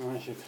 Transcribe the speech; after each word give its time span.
Значит, 0.00 0.38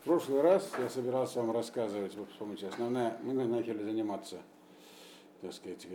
в 0.00 0.04
прошлый 0.04 0.40
раз 0.40 0.68
я 0.80 0.88
собирался 0.88 1.40
вам 1.40 1.52
рассказывать, 1.52 2.16
вы 2.16 2.26
помните, 2.36 2.66
основная, 2.66 3.16
мы 3.22 3.32
начали 3.32 3.80
заниматься, 3.80 4.42
так 5.40 5.52
сказать, 5.52 5.86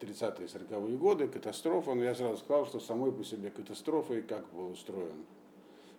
30-е 0.00 0.46
40-е 0.46 0.98
годы, 0.98 1.28
катастрофа, 1.28 1.94
но 1.94 2.04
я 2.04 2.14
сразу 2.14 2.36
сказал, 2.36 2.66
что 2.66 2.78
самой 2.78 3.10
по 3.10 3.24
себе 3.24 3.48
катастрофой, 3.48 4.20
как 4.20 4.44
был 4.52 4.70
устроен 4.72 5.24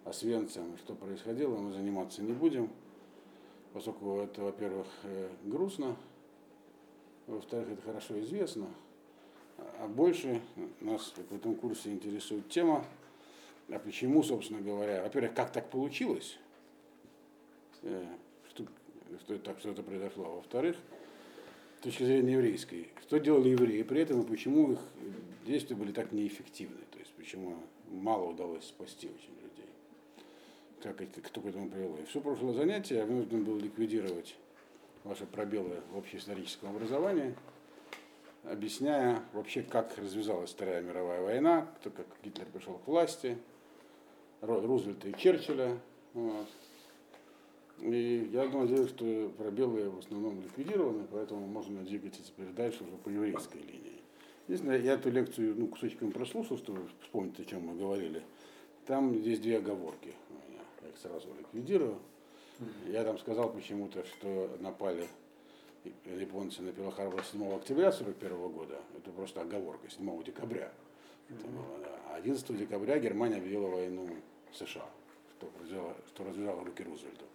Освенцем, 0.05 0.77
что 0.77 0.93
происходило, 0.93 1.57
мы 1.57 1.73
заниматься 1.73 2.21
не 2.21 2.33
будем, 2.33 2.69
поскольку 3.73 4.19
это, 4.19 4.43
во-первых, 4.43 4.87
э, 5.01 5.29
грустно, 5.45 5.95
во-вторых, 7.25 7.69
это 7.71 7.81
хорошо 7.81 8.19
известно, 8.19 8.67
а 9.57 9.87
больше 9.87 10.39
нас 10.81 11.13
в 11.31 11.35
этом 11.35 11.55
курсе 11.55 11.91
интересует 11.91 12.47
тема, 12.47 12.85
а 13.71 13.79
почему, 13.79 14.23
собственно 14.23 14.61
говоря, 14.61 15.01
во-первых, 15.01 15.33
как 15.33 15.51
так 15.51 15.69
получилось, 15.69 16.37
э, 17.83 18.05
что, 18.49 18.65
что, 19.19 19.37
так, 19.39 19.59
что 19.59 19.71
это 19.71 19.83
произошло, 19.83 20.25
а 20.25 20.35
во-вторых, 20.35 20.75
с 21.79 21.83
точки 21.83 22.03
зрения 22.03 22.33
еврейской, 22.33 22.89
что 23.01 23.17
делали 23.17 23.49
евреи 23.49 23.81
при 23.83 24.01
этом 24.01 24.21
и 24.21 24.27
почему 24.27 24.73
их 24.73 24.79
действия 25.45 25.75
были 25.75 25.91
так 25.91 26.11
неэффективны, 26.11 26.81
то 26.91 26.99
есть 26.99 27.11
почему 27.13 27.57
мало 27.89 28.29
удалось 28.29 28.65
спасти 28.65 29.07
очень 29.07 29.33
людей, 29.41 29.69
как 30.83 31.01
это, 31.01 31.21
кто 31.21 31.41
к 31.41 31.45
этому 31.45 31.69
привело. 31.69 31.97
И 31.97 32.05
все 32.05 32.21
прошлое 32.21 32.53
занятие 32.53 32.97
я 32.97 33.05
вынужден 33.05 33.43
был 33.43 33.57
ликвидировать 33.57 34.35
ваши 35.03 35.25
пробелы 35.25 35.81
в 35.93 35.97
общеисторическом 35.97 36.75
образовании, 36.75 37.35
объясняя 38.43 39.23
вообще, 39.33 39.63
как 39.63 39.97
развязалась 39.97 40.51
Вторая 40.51 40.81
мировая 40.81 41.21
война, 41.21 41.67
кто, 41.79 41.89
как 41.89 42.05
Гитлер 42.23 42.45
пришел 42.47 42.75
к 42.75 42.87
власти, 42.87 43.37
Рузвельта 44.41 45.09
и 45.09 45.13
Черчилля. 45.17 45.79
Вот. 46.13 46.47
И 47.79 48.29
я 48.31 48.45
надеюсь, 48.45 48.89
что 48.89 49.31
пробелы 49.37 49.89
в 49.89 49.99
основном 49.99 50.41
ликвидированы, 50.41 51.07
поэтому 51.11 51.47
можно 51.47 51.81
двигаться 51.81 52.21
теперь 52.23 52.47
дальше 52.47 52.83
уже 52.83 52.97
по 52.97 53.09
еврейской 53.09 53.57
линии. 53.57 54.01
Единственное, 54.47 54.79
я 54.79 54.93
эту 54.93 55.09
лекцию 55.09 55.55
ну, 55.57 55.67
кусочками 55.67 56.11
прослушал, 56.11 56.57
чтобы 56.57 56.87
вспомнить, 57.01 57.39
о 57.39 57.45
чем 57.45 57.67
мы 57.67 57.75
говорили. 57.75 58.21
Там 58.85 59.15
здесь 59.15 59.39
две 59.39 59.57
оговорки 59.57 60.13
у 60.29 60.51
меня. 60.51 60.61
Я 60.83 60.89
их 60.89 60.97
сразу 60.97 61.27
ликвидирую. 61.37 61.97
Я 62.87 63.03
там 63.03 63.17
сказал 63.17 63.51
почему-то, 63.51 64.05
что 64.05 64.55
напали 64.59 65.07
японцы 66.05 66.61
на 66.61 66.69
Перл-Харбор 66.69 67.23
7 67.23 67.55
октября 67.55 67.87
1941 67.87 68.51
года. 68.51 68.79
Это 68.97 69.11
просто 69.11 69.41
оговорка, 69.41 69.89
7 69.89 70.23
декабря. 70.23 70.71
Это 71.29 71.47
было, 71.47 71.79
да. 71.79 72.15
11 72.15 72.57
декабря 72.57 72.99
Германия 72.99 73.37
объявила 73.37 73.67
войну 73.67 74.07
США, 74.53 74.85
что 75.37 75.51
развязало, 75.59 75.95
что 76.07 76.23
развязало 76.23 76.65
руки 76.65 76.83
Рузвельту. 76.83 77.25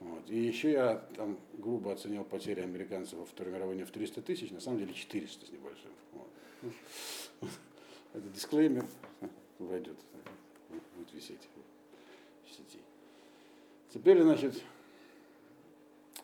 Вот. 0.00 0.30
И 0.30 0.38
еще 0.38 0.70
я 0.72 0.96
там 1.16 1.38
грубо 1.54 1.92
оценил 1.92 2.24
потери 2.24 2.60
американцев 2.60 3.18
во 3.18 3.24
Второй 3.24 3.52
мировой 3.52 3.82
в 3.82 3.90
300 3.90 4.22
тысяч, 4.22 4.50
на 4.50 4.60
самом 4.60 4.78
деле 4.78 4.94
400 4.94 5.46
с 5.46 5.50
небольшим. 5.50 5.90
Это 8.14 8.28
дисклеймер 8.28 8.86
войдет, 9.58 9.96
будет 10.96 11.12
висеть 11.12 11.48
в 12.46 12.50
сети. 12.50 12.78
Теперь, 13.92 14.22
значит, 14.22 14.62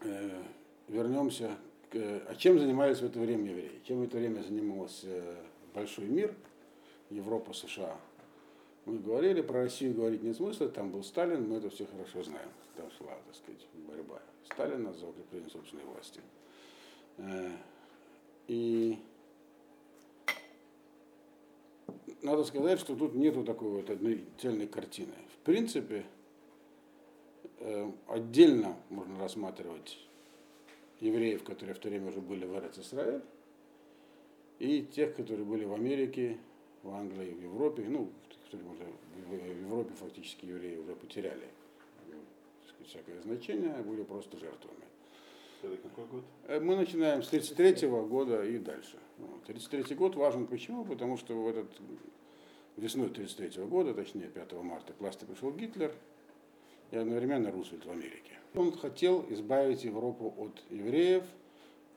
э, 0.00 0.42
вернемся 0.88 1.56
к... 1.90 1.96
А 2.28 2.34
чем 2.36 2.58
занимались 2.58 2.98
в 2.98 3.04
это 3.04 3.18
время 3.18 3.50
евреи? 3.50 3.80
Чем 3.86 4.00
в 4.00 4.02
это 4.04 4.18
время 4.18 4.42
занимался 4.42 5.36
большой 5.74 6.06
мир, 6.06 6.34
Европа, 7.10 7.52
США? 7.52 7.96
Мы 8.86 8.98
говорили, 8.98 9.40
про 9.40 9.62
Россию 9.62 9.94
говорить 9.94 10.22
нет 10.22 10.36
смысла, 10.36 10.68
там 10.68 10.90
был 10.90 11.02
Сталин, 11.02 11.48
мы 11.48 11.56
это 11.56 11.70
все 11.70 11.86
хорошо 11.86 12.22
знаем. 12.22 12.48
Там 12.76 12.90
шла, 12.90 13.16
так 13.26 13.34
сказать, 13.34 13.66
борьба 13.88 14.20
Сталина 14.44 14.92
за 14.92 15.06
укрепление 15.06 15.48
собственной 15.48 15.84
власти. 15.84 16.20
Э, 17.16 17.50
и 18.46 18.98
надо 22.22 22.44
сказать, 22.44 22.78
что 22.78 22.94
тут 22.94 23.14
нету 23.14 23.42
такой 23.44 23.70
вот 23.70 23.88
одной 23.88 24.24
цельной 24.38 24.66
картины. 24.66 25.14
В 25.34 25.44
принципе, 25.44 26.04
э, 27.60 27.90
отдельно 28.08 28.76
можно 28.90 29.18
рассматривать 29.18 29.98
евреев, 31.00 31.42
которые 31.42 31.74
в 31.74 31.78
то 31.78 31.88
время 31.88 32.08
уже 32.08 32.20
были 32.20 32.44
в 32.44 32.58
Эрец 32.58 32.78
Израиль, 32.78 33.22
и 34.58 34.82
тех, 34.82 35.16
которые 35.16 35.44
были 35.44 35.64
в 35.64 35.72
Америке, 35.72 36.38
в 36.82 36.90
Англии, 36.90 37.32
в 37.32 37.42
Европе, 37.42 37.84
ну, 37.88 38.10
которые 38.44 38.70
уже 38.70 38.84
в 39.28 39.64
Европе 39.66 39.92
фактически 39.94 40.46
евреи 40.46 40.76
уже 40.76 40.94
потеряли 40.94 41.48
сказать, 42.74 42.88
всякое 42.88 43.20
значение, 43.22 43.74
были 43.82 44.02
просто 44.02 44.38
жертвами. 44.38 44.84
Это 45.62 45.76
какой 45.76 46.06
год? 46.06 46.24
Э, 46.46 46.60
мы 46.60 46.76
начинаем 46.76 47.22
с 47.22 47.28
1933 47.28 47.88
года 47.88 48.44
и 48.44 48.58
дальше. 48.58 48.98
1933 49.18 49.96
год 49.96 50.16
важен 50.16 50.46
почему? 50.46 50.84
Потому 50.84 51.16
что 51.16 51.34
в 51.34 51.48
этот 51.48 51.70
весной 52.76 53.06
1933 53.06 53.64
года, 53.64 53.94
точнее 53.94 54.28
5 54.28 54.52
марта, 54.62 54.92
к 54.92 55.00
власти 55.00 55.24
пришел 55.24 55.52
Гитлер 55.52 55.94
и 56.90 56.96
одновременно 56.96 57.50
Рузвельт 57.50 57.86
в 57.86 57.90
Америке. 57.90 58.38
Он 58.54 58.72
хотел 58.72 59.24
избавить 59.30 59.84
Европу 59.84 60.34
от 60.36 60.62
евреев, 60.70 61.24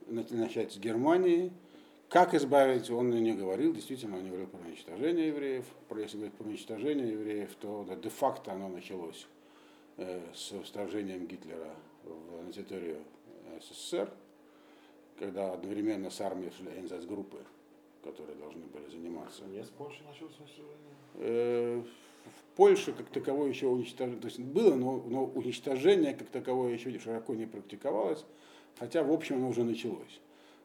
начать 0.07 0.71
с 0.71 0.77
Германии, 0.77 1.51
как 2.09 2.34
избавить, 2.34 2.90
он 2.90 3.09
не 3.09 3.34
говорил, 3.34 3.73
действительно, 3.73 4.18
он 4.18 4.23
не 4.23 4.29
говорил 4.29 4.47
про 4.47 4.59
уничтожение 4.59 5.28
евреев. 5.28 5.66
Про, 5.90 6.00
если 6.00 6.18
говорить 6.18 6.35
про 6.35 6.45
уничтожение 6.45 7.12
евреев, 7.12 7.53
то 7.56 7.85
да, 7.88 7.95
де-факто 7.95 8.53
оно 8.53 8.69
началось 8.69 9.28
э, 9.97 10.22
с 10.34 10.51
вторжением 10.63 11.28
Гитлера 11.28 11.75
в, 12.03 12.45
на 12.45 12.53
территорию 12.53 13.03
СССР, 13.59 14.09
когда 15.19 15.53
одновременно 15.53 16.09
с 16.09 16.22
армией 16.22 16.51
шли 16.51 16.69
группы, 17.06 17.40
которые 18.03 18.38
должны 18.38 18.66
были 18.68 18.89
заниматься. 18.89 19.44
Не 19.45 19.63
с 19.63 19.69
Польши 19.69 20.01
началось 20.03 20.34
уничтожение? 20.39 20.78
Э, 21.16 21.84
в 22.25 22.56
Польше 22.56 22.94
как 22.94 23.07
таковое 23.07 23.50
еще 23.50 23.68
уничтожение, 23.68 24.22
то 24.22 24.28
есть 24.28 24.39
было, 24.39 24.75
но, 24.75 25.03
но 25.06 25.25
уничтожение 25.25 26.13
как 26.13 26.29
таковое 26.29 26.74
еще 26.74 26.97
широко 27.00 27.35
не 27.35 27.45
практиковалось, 27.45 28.24
хотя 28.79 29.03
в 29.03 29.12
общем 29.12 29.38
оно 29.38 29.50
уже 29.50 29.63
началось. 29.63 30.22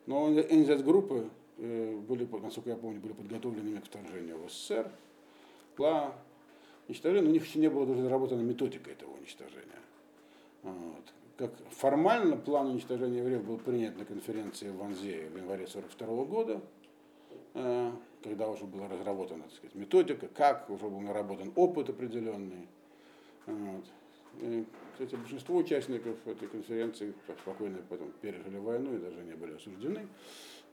Но 0.06 0.28
НЗ-группы 0.28 1.28
э, 1.58 1.96
были, 1.96 2.28
насколько 2.42 2.70
я 2.70 2.76
помню, 2.76 3.00
были 3.00 3.12
подготовлены 3.12 3.80
к 3.80 3.84
вторжению 3.84 4.38
в 4.38 4.50
СССР. 4.50 4.90
Была 5.76 6.14
уничтожение, 6.88 7.22
но 7.22 7.30
у 7.30 7.32
них 7.32 7.46
еще 7.46 7.58
не 7.58 7.68
было 7.68 7.86
даже 7.86 8.02
разработана 8.02 8.40
методика 8.40 8.90
этого 8.90 9.12
уничтожения. 9.14 9.80
Вот. 10.62 11.02
Как 11.36 11.52
формально 11.70 12.36
план 12.36 12.68
уничтожения 12.68 13.18
евреев 13.18 13.44
был 13.44 13.58
принят 13.58 13.96
на 13.96 14.04
конференции 14.04 14.68
в 14.68 14.76
Ванзе 14.76 15.28
в 15.28 15.36
январе 15.36 15.64
1942 15.64 16.24
года, 16.24 16.60
э, 17.54 17.92
когда 18.22 18.48
уже 18.48 18.64
была 18.64 18.88
разработана 18.88 19.44
так 19.44 19.52
сказать, 19.52 19.74
методика, 19.74 20.28
как, 20.28 20.68
уже 20.68 20.88
был 20.88 21.00
наработан 21.00 21.52
опыт 21.56 21.90
определенный. 21.90 22.68
Вот. 23.46 23.84
Кстати, 25.02 25.18
большинство 25.18 25.56
участников 25.56 26.16
этой 26.28 26.46
конференции 26.46 27.12
спокойно 27.42 27.78
потом 27.88 28.12
пережили 28.20 28.56
войну 28.58 28.94
и 28.94 28.98
даже 28.98 29.20
не 29.24 29.32
были 29.32 29.56
осуждены. 29.56 30.06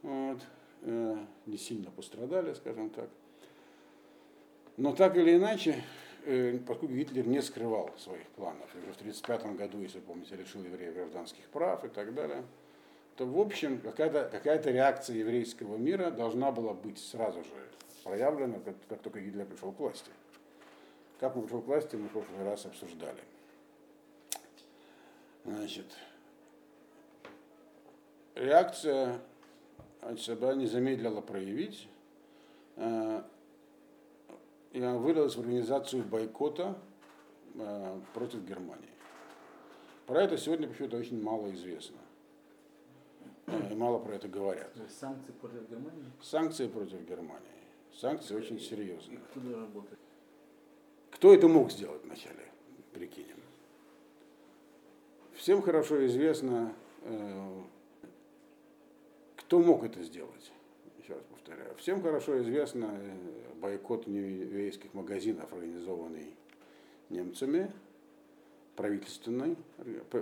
Вот. 0.03 0.37
Э, 0.83 1.17
не 1.47 1.57
сильно 1.57 1.89
пострадали, 1.89 2.53
скажем 2.53 2.91
так. 2.91 3.09
Но 4.77 4.93
так 4.93 5.17
или 5.17 5.35
иначе, 5.35 5.83
э, 6.25 6.59
поскольку 6.59 6.93
Гитлер 6.93 7.25
не 7.25 7.41
скрывал 7.41 7.89
своих 7.97 8.27
планов, 8.35 8.69
уже 8.75 8.93
в 8.93 8.97
1935 8.97 9.55
году, 9.55 9.81
если 9.81 9.99
помните, 9.99 10.35
решил 10.35 10.63
евреев 10.63 10.93
гражданских 10.93 11.45
прав 11.45 11.83
и 11.83 11.87
так 11.87 12.13
далее, 12.13 12.43
то, 13.15 13.25
в 13.25 13.39
общем, 13.39 13.81
какая-то 13.81 14.29
какая 14.31 14.61
реакция 14.61 15.15
еврейского 15.15 15.75
мира 15.75 16.11
должна 16.11 16.51
была 16.51 16.75
быть 16.75 16.99
сразу 16.99 17.43
же 17.43 17.49
проявлена, 18.03 18.59
как, 18.59 18.75
как 18.89 19.01
только 19.01 19.21
Гитлер 19.21 19.47
пришел 19.47 19.71
к 19.71 19.79
власти. 19.79 20.11
Как 21.19 21.35
он 21.35 21.45
пришел 21.45 21.63
к 21.63 21.65
власти, 21.65 21.95
мы 21.95 22.09
в 22.09 22.11
прошлый 22.11 22.43
раз 22.45 22.67
обсуждали. 22.67 23.21
Значит, 25.49 25.85
реакция 28.35 29.19
себя 30.19 30.53
не 30.53 30.67
замедлила 30.67 31.21
проявить. 31.21 31.87
Э, 32.75 33.23
и 34.73 34.79
она 34.79 34.99
вылилась 34.99 35.35
в 35.35 35.39
организацию 35.39 36.03
бойкота 36.03 36.77
э, 37.55 38.01
против 38.13 38.43
Германии. 38.43 38.93
Про 40.05 40.21
это 40.21 40.37
сегодня 40.37 40.67
почему-то 40.67 40.97
очень 40.97 41.19
мало 41.19 41.51
известно. 41.53 41.97
Э, 43.47 43.71
и 43.71 43.73
мало 43.73 43.97
про 43.97 44.13
это 44.13 44.27
говорят. 44.27 44.71
Санкции 44.99 45.31
против 45.31 45.67
Германии? 45.67 46.11
Санкции 46.21 46.67
против 46.67 47.01
Германии. 47.07 47.49
Санкции 47.91 48.35
очень 48.35 48.59
серьезные. 48.59 49.19
Кто 51.09 51.33
это 51.33 51.47
мог 51.47 51.71
сделать 51.71 52.03
вначале? 52.03 52.51
Прикинем. 52.93 53.48
Всем 55.39 55.61
хорошо 55.61 56.05
известно, 56.05 56.73
э, 57.03 57.61
кто 59.37 59.59
мог 59.59 59.85
это 59.85 60.03
сделать. 60.03 60.51
Еще 61.01 61.13
раз 61.13 61.23
повторяю. 61.31 61.73
Всем 61.77 62.01
хорошо 62.03 62.41
известно 62.41 62.91
э, 62.91 63.53
бойкот 63.61 64.05
еврейских 64.05 64.93
магазинов, 64.93 65.53
организованный 65.53 66.35
немцами 67.09 67.71
правительственной, 68.75 69.55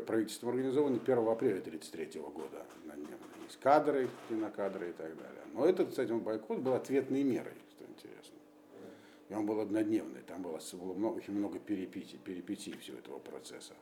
правительством 0.06 0.50
организованный 0.50 1.00
1 1.00 1.18
апреля 1.28 1.60
1933 1.62 2.22
года. 2.22 2.64
Есть 3.44 3.60
кадры, 3.60 4.10
кинокадры 4.30 4.90
и 4.90 4.94
так 4.94 5.18
далее. 5.18 5.42
Но 5.54 5.66
этот, 5.66 5.90
кстати, 5.90 6.12
бойкот 6.12 6.60
был 6.60 6.74
ответной 6.74 7.24
мерой, 7.24 7.56
что 7.72 7.86
интересно. 7.86 8.38
И 9.30 9.34
он 9.34 9.48
был 9.48 9.62
однодневный, 9.62 10.22
там 10.22 10.44
было, 10.44 10.60
было 10.74 10.94
много, 10.94 11.18
очень 11.18 11.34
много 11.34 11.58
перипетий, 11.58 12.20
перипетий 12.20 12.78
всего 12.78 13.00
этого 13.00 13.18
процесса. 13.18 13.74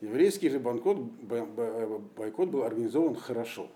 Еврейский 0.00 0.50
же 0.50 0.60
бойкот, 0.60 0.98
бойкот 0.98 2.48
был 2.50 2.64
организован 2.64 3.14
хорошо. 3.14 3.70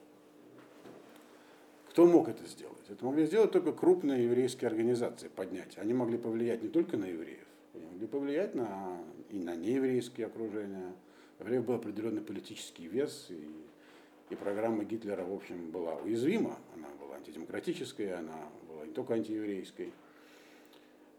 Кто 1.91 2.07
мог 2.07 2.29
это 2.29 2.47
сделать? 2.47 2.79
Это 2.89 3.05
могли 3.05 3.27
сделать 3.27 3.53
только 3.53 3.73
крупные 3.73 4.25
еврейские 4.25 4.69
организации, 4.69 5.29
поднять. 5.29 5.77
Они 5.79 5.93
могли 5.95 6.19
повлиять 6.19 6.63
не 6.63 6.69
только 6.69 6.97
на 6.97 7.07
евреев, 7.07 7.47
они 7.75 7.85
могли 7.87 8.07
повлиять 8.07 8.55
на, 8.55 8.99
и 9.31 9.39
на 9.39 9.57
нееврейские 9.57 10.27
окружения. 10.27 10.93
У 11.39 11.43
евреев 11.43 11.65
был 11.65 11.75
определенный 11.75 12.21
политический 12.21 12.87
вес, 12.87 13.29
и, 13.31 13.49
и 14.29 14.37
программа 14.37 14.85
Гитлера, 14.85 15.25
в 15.25 15.33
общем, 15.33 15.71
была 15.71 15.97
уязвима. 15.97 16.59
Она 16.77 16.89
была 17.01 17.17
антидемократической, 17.17 18.13
она 18.13 18.37
была 18.69 18.87
не 18.87 18.93
только 18.93 19.15
антиеврейской. 19.15 19.93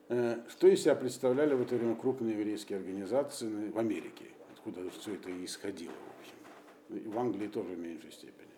Э, 0.09 0.39
что 0.47 0.67
из 0.67 0.83
себя 0.83 0.95
представляли 0.95 1.53
в 1.53 1.61
это 1.61 1.75
время 1.75 1.95
крупные 1.95 2.37
еврейские 2.37 2.79
организации 2.79 3.69
в 3.69 3.77
Америке, 3.79 4.25
откуда 4.61 4.89
все 4.91 5.15
это 5.15 5.29
и 5.29 5.45
исходило, 5.45 5.93
в 5.93 6.19
общем. 6.19 7.05
И 7.05 7.07
в 7.07 7.17
Англии 7.17 7.47
тоже 7.47 7.73
в 7.73 7.79
меньшей 7.79 8.11
степени. 8.11 8.49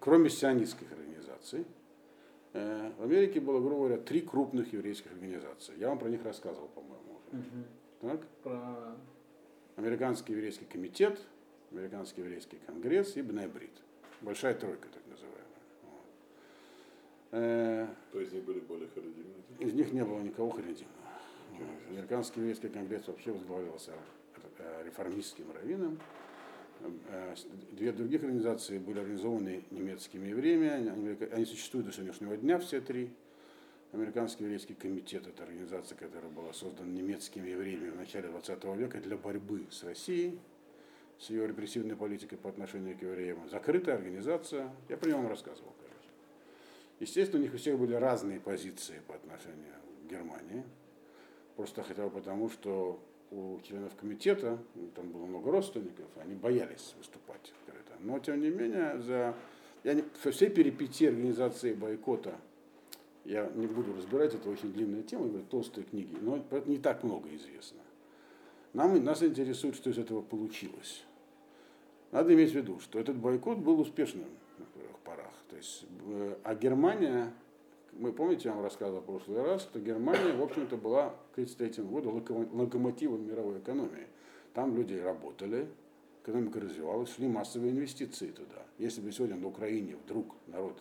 Кроме 0.00 0.30
сионистских 0.30 0.90
организаций, 0.92 1.64
э, 2.52 2.92
в 2.98 3.02
Америке 3.02 3.40
было, 3.40 3.60
грубо 3.60 3.86
говоря, 3.86 3.98
три 3.98 4.20
крупных 4.20 4.72
еврейских 4.72 5.12
организации. 5.12 5.74
Я 5.78 5.88
вам 5.88 5.98
про 5.98 6.08
них 6.08 6.22
рассказывал, 6.24 6.68
по-моему, 6.68 7.18
уже. 7.18 7.44
Так? 8.00 8.26
Про... 8.42 8.96
Американский 9.76 10.32
еврейский 10.32 10.66
комитет, 10.66 11.20
Американский 11.72 12.20
еврейский 12.20 12.58
конгресс 12.66 13.16
и 13.16 13.22
Бнебрид. 13.22 13.72
Большая 14.20 14.54
тройка, 14.54 14.88
так 14.88 15.02
называемая. 15.08 15.44
Э, 17.32 17.88
То 18.12 18.20
есть 18.20 18.32
они 18.32 18.42
были 18.42 18.60
более 18.60 18.88
харидимные? 18.88 19.42
Из 19.58 19.72
них 19.72 19.92
не 19.92 20.04
было 20.04 20.20
никого 20.20 20.50
харидимного. 20.50 20.94
Американский 21.88 22.40
еврейский 22.40 22.68
конгресс 22.68 23.06
вообще 23.08 23.32
возглавлялся 23.32 23.92
э, 23.92 24.23
реформистским 24.84 25.50
раввином. 25.52 25.98
Э, 27.08 27.34
две 27.72 27.92
других 27.92 28.22
организации 28.22 28.78
были 28.78 29.00
организованы 29.00 29.64
немецкими 29.70 30.28
евреями. 30.28 31.28
Они 31.32 31.44
существуют 31.44 31.86
до 31.86 31.92
сегодняшнего 31.92 32.36
дня, 32.36 32.58
все 32.58 32.80
три. 32.80 33.10
Американский 33.92 34.42
еврейский 34.42 34.74
комитет– 34.74 35.26
это 35.28 35.44
организация, 35.44 35.96
которая 35.96 36.30
была 36.30 36.52
создана 36.52 36.90
немецкими 36.90 37.50
евреями 37.50 37.90
в 37.90 37.96
начале 37.96 38.28
20 38.28 38.64
века 38.76 38.98
для 38.98 39.16
борьбы 39.16 39.66
с 39.70 39.84
Россией, 39.84 40.40
с 41.20 41.30
ее 41.30 41.46
репрессивной 41.46 41.94
политикой 41.94 42.36
по 42.36 42.50
отношению 42.50 42.98
к 42.98 43.02
евреям. 43.02 43.48
Закрытая 43.48 43.94
организация, 43.94 44.68
я 44.88 44.96
про 44.96 45.06
нее 45.06 45.16
вам 45.16 45.28
рассказывал, 45.28 45.72
короче. 45.78 46.08
Естественно, 46.98 47.38
у 47.38 47.42
них 47.44 47.54
у 47.54 47.56
всех 47.56 47.78
были 47.78 47.94
разные 47.94 48.40
позиции 48.40 49.00
по 49.06 49.14
отношению 49.14 49.74
к 50.02 50.10
Германии. 50.10 50.64
Просто 51.54 51.84
хотя 51.84 52.02
бы 52.02 52.10
потому, 52.10 52.50
что 52.50 53.00
у 53.34 53.60
членов 53.62 53.94
комитета, 53.96 54.58
там 54.94 55.10
было 55.10 55.26
много 55.26 55.50
родственников, 55.50 56.06
они 56.16 56.34
боялись 56.34 56.94
выступать 56.98 57.52
открыто. 57.60 57.92
Но, 58.00 58.18
тем 58.18 58.40
не 58.40 58.50
менее, 58.50 59.00
за 59.00 59.34
я 59.82 59.94
не, 59.94 60.04
все 60.22 60.48
перипетии 60.48 61.08
организации 61.08 61.74
бойкота 61.74 62.34
я 63.24 63.50
не 63.54 63.66
буду 63.66 63.94
разбирать, 63.94 64.34
это 64.34 64.48
очень 64.50 64.72
длинная 64.72 65.02
тема, 65.02 65.28
говорю, 65.28 65.44
толстые 65.44 65.84
книги, 65.84 66.16
но 66.20 66.36
это 66.36 66.68
не 66.68 66.78
так 66.78 67.02
много 67.02 67.34
известно. 67.34 67.80
Нам, 68.72 69.02
нас 69.04 69.22
интересует, 69.22 69.76
что 69.76 69.90
из 69.90 69.98
этого 69.98 70.20
получилось. 70.20 71.04
Надо 72.12 72.34
иметь 72.34 72.52
в 72.52 72.54
виду, 72.54 72.80
что 72.80 72.98
этот 72.98 73.16
бойкот 73.16 73.58
был 73.58 73.80
успешным 73.80 74.26
на 74.58 74.66
первых 74.66 74.98
порах. 75.00 75.32
То 75.48 75.56
есть, 75.56 75.86
э, 76.06 76.36
а 76.42 76.54
Германия, 76.54 77.32
мы 77.98 78.12
помните, 78.12 78.48
я 78.48 78.54
вам 78.54 78.64
рассказывал 78.64 79.00
в 79.00 79.04
прошлый 79.04 79.42
раз, 79.42 79.62
что 79.62 79.78
Германия, 79.80 80.32
в 80.32 80.42
общем-то, 80.42 80.76
была 80.76 81.10
к 81.32 81.38
1933 81.38 81.84
году 81.84 82.22
локомотивом 82.52 83.26
мировой 83.26 83.58
экономии. 83.58 84.06
Там 84.52 84.76
люди 84.76 84.94
работали, 84.94 85.68
экономика 86.22 86.60
развивалась, 86.60 87.12
шли 87.14 87.28
массовые 87.28 87.72
инвестиции 87.72 88.30
туда. 88.30 88.62
Если 88.78 89.00
бы 89.00 89.12
сегодня 89.12 89.36
на 89.36 89.48
Украине 89.48 89.96
вдруг 90.04 90.34
народ 90.46 90.80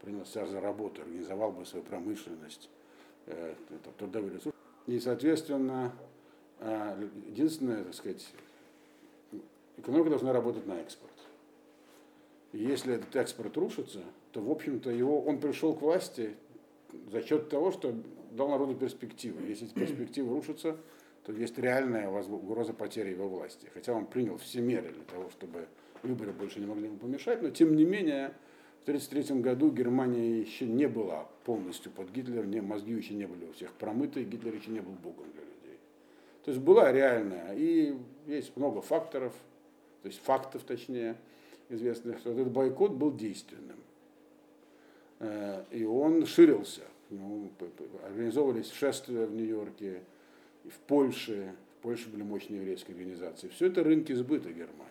принялся 0.00 0.46
за 0.46 0.60
работу, 0.60 1.02
организовал 1.02 1.52
бы 1.52 1.64
свою 1.64 1.84
промышленность, 1.84 2.68
э, 3.26 3.54
трудовые 3.98 4.34
ресурсы. 4.34 4.56
И, 4.86 5.00
соответственно, 5.00 5.92
э, 6.60 7.08
единственное, 7.26 7.84
так 7.84 7.94
сказать, 7.94 8.26
экономика 9.78 10.10
должна 10.10 10.32
работать 10.32 10.66
на 10.66 10.80
экспорт. 10.80 11.12
И 12.52 12.58
если 12.58 12.94
этот 12.94 13.16
экспорт 13.16 13.56
рушится, 13.56 14.02
то, 14.32 14.40
в 14.40 14.50
общем-то, 14.50 14.90
его, 14.90 15.20
он 15.22 15.40
пришел 15.40 15.74
к 15.74 15.82
власти 15.82 16.36
за 17.10 17.22
счет 17.22 17.48
того, 17.48 17.72
что 17.72 17.94
дал 18.32 18.48
народу 18.48 18.74
перспективы. 18.74 19.46
Если 19.46 19.66
эти 19.66 19.74
перспективы 19.74 20.34
рушатся, 20.34 20.76
то 21.24 21.32
есть 21.32 21.58
реальная 21.58 22.08
угроза 22.08 22.72
потери 22.74 23.10
его 23.10 23.28
власти. 23.28 23.70
Хотя 23.72 23.94
он 23.94 24.06
принял 24.06 24.36
все 24.36 24.60
меры 24.60 24.90
для 24.92 25.04
того, 25.04 25.30
чтобы 25.30 25.66
выборы 26.02 26.32
больше 26.32 26.60
не 26.60 26.66
могли 26.66 26.86
ему 26.86 26.98
помешать, 26.98 27.42
но 27.42 27.50
тем 27.50 27.74
не 27.76 27.84
менее 27.84 28.34
в 28.80 28.88
1933 28.88 29.40
году 29.40 29.70
Германия 29.70 30.40
еще 30.40 30.66
не 30.66 30.86
была 30.86 31.26
полностью 31.44 31.90
под 31.90 32.10
Гитлером, 32.10 32.50
не, 32.50 32.60
мозги 32.60 32.92
еще 32.92 33.14
не 33.14 33.26
были 33.26 33.46
у 33.46 33.52
всех 33.52 33.72
промыты, 33.72 34.22
Гитлер 34.24 34.54
еще 34.54 34.70
не 34.70 34.80
был 34.80 34.92
богом 34.92 35.24
для 35.32 35.40
людей. 35.40 35.78
То 36.44 36.50
есть 36.50 36.62
была 36.62 36.92
реальная, 36.92 37.54
и 37.54 37.96
есть 38.26 38.54
много 38.56 38.82
факторов, 38.82 39.32
то 40.02 40.08
есть 40.08 40.20
фактов 40.20 40.62
точнее, 40.64 41.16
известных, 41.70 42.18
что 42.18 42.32
этот 42.32 42.50
бойкот 42.50 42.92
был 42.92 43.10
действенным. 43.10 43.78
Э, 45.24 45.64
и 45.70 45.84
он 45.84 46.26
ширился. 46.26 46.82
Ну, 47.10 47.50
организовывались 48.04 48.70
шествия 48.70 49.26
в 49.26 49.34
Нью-Йорке, 49.34 50.02
в 50.64 50.78
Польше, 50.86 51.54
в 51.78 51.82
Польше 51.82 52.08
были 52.08 52.22
мощные 52.22 52.60
еврейские 52.60 52.94
организации. 52.94 53.48
Все 53.48 53.66
это 53.66 53.82
рынки 53.84 54.12
сбыта 54.12 54.50
Германии. 54.52 54.84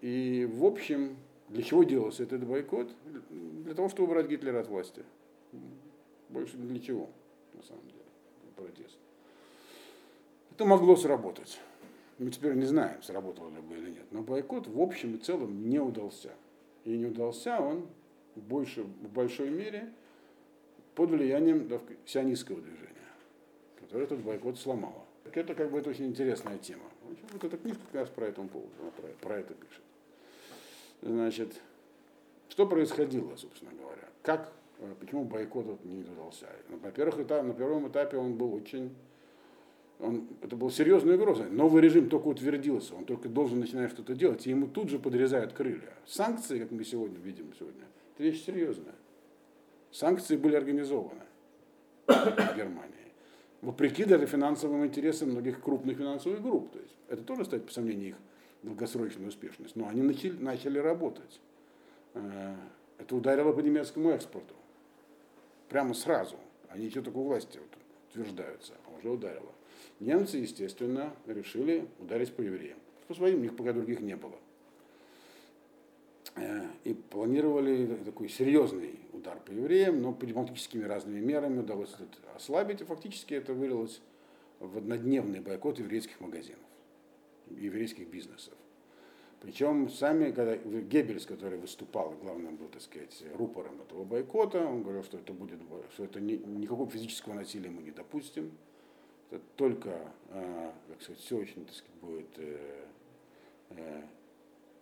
И 0.00 0.48
в 0.52 0.64
общем, 0.64 1.16
для 1.48 1.62
чего 1.62 1.82
делался 1.82 2.22
этот 2.22 2.44
бойкот? 2.44 2.90
Для 3.30 3.74
того, 3.74 3.88
чтобы 3.88 4.08
убрать 4.08 4.28
Гитлера 4.28 4.60
от 4.60 4.68
власти. 4.68 5.02
Больше 6.28 6.56
для 6.56 6.78
чего, 6.78 7.10
на 7.54 7.62
самом 7.62 7.82
деле, 7.86 8.04
протест. 8.54 8.98
Это 10.52 10.64
могло 10.64 10.94
сработать. 10.94 11.58
Мы 12.18 12.30
теперь 12.30 12.54
не 12.54 12.66
знаем, 12.66 13.02
сработало 13.02 13.48
ли 13.50 13.60
бы 13.60 13.76
или 13.76 13.90
нет. 13.90 14.04
Но 14.10 14.22
бойкот 14.22 14.68
в 14.68 14.80
общем 14.80 15.16
и 15.16 15.18
целом 15.18 15.68
не 15.68 15.80
удался. 15.80 16.32
И 16.84 16.96
не 16.96 17.06
удался 17.06 17.60
он 17.60 17.86
в, 18.34 18.40
больше, 18.40 18.82
в 18.82 19.12
большой 19.12 19.50
мере 19.50 19.92
под 20.94 21.10
влиянием 21.10 21.68
сионистского 22.04 22.60
движения, 22.60 23.08
которое 23.78 24.04
этот 24.04 24.20
бойкот 24.20 24.58
сломало. 24.58 25.04
Это 25.32 25.54
как 25.54 25.70
бы 25.70 25.78
это 25.78 25.90
очень 25.90 26.06
интересная 26.06 26.58
тема. 26.58 26.84
Вот 27.32 27.44
эта 27.44 27.56
книжка 27.56 27.82
как 27.86 28.02
раз 28.02 28.08
про, 28.08 28.26
этом 28.26 28.48
поводу, 28.48 28.70
про, 28.96 29.08
про 29.26 29.38
это 29.38 29.54
пишет. 29.54 29.82
Значит, 31.02 31.60
что 32.48 32.66
происходило, 32.66 33.36
собственно 33.36 33.70
говоря? 33.72 34.08
Как, 34.22 34.52
э, 34.80 34.94
почему 34.98 35.24
бойкот 35.24 35.84
не 35.84 36.02
удался? 36.02 36.48
Ну, 36.68 36.78
во-первых, 36.78 37.28
на 37.28 37.54
первом 37.54 37.88
этапе 37.88 38.16
он 38.16 38.34
был 38.36 38.54
очень 38.54 38.90
он, 40.02 40.26
это 40.42 40.56
была 40.56 40.70
серьезная 40.70 41.16
угроза. 41.16 41.44
Новый 41.44 41.82
режим 41.82 42.08
только 42.08 42.28
утвердился, 42.28 42.94
он 42.94 43.04
только 43.04 43.28
должен 43.28 43.60
начинать 43.60 43.90
что-то 43.90 44.14
делать, 44.14 44.46
и 44.46 44.50
ему 44.50 44.66
тут 44.66 44.88
же 44.88 44.98
подрезают 44.98 45.52
крылья. 45.52 45.92
Санкции, 46.06 46.58
как 46.58 46.70
мы 46.70 46.84
сегодня 46.84 47.18
видим 47.18 47.52
сегодня, 47.58 47.84
вещь 48.20 48.44
серьезная. 48.44 48.94
Санкции 49.90 50.36
были 50.36 50.54
организованы 50.56 51.22
в 52.06 52.56
Германии. 52.56 52.94
Вопреки 53.60 54.04
даже 54.04 54.26
финансовым 54.26 54.86
интересам 54.86 55.30
многих 55.30 55.60
крупных 55.60 55.98
финансовых 55.98 56.40
групп. 56.40 56.72
То 56.72 56.78
есть 56.78 56.94
это 57.08 57.22
тоже 57.22 57.44
ставит 57.44 57.66
по 57.66 57.72
сомнению 57.72 58.10
их 58.10 58.16
долгосрочную 58.62 59.28
успешность, 59.28 59.76
но 59.76 59.88
они 59.88 60.02
начали, 60.02 60.36
начали 60.38 60.78
работать. 60.78 61.40
Э, 62.14 62.54
это 62.98 63.16
ударило 63.16 63.52
по 63.52 63.60
немецкому 63.60 64.10
экспорту. 64.10 64.54
Прямо 65.68 65.94
сразу. 65.94 66.36
Они 66.68 66.86
еще 66.86 67.02
только 67.02 67.16
у 67.16 67.24
власти 67.24 67.58
вот 67.58 67.68
утверждаются, 68.10 68.74
а 68.86 68.98
уже 68.98 69.10
ударило. 69.10 69.52
Немцы, 69.98 70.38
естественно, 70.38 71.14
решили 71.26 71.86
ударить 71.98 72.32
по 72.32 72.42
евреям. 72.42 72.78
По 73.08 73.14
своим, 73.14 73.40
у 73.40 73.42
них 73.42 73.56
пока 73.56 73.72
других 73.72 74.00
не 74.00 74.16
было. 74.16 74.36
Э, 76.36 76.66
и 76.84 76.94
планировали 76.94 77.96
такой 78.04 78.28
серьезный 78.28 78.98
удар 79.12 79.38
по 79.40 79.50
евреям, 79.50 80.00
но 80.00 80.16
дипломатическими 80.20 80.84
разными 80.84 81.20
мерами 81.20 81.60
удалось 81.60 81.92
это 81.94 82.36
ослабить, 82.36 82.80
и 82.80 82.84
фактически 82.84 83.34
это 83.34 83.52
вылилось 83.52 84.00
в 84.60 84.78
однодневный 84.78 85.40
бойкот 85.40 85.78
еврейских 85.78 86.20
магазинов 86.20 86.60
еврейских 87.50 88.08
бизнесов. 88.08 88.54
Причем 89.40 89.88
сами, 89.88 90.32
когда 90.32 90.56
Геббельс, 90.56 91.24
который 91.24 91.58
выступал, 91.58 92.14
главным 92.22 92.56
был, 92.56 92.68
так 92.68 92.82
сказать, 92.82 93.24
рупором 93.34 93.80
этого 93.80 94.04
бойкота, 94.04 94.64
он 94.64 94.82
говорил, 94.82 95.02
что 95.02 95.16
это 95.16 95.32
будет, 95.32 95.58
что 95.94 96.04
это 96.04 96.20
ни, 96.20 96.34
никакого 96.34 96.88
физического 96.90 97.34
насилия 97.34 97.70
мы 97.70 97.82
не 97.82 97.90
допустим, 97.90 98.52
это 99.30 99.42
только, 99.56 100.12
э, 100.28 100.70
как 100.88 101.02
сказать, 101.02 101.22
все 101.22 101.38
очень 101.38 101.64
так 101.64 101.74
сказать, 101.74 102.00
будет 102.02 102.38
э, 102.38 102.84
э, 103.70 104.02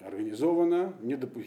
организовано, 0.00 0.95
недопу- 1.00 1.45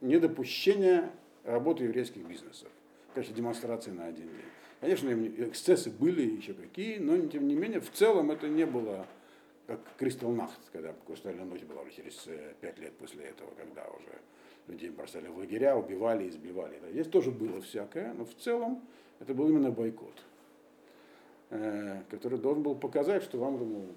недопущение 0.00 1.10
работы 1.44 1.84
еврейских 1.84 2.24
бизнесов. 2.26 2.68
Конечно, 3.14 3.34
демонстрации 3.34 3.90
на 3.90 4.06
один 4.06 4.26
день. 4.26 4.48
Конечно, 4.80 5.10
эксцессы 5.48 5.90
были 5.90 6.22
еще 6.22 6.54
какие, 6.54 6.98
но 6.98 7.18
тем 7.26 7.48
не 7.48 7.56
менее, 7.56 7.80
в 7.80 7.90
целом 7.90 8.30
это 8.30 8.48
не 8.48 8.64
было 8.64 9.06
как 9.66 9.80
Кристал 9.98 10.30
Нахт, 10.30 10.60
когда 10.72 10.94
Хрустальная 11.06 11.44
ночь 11.44 11.62
была 11.62 11.82
уже 11.82 11.92
через 11.92 12.26
э, 12.26 12.54
пять 12.60 12.78
лет 12.78 12.92
после 12.94 13.24
этого, 13.24 13.50
когда 13.54 13.84
уже 13.88 14.18
людей 14.66 14.88
бросали 14.88 15.28
в 15.28 15.36
лагеря, 15.36 15.76
убивали, 15.76 16.28
избивали. 16.28 16.80
Здесь 16.90 17.06
тоже 17.06 17.30
было 17.30 17.60
всякое, 17.60 18.14
но 18.14 18.24
в 18.24 18.34
целом 18.34 18.80
это 19.20 19.34
был 19.34 19.48
именно 19.48 19.70
бойкот, 19.70 20.14
э, 21.50 22.02
который 22.10 22.38
должен 22.38 22.62
был 22.62 22.76
показать, 22.76 23.22
что 23.22 23.38
вам 23.38 23.58
думаю, 23.58 23.88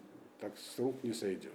так 0.41 0.57
с 0.57 0.77
рук 0.77 1.01
не 1.03 1.13
сойдет. 1.13 1.53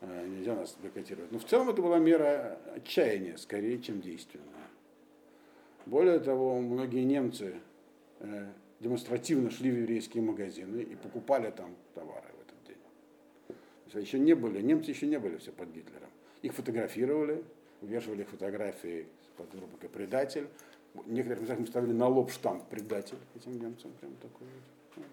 Э, 0.00 0.26
нельзя 0.26 0.54
нас 0.54 0.76
бойкотировать. 0.80 1.32
Но 1.32 1.38
в 1.38 1.44
целом 1.44 1.70
это 1.70 1.82
была 1.82 1.98
мера 1.98 2.58
отчаяния, 2.74 3.36
скорее, 3.36 3.80
чем 3.80 4.00
действенная. 4.00 4.46
Более 5.86 6.18
того, 6.18 6.58
многие 6.60 7.04
немцы 7.04 7.54
демонстративно 8.80 9.50
шли 9.50 9.70
в 9.70 9.78
еврейские 9.78 10.22
магазины 10.22 10.80
и 10.80 10.96
покупали 10.96 11.50
там 11.50 11.76
товары 11.94 12.26
еще 14.06 14.18
не 14.18 14.34
были, 14.34 14.60
немцы 14.62 14.90
еще 14.90 15.06
не 15.06 15.18
были 15.18 15.36
все 15.38 15.52
под 15.52 15.68
Гитлером. 15.72 16.08
Их 16.42 16.52
фотографировали, 16.54 17.42
увешивали 17.82 18.22
их 18.22 18.28
фотографии 18.28 19.06
под 19.36 19.52
рубрикой 19.54 19.88
«Предатель». 19.88 20.48
В 20.94 21.12
некоторых 21.12 21.42
местах 21.42 21.58
мы 21.58 21.66
ставили 21.66 21.92
на 21.92 22.08
лоб 22.08 22.30
штамп 22.30 22.64
«Предатель» 22.68 23.18
этим 23.34 23.58
немцам. 23.58 23.92
Прям 24.00 24.14
такой 24.16 24.46
вот. 24.96 25.04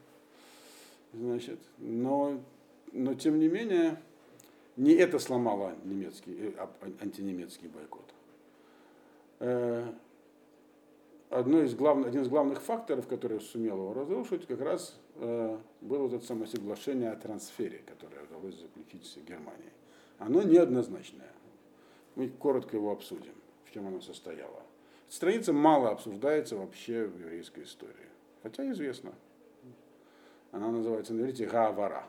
Значит, 1.14 1.60
но, 1.78 2.42
но 2.92 3.14
тем 3.16 3.40
не 3.40 3.48
менее, 3.48 3.98
не 4.76 4.94
это 4.94 5.20
сломало 5.20 5.76
немецкий, 5.84 6.54
э, 6.58 6.68
антинемецкий 7.02 7.68
бойкот. 7.68 8.14
Э, 9.40 9.92
одно 11.30 11.62
из 11.62 11.76
главных, 11.76 12.08
один 12.08 12.24
из 12.24 12.28
главных 12.28 12.62
факторов, 12.62 13.08
который 13.08 13.40
сумел 13.42 13.78
его 13.78 13.94
разрушить, 13.94 14.48
как 14.48 14.62
раз 14.62 14.98
э, 15.16 15.58
было 15.82 16.04
вот 16.04 16.14
это 16.14 16.26
самое 16.26 16.48
соглашение 16.48 17.12
о 17.12 17.16
трансфере, 17.16 17.84
которое 17.86 18.24
удалось 18.24 18.56
заключить 18.60 19.06
с 19.06 19.18
Германией. 19.18 19.72
Оно 20.18 20.42
неоднозначное. 20.42 21.32
Мы 22.16 22.30
коротко 22.30 22.78
его 22.78 22.92
обсудим, 22.92 23.34
в 23.66 23.72
чем 23.72 23.88
оно 23.88 24.00
состояло. 24.02 24.62
Страница 25.10 25.54
мало 25.54 25.90
обсуждается 25.90 26.56
вообще 26.56 27.06
в 27.06 27.20
еврейской 27.20 27.64
истории, 27.64 28.10
хотя 28.42 28.70
известно. 28.72 29.14
Она 30.52 30.70
называется 30.70 31.14
на 31.14 31.22
иврите 31.22 31.46
Гаавара. 31.46 32.06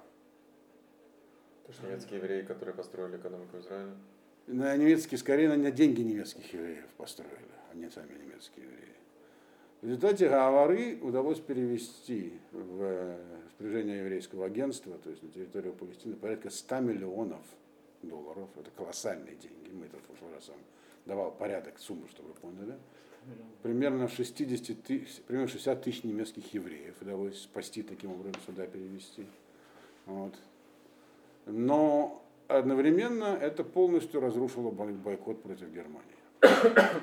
То 1.65 1.73
есть 1.73 1.83
немецкие 1.83 2.19
евреи, 2.19 2.43
которые 2.43 2.75
построили 2.75 3.17
экономику 3.17 3.59
Израиля? 3.59 3.93
На 4.47 4.77
немецкие, 4.77 5.19
скорее 5.19 5.55
на 5.55 5.71
деньги 5.71 6.03
немецких 6.03 6.53
евреев 6.53 6.87
построили, 6.97 7.33
а 7.73 7.75
не 7.75 7.91
сами 7.91 8.13
немецкие 8.13 8.67
евреи. 8.67 8.95
В 9.81 9.87
результате 9.87 10.29
Гаавары 10.29 10.99
удалось 11.01 11.41
перевести 11.41 12.39
в 12.53 13.19
распоряжение 13.45 14.01
еврейского 14.01 14.47
агентства, 14.47 14.99
то 14.99 15.11
есть 15.11 15.23
на 15.23 15.31
территорию 15.31 15.73
Палестины, 15.73 16.17
порядка 16.17 16.51
100 16.51 16.81
миллионов 16.81 17.43
долларов. 18.03 18.49
Это 18.57 18.71
колоссальные 18.71 19.37
деньги. 19.37 19.71
Мы 19.73 19.87
это 19.87 19.97
в 19.97 20.33
раз 20.35 20.51
давал 21.07 21.33
порядок 21.33 21.79
суммы, 21.79 22.09
чтобы 22.09 22.31
вы 22.31 22.35
поняли. 22.35 22.79
Примерно 23.63 24.09
60 24.09 24.83
тысяч, 24.83 25.23
примерно 25.27 25.49
60 25.49 25.83
тысяч 25.83 26.05
немецких 26.05 26.53
евреев 26.53 26.95
удалось 27.01 27.41
спасти 27.41 27.83
таким 27.83 28.13
образом 28.13 28.35
сюда 28.47 28.67
перевести. 28.67 29.27
Вот. 30.07 30.35
Но 31.47 32.25
одновременно 32.49 33.37
это 33.41 33.65
полностью 33.65 34.21
разрушило 34.21 34.71
бойкот 34.71 35.43
против 35.43 35.71
Германии. 35.71 37.01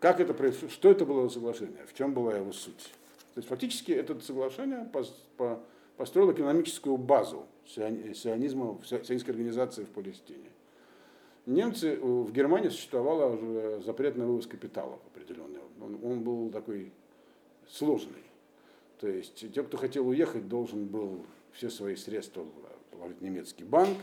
Как 0.00 0.20
это 0.20 0.32
происходит? 0.32 0.72
Что 0.72 0.90
это 0.90 1.04
было 1.04 1.24
за 1.28 1.34
соглашение? 1.34 1.84
В 1.86 1.94
чем 1.94 2.14
была 2.14 2.36
его 2.36 2.52
суть? 2.52 2.92
То 3.34 3.40
есть 3.40 3.48
фактически 3.48 3.92
это 3.92 4.18
соглашение 4.20 4.88
построило 5.96 6.32
экономическую 6.32 6.96
базу 6.96 7.46
сионизма, 7.66 8.78
сионистской 8.84 9.34
организации 9.34 9.84
в 9.84 9.90
Палестине. 9.90 10.50
Немцы, 11.46 11.94
э, 11.94 11.98
в 11.98 12.30
Германии 12.32 12.68
существовал 12.68 13.34
уже 13.34 13.80
запрет 13.84 14.16
на 14.16 14.26
вывоз 14.26 14.46
капиталов 14.46 15.00
определенный. 15.14 15.60
Он, 15.80 15.98
он 16.02 16.20
был 16.20 16.50
такой 16.50 16.92
сложный. 17.66 18.22
То 19.00 19.08
есть 19.08 19.52
те, 19.52 19.62
кто 19.62 19.78
хотел 19.78 20.08
уехать, 20.08 20.48
должен 20.48 20.86
был 20.86 21.24
все 21.52 21.70
свои 21.70 21.96
средства 21.96 22.44
положить 22.98 23.18
в 23.18 23.22
немецкий 23.22 23.64
банк, 23.64 23.96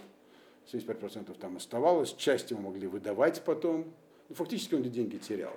75% 0.71 1.37
там 1.37 1.57
оставалось, 1.57 2.13
часть 2.13 2.51
ему 2.51 2.61
могли 2.61 2.87
выдавать 2.87 3.43
потом. 3.43 3.93
Ну, 4.29 4.35
фактически 4.35 4.73
он 4.73 4.81
эти 4.81 4.89
деньги 4.89 5.17
терял. 5.17 5.53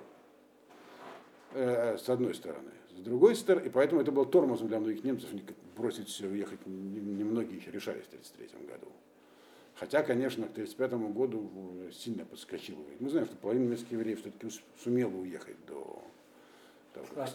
Э, 1.53 1.97
с 1.97 2.07
одной 2.09 2.35
стороны. 2.35 2.69
С 2.95 3.01
другой 3.01 3.35
стороны, 3.35 3.65
и 3.65 3.69
поэтому 3.69 4.01
это 4.01 4.11
был 4.11 4.25
тормозом 4.25 4.67
для 4.67 4.79
многих 4.79 5.03
немцев 5.03 5.29
бросить 5.75 6.09
все, 6.09 6.27
уехать. 6.27 6.59
Немногие 6.65 7.57
еще 7.57 7.71
решались 7.71 8.03
в 8.03 8.09
1933 8.09 8.67
году. 8.67 8.87
Хотя, 9.75 10.03
конечно, 10.03 10.43
к 10.43 10.51
1935 10.51 11.13
году 11.13 11.49
сильно 11.93 12.25
подскочило. 12.25 12.83
Мы 12.99 13.09
знаем, 13.09 13.25
что 13.25 13.37
половина 13.37 13.63
немецких 13.63 13.93
евреев 13.93 14.19
все-таки 14.19 14.53
сумела 14.83 15.15
уехать 15.15 15.55
до 15.65 16.03
того, 16.93 17.05
как 17.05 17.15
да, 17.15 17.25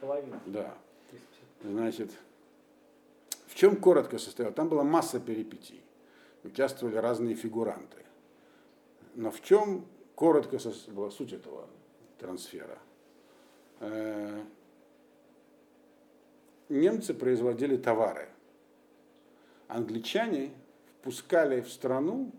половина. 0.00 0.40
Да. 0.46 0.74
Значит, 1.64 2.12
в 3.56 3.58
чем 3.58 3.76
коротко 3.76 4.18
состоял? 4.18 4.52
Там 4.52 4.68
была 4.68 4.84
масса 4.84 5.18
перипетий. 5.18 5.82
Участвовали 6.44 6.96
разные 6.96 7.34
фигуранты. 7.34 8.04
Но 9.14 9.30
в 9.30 9.40
чем 9.40 9.86
коротко 10.14 10.58
была 10.88 11.10
суть 11.10 11.32
этого 11.32 11.66
трансфера? 12.18 12.78
Э, 13.80 14.42
немцы 16.68 17.14
производили 17.14 17.78
товары. 17.78 18.28
Англичане 19.68 20.50
впускали 20.98 21.62
в 21.62 21.72
страну 21.72 22.32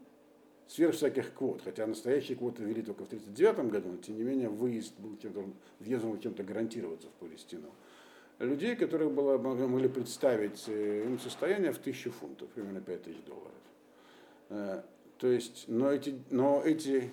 сверх 0.67 0.93
всяких 0.93 1.33
квот, 1.33 1.63
хотя 1.63 1.87
настоящие 1.87 2.37
квоты 2.37 2.61
ввели 2.61 2.83
только 2.83 3.05
в 3.05 3.07
1939 3.07 3.71
году, 3.71 3.89
но 3.89 3.97
тем 3.97 4.17
не 4.17 4.23
менее 4.23 4.49
выезд 4.49 4.93
был 4.99 5.17
чем-то, 5.17 5.45
въезд 5.79 6.05
был 6.05 6.19
чем-то 6.19 6.43
гарантироваться 6.43 7.07
в 7.07 7.13
Палестину. 7.13 7.71
Людей, 8.39 8.75
которые 8.75 9.09
было, 9.09 9.37
могли 9.37 9.87
представить 9.87 10.65
э, 10.67 11.05
им 11.05 11.19
состояние 11.19 11.71
в 11.71 11.79
тысячу 11.79 12.11
фунтов, 12.11 12.49
примерно 12.49 12.81
5 12.81 13.03
тысяч 13.03 13.23
долларов. 13.23 13.51
Э, 14.49 14.81
то 15.17 15.27
есть, 15.27 15.65
но 15.67 15.91
эти, 15.91 16.19
но 16.29 16.61
эти 16.63 17.11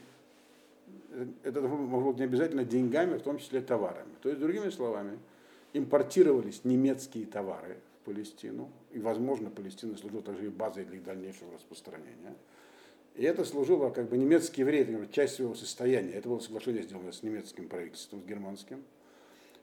это 1.42 1.60
могло 1.62 2.10
быть 2.10 2.18
не 2.18 2.24
обязательно 2.24 2.64
деньгами, 2.64 3.18
в 3.18 3.22
том 3.22 3.38
числе 3.38 3.60
товарами. 3.60 4.12
То 4.22 4.28
есть, 4.28 4.40
другими 4.40 4.70
словами, 4.70 5.18
импортировались 5.72 6.64
немецкие 6.64 7.26
товары 7.26 7.76
в 8.00 8.06
Палестину, 8.06 8.70
и, 8.92 8.98
возможно, 8.98 9.50
Палестина 9.50 9.96
служила 9.96 10.22
также 10.22 10.46
и 10.46 10.50
базой 10.50 10.84
для 10.84 10.96
их 10.96 11.04
дальнейшего 11.04 11.52
распространения. 11.54 12.34
И 13.14 13.22
это 13.22 13.44
служило 13.44 13.90
как 13.90 14.08
бы 14.08 14.18
немецкий 14.18 14.62
еврей, 14.62 14.82
это 14.82 15.06
часть 15.12 15.36
своего 15.36 15.54
состояния. 15.54 16.12
Это 16.12 16.28
было 16.28 16.40
соглашение 16.40 16.82
сделано 16.82 17.12
с 17.12 17.22
немецким 17.22 17.68
правительством, 17.68 18.22
с 18.22 18.24
германским. 18.26 18.82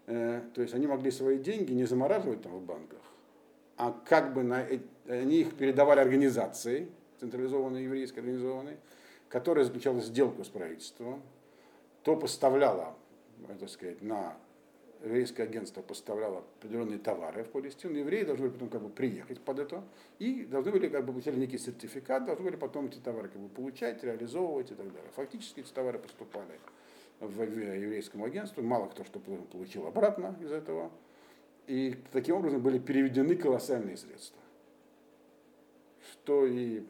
Э, 0.07 0.41
то 0.53 0.61
есть 0.61 0.73
они 0.73 0.87
могли 0.87 1.11
свои 1.11 1.37
деньги 1.37 1.73
не 1.73 1.85
замораживать 1.85 2.41
там 2.41 2.53
в 2.53 2.63
банках, 2.63 3.01
а 3.77 3.91
как 4.05 4.33
бы 4.33 4.43
на, 4.43 4.65
они 5.07 5.41
их 5.41 5.55
передавали 5.55 5.99
организации, 5.99 6.87
централизованной 7.19 7.83
еврейской 7.83 8.19
организованной, 8.19 8.77
которая 9.29 9.63
заключала 9.63 10.01
сделку 10.01 10.43
с 10.43 10.49
правительством, 10.49 11.21
то 12.03 12.15
поставляла, 12.15 12.95
так 13.59 13.69
сказать, 13.69 14.01
на 14.01 14.35
еврейское 15.03 15.43
агентство 15.43 15.81
поставляло 15.81 16.43
определенные 16.59 16.99
товары 16.99 17.43
в 17.43 17.49
Палестину, 17.49 17.97
евреи 17.97 18.23
должны 18.23 18.47
были 18.47 18.53
потом 18.53 18.69
как 18.69 18.81
бы 18.81 18.89
приехать 18.89 19.39
под 19.41 19.59
это, 19.59 19.83
и 20.19 20.45
должны 20.45 20.71
были 20.71 20.89
как 20.89 21.05
бы 21.05 21.13
получали 21.13 21.39
некий 21.39 21.57
сертификат, 21.57 22.25
должны 22.25 22.45
были 22.45 22.55
потом 22.55 22.87
эти 22.87 22.97
товары 22.97 23.29
как 23.29 23.41
бы 23.41 23.49
получать, 23.49 24.03
реализовывать 24.03 24.71
и 24.71 24.75
так 24.75 24.91
далее. 24.91 25.11
Фактически 25.15 25.61
эти 25.61 25.71
товары 25.71 25.99
поступали 25.99 26.59
в 27.21 27.41
еврейскому 27.41 28.25
агентству, 28.25 28.63
мало 28.63 28.87
кто 28.87 29.03
что 29.03 29.19
получил 29.19 29.85
обратно 29.87 30.35
из 30.41 30.51
этого, 30.51 30.91
и 31.67 31.95
таким 32.11 32.35
образом 32.35 32.61
были 32.61 32.79
переведены 32.79 33.35
колоссальные 33.35 33.95
средства, 33.95 34.41
что 36.11 36.45
и 36.45 36.83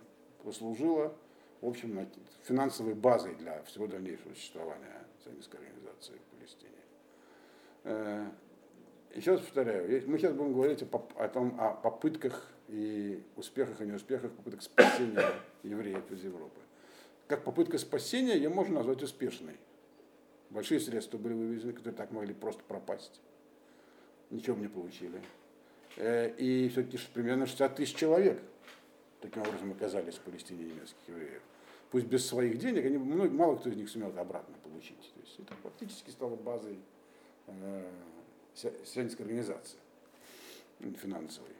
послужило, 0.43 1.13
в 1.59 1.67
общем, 1.67 2.07
финансовой 2.43 2.95
базой 2.95 3.35
для 3.35 3.61
всего 3.63 3.87
дальнейшего 3.87 4.33
существования 4.33 5.05
сионистской 5.23 5.59
организации 5.59 6.13
в 6.13 6.35
Палестине. 6.35 6.71
Э, 7.83 8.29
еще 9.13 9.31
раз 9.31 9.41
повторяю, 9.41 10.09
мы 10.09 10.17
сейчас 10.17 10.33
будем 10.33 10.53
говорить 10.53 10.81
о, 10.81 11.07
о 11.17 11.27
том, 11.27 11.59
о 11.59 11.73
попытках 11.73 12.51
и 12.69 13.21
успехах 13.35 13.81
и 13.81 13.85
неуспехах, 13.85 14.31
попытках 14.31 14.63
спасения 14.63 15.33
евреев 15.63 16.09
из 16.09 16.23
Европы. 16.23 16.61
Как 17.27 17.43
попытка 17.43 17.77
спасения 17.77 18.35
ее 18.35 18.49
можно 18.49 18.75
назвать 18.75 19.03
успешной. 19.03 19.57
Большие 20.51 20.81
средства 20.81 21.17
были 21.17 21.33
вывезены, 21.33 21.71
которые 21.71 21.95
так 21.95 22.11
могли 22.11 22.33
просто 22.33 22.61
пропасть. 22.63 23.21
Ничего 24.29 24.57
не 24.57 24.67
получили. 24.67 25.21
Э, 25.95 26.29
и 26.37 26.67
все-таки 26.69 26.99
примерно 27.13 27.45
60 27.45 27.75
тысяч 27.75 27.95
человек 27.95 28.41
таким 29.21 29.43
образом 29.43 29.71
оказались 29.71 30.15
в 30.15 30.21
Палестине 30.21 30.65
немецких 30.65 31.07
евреев. 31.07 31.41
Пусть 31.89 32.05
без 32.05 32.25
своих 32.25 32.57
денег, 32.57 32.85
они, 32.85 32.97
много, 32.97 33.29
мало 33.33 33.55
кто 33.55 33.69
из 33.69 33.77
них 33.77 33.89
сумел 33.89 34.09
это 34.09 34.21
обратно 34.21 34.55
получить. 34.63 34.99
То 35.13 35.19
есть 35.21 35.39
это 35.39 35.53
фактически 35.63 36.09
стало 36.09 36.35
базой 36.35 36.79
э, 37.47 37.89
сионистской 38.53 39.25
организации 39.25 39.77
финансовой. 41.01 41.51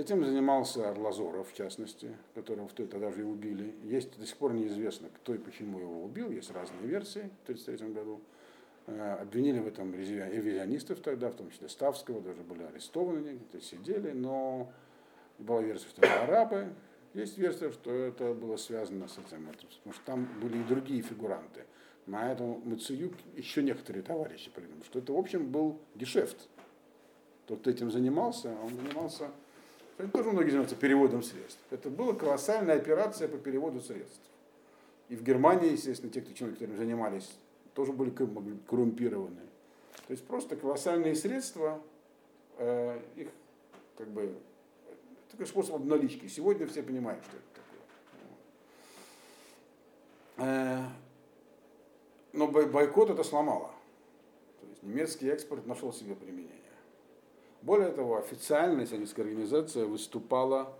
Этим 0.00 0.24
занимался 0.24 0.88
Арлазоров, 0.88 1.52
в 1.52 1.54
частности, 1.54 2.16
которого 2.34 2.66
в 2.68 2.72
той 2.72 2.86
тогда 2.86 3.12
же 3.12 3.20
и 3.20 3.22
убили. 3.22 3.74
Есть 3.84 4.18
до 4.18 4.24
сих 4.24 4.34
пор 4.38 4.54
неизвестно, 4.54 5.10
кто 5.14 5.34
и 5.34 5.38
почему 5.38 5.78
его 5.78 6.02
убил, 6.02 6.30
есть 6.30 6.50
разные 6.52 6.86
версии 6.86 7.28
в 7.42 7.42
1933 7.42 7.88
году. 7.92 8.22
Э, 8.86 9.18
обвинили 9.20 9.58
в 9.58 9.66
этом 9.66 9.94
ревизионистов 9.94 11.00
тогда, 11.00 11.28
в 11.28 11.34
том 11.34 11.50
числе 11.50 11.68
Ставского, 11.68 12.22
даже 12.22 12.40
были 12.40 12.62
арестованы, 12.62 13.34
где-то 13.34 13.60
сидели, 13.60 14.12
но 14.12 14.72
была 15.38 15.60
версия, 15.60 15.88
что 15.90 16.00
это 16.00 16.22
арабы, 16.22 16.72
есть 17.12 17.36
версия, 17.36 17.70
что 17.70 17.92
это 17.92 18.32
было 18.32 18.56
связано 18.56 19.06
с 19.06 19.18
этим, 19.18 19.48
потому 19.48 19.92
что 19.92 20.04
там 20.06 20.26
были 20.40 20.62
и 20.62 20.64
другие 20.64 21.02
фигуранты. 21.02 21.66
На 22.06 22.32
этом 22.32 22.62
Мацеюк 22.66 23.12
еще 23.36 23.62
некоторые 23.62 24.02
товарищи 24.02 24.50
придумали, 24.50 24.82
что 24.82 25.00
это, 25.00 25.12
в 25.12 25.18
общем, 25.18 25.52
был 25.52 25.78
гешефт. 25.94 26.48
Тот, 27.44 27.60
кто 27.60 27.68
этим 27.68 27.90
занимался, 27.90 28.56
он 28.62 28.70
занимался, 28.70 29.30
это 30.00 30.08
тоже 30.08 30.30
многие 30.30 30.50
занимаются 30.50 30.76
переводом 30.76 31.22
средств. 31.22 31.60
Это 31.70 31.90
была 31.90 32.14
колоссальная 32.14 32.76
операция 32.76 33.28
по 33.28 33.38
переводу 33.38 33.80
средств. 33.80 34.20
И 35.08 35.16
в 35.16 35.22
Германии, 35.22 35.72
естественно, 35.72 36.12
те, 36.12 36.20
кто 36.20 36.30
этим 36.30 36.76
занимались, 36.76 37.30
тоже 37.74 37.92
были 37.92 38.10
коррумпированы. 38.10 39.40
То 40.06 40.12
есть 40.12 40.24
просто 40.26 40.56
колоссальные 40.56 41.14
средства, 41.14 41.80
э, 42.58 43.00
их 43.16 43.28
как 43.96 44.08
бы 44.08 44.34
такой 45.30 45.46
способ 45.46 45.76
обналички. 45.76 46.26
Сегодня 46.26 46.66
все 46.66 46.82
понимают, 46.82 47.24
что 47.24 47.36
это 47.36 47.46
такое. 50.36 50.48
Э, 50.48 50.84
но 52.32 52.48
бойкот 52.48 53.10
это 53.10 53.24
сломало. 53.24 53.72
То 54.60 54.66
есть 54.68 54.82
немецкий 54.82 55.28
экспорт 55.28 55.66
нашел 55.66 55.92
себе 55.92 56.14
применение. 56.14 56.59
Более 57.62 57.90
того, 57.90 58.18
официальная 58.18 58.86
сионистская 58.86 59.24
организация 59.24 59.86
выступала 59.86 60.72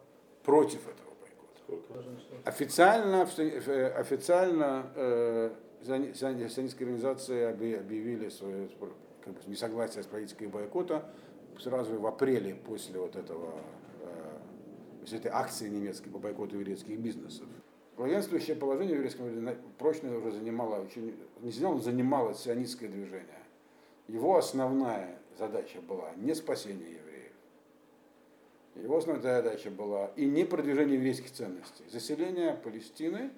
против 0.42 0.80
этого 0.88 1.10
бойкота. 1.20 2.04
Официально, 2.44 3.22
официально 3.22 4.86
э, 4.94 5.50
сионистская 5.84 6.86
организация 6.86 7.50
объявили 7.50 8.28
свое 8.28 8.68
как 9.22 9.34
бы, 9.34 9.40
несогласие 9.46 10.02
с 10.02 10.06
политикой 10.06 10.48
бойкота 10.48 11.04
сразу 11.58 11.98
в 11.98 12.06
апреле 12.06 12.54
после 12.54 12.98
вот 12.98 13.16
этого 13.16 13.54
есть 15.00 15.12
этой 15.12 15.30
акции 15.30 15.68
немецкой 15.68 16.10
по 16.10 16.18
бойкоту 16.18 16.58
еврейских 16.58 16.98
бизнесов. 16.98 17.46
Главенствующее 17.96 18.56
положение 18.56 18.94
в 18.94 18.96
еврейском 18.96 19.56
прочно 19.78 20.16
уже 20.16 20.32
занимало, 20.32 20.80
очень, 20.80 21.16
не 21.40 21.50
занимало, 21.50 21.80
занимало 21.80 22.34
сионистское 22.34 22.88
движение. 22.88 23.26
Его 24.08 24.36
основная 24.36 25.19
задача 25.40 25.80
была 25.80 26.12
не 26.16 26.34
спасение 26.34 26.92
евреев. 26.92 27.32
Его 28.76 28.98
основная 28.98 29.22
задача 29.22 29.70
была 29.70 30.10
и 30.16 30.24
не 30.26 30.44
продвижение 30.44 30.96
еврейских 30.96 31.32
ценностей, 31.32 31.84
заселение 31.90 32.54
Палестины 32.54 33.30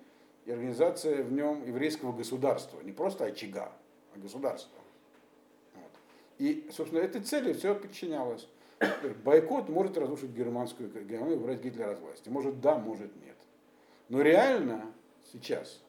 и 0.45 0.53
организация 0.53 1.23
в 1.23 1.33
нем 1.33 1.65
еврейского 1.65 2.13
государства, 2.13 2.81
не 2.81 2.93
просто 2.93 3.25
очага, 3.25 3.73
а 4.15 4.19
государства. 4.19 4.79
Вот. 5.75 5.91
И, 6.39 6.69
собственно, 6.73 7.01
этой 7.01 7.23
цели 7.23 7.53
все 7.55 7.75
подчинялось. 7.75 8.47
Бойкот 9.25 9.69
может 9.69 9.97
разрушить 9.97 10.31
германскую 10.31 10.91
Германию, 10.91 11.39
убрать 11.39 11.63
Гитлера 11.63 11.93
от 11.93 12.01
власти. 12.01 12.29
Может 12.29 12.61
да, 12.61 12.77
может 12.77 13.15
нет. 13.25 13.37
Но 14.09 14.21
реально 14.21 14.93
сейчас, 15.33 15.81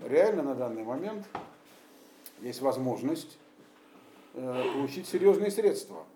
реально 0.00 0.42
на 0.42 0.54
данный 0.54 0.84
момент 0.84 1.26
есть 2.40 2.60
возможность 2.60 3.38
получить 4.36 5.06
серьезные 5.06 5.50
средства 5.50 6.06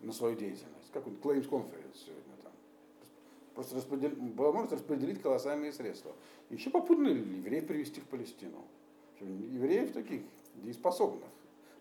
на 0.00 0.12
свою 0.12 0.36
деятельность. 0.36 0.90
Как 0.92 1.04
вот 1.06 1.14
Claims 1.14 1.48
Conference 1.48 1.96
сегодня 1.96 2.36
там. 2.42 2.52
Просто 3.54 3.76
распределить, 3.76 4.18
возможность 4.36 4.72
распределить 4.72 5.20
колоссальные 5.20 5.72
средства. 5.72 6.12
Еще 6.50 6.70
попутно 6.70 7.08
евреев 7.08 7.66
привести 7.66 8.00
в 8.00 8.04
Палестину. 8.04 8.64
Евреев 9.20 9.92
таких 9.92 10.22
дееспособных. 10.56 11.28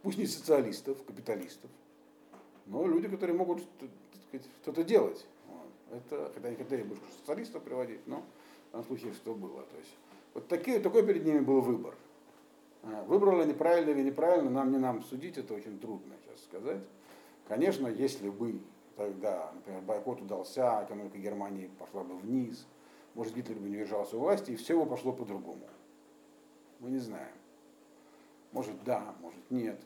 Пусть 0.01 0.17
не 0.17 0.25
социалистов, 0.25 1.03
капиталистов, 1.05 1.69
но 2.65 2.85
люди, 2.87 3.07
которые 3.07 3.37
могут 3.37 3.63
что-то 4.61 4.83
делать. 4.83 5.25
Это, 5.91 6.31
хотя 6.33 6.49
не 6.49 6.55
хотели 6.55 6.83
бы 6.83 6.97
социалистов 7.19 7.63
приводить, 7.63 8.05
но 8.07 8.23
в 8.71 8.83
случае 8.83 9.13
что 9.13 9.33
было. 9.33 9.61
То 9.61 9.77
есть, 9.77 9.95
вот 10.33 10.47
такие, 10.47 10.79
такой 10.79 11.05
перед 11.05 11.23
ними 11.23 11.39
был 11.39 11.61
выбор. 11.61 11.95
А, 12.83 13.03
Выбрали 13.05 13.41
они 13.43 13.53
правильно 13.53 13.91
или 13.91 14.03
неправильно, 14.03 14.49
нам 14.49 14.71
не 14.71 14.77
нам 14.77 15.01
судить, 15.03 15.37
это 15.37 15.53
очень 15.53 15.79
трудно 15.79 16.15
сейчас 16.23 16.43
сказать. 16.43 16.83
Конечно, 17.47 17.87
если 17.87 18.29
бы 18.29 18.59
тогда, 18.95 19.51
например, 19.53 19.81
бойкот 19.81 20.21
удался, 20.21 20.83
экономика 20.85 21.17
Германии 21.17 21.69
пошла 21.79 22.03
бы 22.03 22.15
вниз, 22.15 22.65
может, 23.15 23.35
Гитлер 23.35 23.57
бы 23.57 23.69
не 23.69 23.77
держался 23.77 24.17
у 24.17 24.21
власти, 24.21 24.51
и 24.51 24.55
все 24.55 24.79
бы 24.79 24.89
пошло 24.89 25.11
по-другому. 25.11 25.67
Мы 26.79 26.89
не 26.89 26.97
знаем. 26.99 27.35
Может, 28.51 28.83
да, 28.83 29.15
может, 29.21 29.39
нет. 29.49 29.79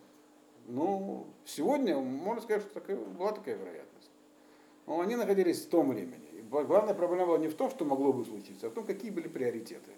Ну, 0.67 1.27
сегодня 1.45 1.97
можно 1.97 2.41
сказать, 2.41 2.63
что 2.63 2.73
такая, 2.73 2.97
была 2.97 3.31
такая 3.31 3.55
вероятность. 3.55 4.11
Но 4.85 5.01
они 5.01 5.15
находились 5.15 5.65
в 5.65 5.69
том 5.69 5.89
времени. 5.89 6.27
И 6.33 6.41
главная 6.41 6.93
проблема 6.93 7.27
была 7.27 7.37
не 7.37 7.47
в 7.47 7.55
том, 7.55 7.69
что 7.69 7.85
могло 7.85 8.13
бы 8.13 8.25
случиться, 8.25 8.67
а 8.67 8.69
в 8.69 8.73
том, 8.73 8.85
какие 8.85 9.11
были 9.11 9.27
приоритеты. 9.27 9.91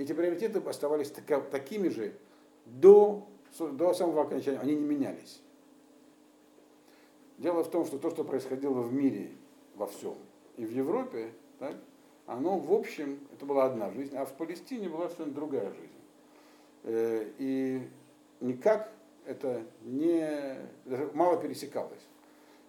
Эти 0.00 0.14
приоритеты 0.14 0.60
оставались 0.60 1.12
такими 1.50 1.88
же 1.88 2.14
до, 2.64 3.28
до 3.58 3.92
самого 3.92 4.22
окончания, 4.22 4.58
они 4.58 4.74
не 4.74 4.82
менялись. 4.82 5.42
Дело 7.36 7.62
в 7.62 7.70
том, 7.70 7.84
что 7.84 7.98
то, 7.98 8.08
что 8.08 8.24
происходило 8.24 8.80
в 8.80 8.94
мире 8.94 9.32
во 9.74 9.86
всем, 9.86 10.16
и 10.56 10.64
в 10.64 10.72
Европе, 10.72 11.34
так, 11.58 11.76
оно 12.24 12.58
в 12.58 12.72
общем, 12.72 13.20
это 13.34 13.44
была 13.44 13.66
одна 13.66 13.90
жизнь, 13.90 14.16
а 14.16 14.24
в 14.24 14.32
Палестине 14.32 14.88
была 14.88 15.10
совершенно 15.10 15.34
другая 15.34 15.70
жизнь. 15.70 16.00
Э, 16.84 17.30
и 17.36 17.86
никак 18.40 18.90
это 19.26 19.62
не, 19.82 20.56
даже 20.86 21.10
мало 21.12 21.38
пересекалось. 21.38 22.08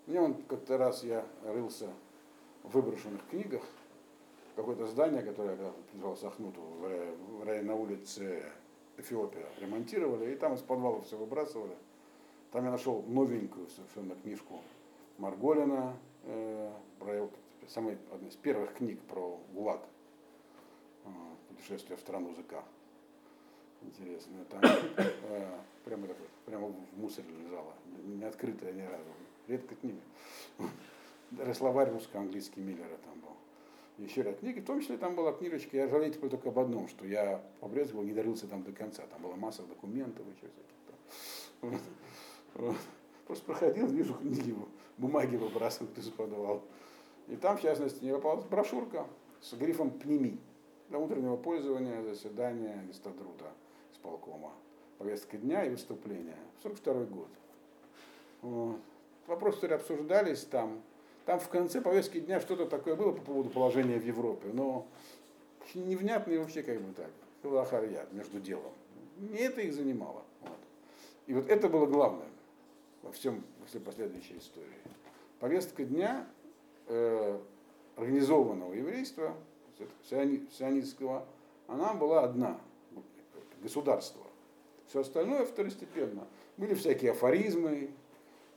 Мне 0.06 0.20
он 0.20 0.34
как-то 0.34 0.78
раз 0.78 1.06
я 1.06 1.26
рылся 1.46 1.88
в 2.64 2.74
выброшенных 2.74 3.22
книгах, 3.30 3.64
какое-то 4.56 4.88
здание, 4.88 5.22
которое 5.22 5.58
я 5.58 5.74
назывался 5.94 6.28
Ахнуту, 6.28 6.62
в 6.62 7.44
районе 7.46 7.68
на 7.68 7.76
улице 7.76 8.44
Эфиопия 8.98 9.46
ремонтировали, 9.60 10.32
и 10.32 10.36
там 10.36 10.56
из 10.56 10.62
подвала 10.62 11.02
все 11.02 11.18
выбрасывали. 11.18 11.76
Там 12.52 12.66
я 12.66 12.72
нашел 12.72 13.02
новенькую 13.04 13.68
совершенно 13.70 14.16
книжку 14.16 14.62
Марголина, 15.18 15.96
э, 16.26 16.72
про, 17.00 17.30
самой, 17.68 17.98
одна 18.12 18.28
из 18.28 18.36
первых 18.36 18.74
книг 18.74 19.00
про 19.02 19.40
ГУЛАГ, 19.54 19.82
э, 21.06 21.10
путешествие 21.50 21.98
в 21.98 22.02
страну 22.02 22.32
языка. 22.32 22.64
Интересно, 23.82 24.46
там 24.50 24.62
э, 24.64 25.60
прямо 25.86 26.08
такой 26.08 26.28
прямо 26.46 26.68
в 26.68 27.00
мусоре 27.00 27.28
лежала, 27.30 27.74
не 28.04 28.24
открытая 28.26 28.74
ни 28.74 28.82
разу. 28.82 29.12
Редко 29.48 29.76
книга. 29.76 30.02
Словарь 31.56 31.92
русско-английский 31.92 32.60
Миллера 32.60 32.98
там 33.06 33.20
был. 33.22 33.36
Еще 34.02 34.24
ряд 34.24 34.40
книг, 34.40 34.58
в 34.58 34.66
том 34.66 34.82
числе 34.82 34.98
там 34.98 35.16
была 35.16 35.32
книжечка, 35.32 35.78
я 35.78 35.88
жалею 35.88 36.12
теперь 36.12 36.30
только 36.30 36.50
об 36.50 36.58
одном, 36.58 36.88
что 36.88 37.06
я 37.06 37.42
по-прежнему 37.60 38.02
не 38.02 38.14
дарился 38.14 38.48
там 38.48 38.64
до 38.64 38.72
конца, 38.72 39.04
там 39.04 39.22
была 39.22 39.36
масса 39.36 39.64
документов 39.64 40.26
и 40.28 40.34
всяких 40.34 41.80
вот. 42.54 42.76
Просто 43.28 43.46
проходил, 43.46 43.88
вижу 43.88 44.16
книги, 44.16 44.56
бумаги 44.98 45.36
выбрасывал, 45.36 45.90
кто 45.92 46.12
подавал. 46.12 46.64
И 47.28 47.36
там, 47.36 47.58
в 47.58 47.62
частности, 47.62 48.04
мне 48.04 48.14
попалась 48.14 48.46
брошюрка 48.46 49.06
с 49.40 49.54
грифом 49.54 49.92
«Пними» 49.92 50.40
для 50.90 51.00
утреннего 51.00 51.38
пользования, 51.38 52.02
заседания 52.02 52.84
Листодрута 52.88 53.52
с 53.94 53.98
полкома 54.00 54.52
повестка 54.98 55.38
дня 55.38 55.66
и 55.66 55.70
выступления. 55.70 56.38
42 56.64 57.06
год. 57.06 57.30
Вот. 58.42 58.80
Вопросы, 59.28 59.62
которые 59.62 59.78
обсуждались 59.78 60.44
там, 60.46 60.82
там 61.32 61.40
в 61.40 61.48
конце 61.48 61.80
повестки 61.80 62.20
дня 62.20 62.42
что-то 62.42 62.66
такое 62.66 62.98
было 62.98 63.14
по 63.14 63.22
поводу 63.22 63.50
положения 63.50 63.98
в 63.98 64.06
Европе, 64.06 64.50
но 64.52 64.86
невнятно 65.74 66.34
и 66.34 66.38
вообще 66.38 66.62
как 66.62 66.82
бы 66.82 66.94
так, 66.94 67.10
Хилахарьят 67.42 68.12
между 68.12 68.42
делом. 68.42 68.74
Не 69.18 69.38
это 69.38 69.62
их 69.62 69.74
занимало. 69.74 70.24
Вот. 70.42 70.58
И 71.28 71.34
вот 71.34 71.50
это 71.50 71.70
было 71.70 71.86
главное 71.86 72.28
во 73.02 73.14
всем, 73.14 73.46
во 73.62 73.66
всей 73.66 73.80
последующей 73.80 74.40
истории. 74.40 74.68
Повестка 75.40 75.86
дня 75.86 76.28
э, 76.88 77.40
организованного 77.96 78.74
еврейства, 78.74 79.34
сионистского, 80.10 81.26
она 81.68 81.94
была 81.94 82.26
одна. 82.26 82.60
Государство. 83.62 84.22
Все 84.88 85.00
остальное 85.00 85.46
второстепенно. 85.46 86.28
Были 86.58 86.74
всякие 86.74 87.12
афоризмы, 87.12 87.92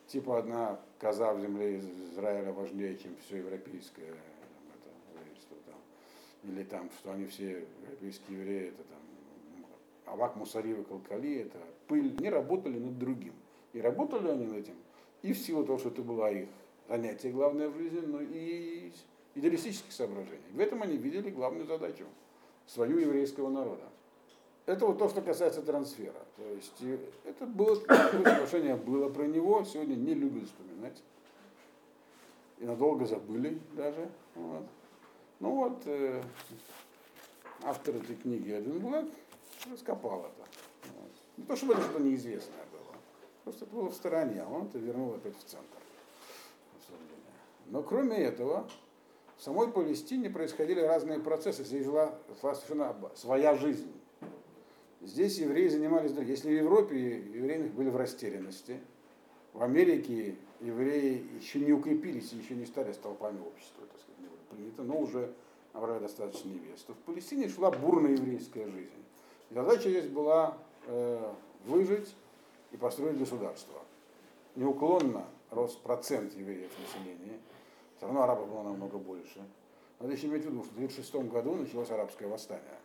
типа 0.06 0.38
одна 0.38 0.80
коза 0.98 1.32
в 1.32 1.40
земле 1.40 1.78
Израиля 1.78 2.52
важнее, 2.52 2.96
чем 2.96 3.16
все 3.24 3.38
европейское 3.38 4.06
это, 4.06 5.18
еврейство 5.18 5.56
там. 5.66 6.50
Или 6.50 6.64
там, 6.64 6.90
что 6.98 7.12
они 7.12 7.26
все 7.26 7.66
европейские 7.82 8.38
евреи, 8.40 8.68
это 8.68 8.84
там 8.84 9.00
Авак 10.06 10.36
Мусари 10.36 10.74
Калкали, 10.84 11.42
это 11.42 11.58
пыль, 11.88 12.14
не 12.20 12.30
работали 12.30 12.78
над 12.78 12.98
другим. 12.98 13.34
И 13.72 13.80
работали 13.80 14.28
они 14.28 14.46
над 14.46 14.56
этим, 14.58 14.76
и 15.22 15.32
в 15.32 15.38
силу 15.38 15.64
того, 15.64 15.78
что 15.78 15.88
это 15.88 16.02
было 16.02 16.30
их 16.30 16.48
занятие 16.88 17.30
главное 17.30 17.68
в 17.68 17.76
жизни, 17.76 18.00
но 18.00 18.20
и 18.20 18.92
идеалистических 19.34 19.92
соображений. 19.92 20.44
В 20.52 20.60
этом 20.60 20.82
они 20.82 20.96
видели 20.96 21.30
главную 21.30 21.66
задачу 21.66 22.04
свою 22.66 22.98
еврейского 22.98 23.50
народа. 23.50 23.88
Это 24.66 24.86
вот 24.86 24.98
то, 24.98 25.08
что 25.08 25.20
касается 25.20 25.60
трансфера. 25.62 26.24
То 26.36 26.42
есть 26.54 27.02
это 27.24 27.46
было, 27.46 27.74
соглашение 27.74 28.76
было 28.76 29.10
про 29.10 29.26
него, 29.26 29.62
сегодня 29.64 29.94
не 29.94 30.14
любят 30.14 30.44
вспоминать. 30.44 31.02
И 32.58 32.64
надолго 32.64 33.04
забыли 33.04 33.60
даже. 33.72 34.08
Вот. 34.34 34.64
Ну 35.40 35.50
вот, 35.50 35.82
э, 35.86 36.22
автор 37.62 37.96
этой 37.96 38.16
книги 38.16 38.52
Один 38.52 38.78
Блэк 38.78 39.10
раскопал 39.70 40.20
это. 40.20 40.48
Вот. 40.96 41.10
Не 41.36 41.44
то, 41.44 41.56
чтобы 41.56 41.74
это 41.74 41.82
что-то 41.82 42.00
неизвестное 42.02 42.64
было. 42.72 42.96
Просто 43.42 43.66
это 43.66 43.74
было 43.74 43.90
в 43.90 43.94
стороне, 43.94 44.42
а 44.42 44.48
он 44.48 44.66
это 44.66 44.78
вернул 44.78 45.14
опять 45.14 45.36
в 45.36 45.44
центр. 45.44 45.66
Но 47.66 47.82
кроме 47.82 48.16
этого, 48.18 48.66
в 49.36 49.42
самой 49.42 49.70
Палестине 49.70 50.30
происходили 50.30 50.80
разные 50.80 51.18
процессы. 51.18 51.64
Здесь 51.64 51.84
жила 51.84 52.14
совершенно 52.40 52.94
своя 53.14 53.56
жизнь. 53.56 53.92
Здесь 55.04 55.38
евреи 55.38 55.68
занимались. 55.68 56.12
Если 56.12 56.48
в 56.48 56.56
Европе 56.56 57.18
евреи 57.18 57.68
были 57.68 57.90
в 57.90 57.96
растерянности, 57.96 58.80
в 59.52 59.62
Америке 59.62 60.34
евреи 60.60 61.26
еще 61.38 61.60
не 61.60 61.72
укрепились 61.72 62.32
еще 62.32 62.54
не 62.54 62.64
стали 62.64 62.92
столпами 62.92 63.38
общества, 63.40 63.84
так 63.86 64.00
сказать, 64.00 64.20
не 64.20 64.26
было 64.26 64.38
принято, 64.50 64.82
но 64.82 64.98
уже 64.98 65.32
набрали 65.74 66.00
достаточно 66.00 66.48
невест. 66.48 66.88
В 66.88 66.94
Палестине 67.06 67.48
шла 67.48 67.70
бурная 67.70 68.12
еврейская 68.12 68.66
жизнь. 68.66 68.90
Задача 69.50 69.90
здесь 69.90 70.06
была 70.06 70.56
э, 70.86 71.32
выжить 71.66 72.14
и 72.72 72.76
построить 72.78 73.18
государство. 73.18 73.82
Неуклонно 74.56 75.26
рос 75.50 75.74
процент 75.76 76.34
евреев 76.34 76.70
населения, 76.80 77.38
все 77.96 78.06
равно 78.06 78.22
арабов 78.22 78.48
было 78.48 78.62
намного 78.62 78.96
больше. 78.96 79.44
Надо 80.00 80.14
еще 80.14 80.28
иметь 80.28 80.44
в 80.44 80.46
виду, 80.46 80.64
что 80.64 80.72
в 80.72 80.76
1936 80.76 81.30
году 81.30 81.54
началось 81.56 81.90
арабское 81.90 82.26
восстание 82.26 82.78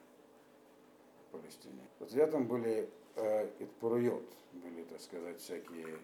Палестине. 1.31 1.81
Вот 1.99 2.11
в 2.11 2.17
этом 2.17 2.47
были 2.47 2.89
э, 3.15 3.49
Итпуруйот, 3.59 4.25
были, 4.53 4.83
так 4.83 5.01
сказать, 5.01 5.39
всякие 5.39 5.97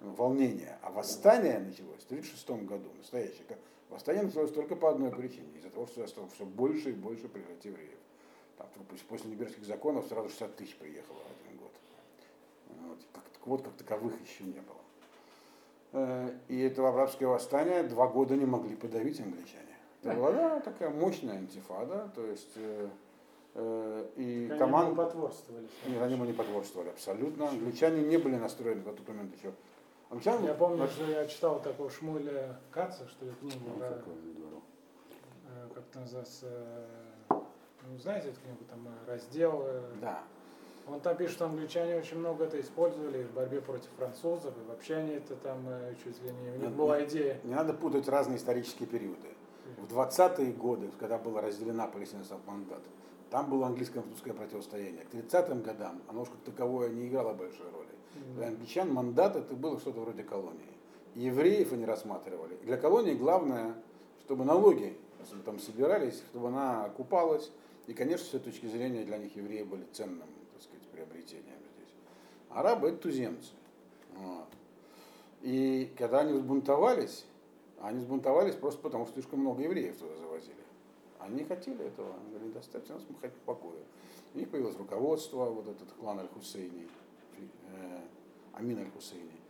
ну, 0.00 0.12
волнения. 0.12 0.78
А 0.82 0.90
восстание 0.90 1.58
началось 1.58 2.02
в 2.02 2.06
1936 2.06 2.68
году, 2.68 2.90
настоящее. 2.96 3.44
Восстание 3.90 4.24
началось 4.24 4.52
только 4.52 4.76
по 4.76 4.90
одной 4.90 5.10
причине, 5.10 5.56
из-за 5.56 5.70
того, 5.70 5.86
что 5.86 6.06
стало 6.06 6.28
все 6.28 6.44
больше 6.44 6.90
и 6.90 6.92
больше 6.92 7.28
приезжать 7.28 7.64
евреев. 7.64 7.98
Там, 8.58 8.68
после 9.08 9.30
Небесских 9.30 9.64
законов 9.64 10.06
сразу 10.08 10.28
60 10.28 10.56
тысяч 10.56 10.76
приехало 10.76 11.18
в 11.18 11.46
один 11.46 11.58
год. 11.58 11.72
Вот, 12.88 12.98
как, 13.12 13.24
вот 13.46 13.62
как 13.62 13.74
таковых 13.74 14.20
еще 14.20 14.44
не 14.44 14.60
было. 14.60 14.78
Э, 15.92 16.36
и 16.48 16.60
этого 16.60 16.90
арабское 16.90 17.28
восстание 17.28 17.82
два 17.84 18.08
года 18.08 18.36
не 18.36 18.46
могли 18.46 18.76
подавить 18.76 19.20
англичане. 19.20 19.64
Это 20.02 20.14
была 20.14 20.32
да, 20.32 20.60
такая 20.60 20.90
мощная 20.90 21.36
антифада, 21.36 22.10
то 22.14 22.24
есть 22.24 22.56
э, 23.58 24.06
э 24.16 24.22
и 24.22 24.48
они 24.50 24.58
команда... 24.58 24.92
ему 24.92 24.96
потворствовали. 24.96 25.68
Нет, 25.86 26.02
они 26.02 26.14
ему 26.14 26.24
не 26.24 26.32
потворствовали 26.32 26.88
абсолютно. 26.90 27.48
Англичане 27.48 28.02
не 28.02 28.16
были 28.16 28.36
настроены 28.36 28.82
на 28.84 28.92
тот 28.92 29.06
момент 29.08 29.36
еще. 29.36 29.52
Англичане... 30.10 30.46
Я 30.46 30.54
помню, 30.54 30.86
что 30.88 31.04
я 31.04 31.26
читал 31.26 31.60
такого 31.60 31.90
Шмуля 31.90 32.58
Каца, 32.70 33.06
что 33.08 33.24
ли, 33.24 33.32
книгу 33.40 33.70
про... 33.78 33.86
Э, 33.86 35.68
как 35.74 35.84
это 35.90 36.00
называется? 36.00 36.46
Ну, 37.30 37.98
знаете 37.98 38.28
эту 38.28 38.40
книгу, 38.40 38.64
там 38.68 38.88
раздел... 39.06 39.64
Да. 40.00 40.22
Он 40.90 41.00
там 41.00 41.16
пишет, 41.16 41.34
что 41.34 41.46
англичане 41.46 41.96
очень 41.96 42.18
много 42.18 42.44
это 42.44 42.58
использовали 42.60 43.24
в 43.24 43.32
борьбе 43.32 43.60
против 43.60 43.88
французов, 43.98 44.54
и 44.56 44.68
вообще 44.68 44.96
они 44.96 45.12
это 45.12 45.36
там 45.36 45.58
э, 45.68 45.94
чуть 46.02 46.22
ли 46.22 46.30
не... 46.30 46.50
У 46.50 46.60
них 46.60 46.70
была 46.70 47.04
идея... 47.04 47.38
Не 47.44 47.54
надо 47.54 47.74
путать 47.74 48.08
разные 48.08 48.38
исторические 48.38 48.88
периоды. 48.88 49.28
В 49.76 49.94
20-е 49.94 50.52
годы, 50.52 50.90
когда 50.98 51.18
была 51.18 51.42
разделена 51.42 51.86
палестинский 51.86 52.36
мандат, 52.46 52.80
там 53.30 53.50
было 53.50 53.66
английско-французское 53.66 54.34
противостояние. 54.34 55.04
К 55.04 55.14
30-м 55.14 55.62
годам 55.62 56.02
оно 56.08 56.22
уж 56.22 56.28
как 56.28 56.40
таковое 56.40 56.88
не 56.90 57.08
играло 57.08 57.34
большой 57.34 57.70
роли. 57.70 57.88
Для 58.36 58.48
англичан 58.48 58.92
мандат 58.92 59.36
это 59.36 59.54
было 59.54 59.78
что-то 59.78 60.00
вроде 60.00 60.22
колонии. 60.22 60.72
И 61.14 61.22
евреев 61.22 61.72
они 61.72 61.84
рассматривали. 61.84 62.54
И 62.62 62.66
для 62.66 62.76
колонии 62.76 63.14
главное, 63.14 63.74
чтобы 64.20 64.44
налоги 64.44 64.96
там 65.44 65.58
собирались, 65.58 66.22
чтобы 66.30 66.48
она 66.48 66.84
окупалась. 66.84 67.50
И, 67.86 67.94
конечно, 67.94 68.26
с 68.26 68.34
этой 68.34 68.52
точки 68.52 68.66
зрения 68.66 69.04
для 69.04 69.18
них 69.18 69.34
евреи 69.36 69.62
были 69.62 69.84
ценным 69.92 70.28
приобретением 70.92 71.58
здесь. 71.76 71.94
Арабы 72.50 72.88
это 72.88 72.98
туземцы. 72.98 73.52
Вот. 74.14 74.48
И 75.42 75.92
когда 75.96 76.20
они 76.20 76.32
взбунтовались, 76.32 77.24
они 77.80 78.00
взбунтовались 78.00 78.56
просто 78.56 78.80
потому, 78.80 79.04
что 79.04 79.14
слишком 79.14 79.40
много 79.40 79.62
евреев 79.62 79.96
туда 79.96 80.16
завозили. 80.16 80.54
Они 81.20 81.36
не 81.36 81.44
хотели 81.44 81.84
этого, 81.84 82.14
они 82.16 82.30
говорили, 82.30 82.52
достаточно 82.52 82.94
нас, 82.94 83.04
мы 83.08 83.16
хотим 83.20 83.40
покоя. 83.44 83.82
У 84.34 84.38
них 84.38 84.50
появилось 84.50 84.76
руководство, 84.76 85.46
вот 85.46 85.68
этот 85.68 85.90
клан 85.92 86.18
Аль-Хусейни, 86.20 86.88
э, 87.38 88.00
Амин 88.52 88.78
Аль-Хусейни, 88.78 89.40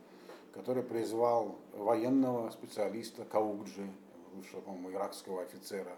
который 0.53 0.83
призвал 0.83 1.57
военного 1.73 2.51
специалиста 2.51 3.25
Кауджи, 3.25 3.91
лучшего, 4.35 4.61
по-моему, 4.61 4.93
иракского 4.93 5.43
офицера 5.43 5.97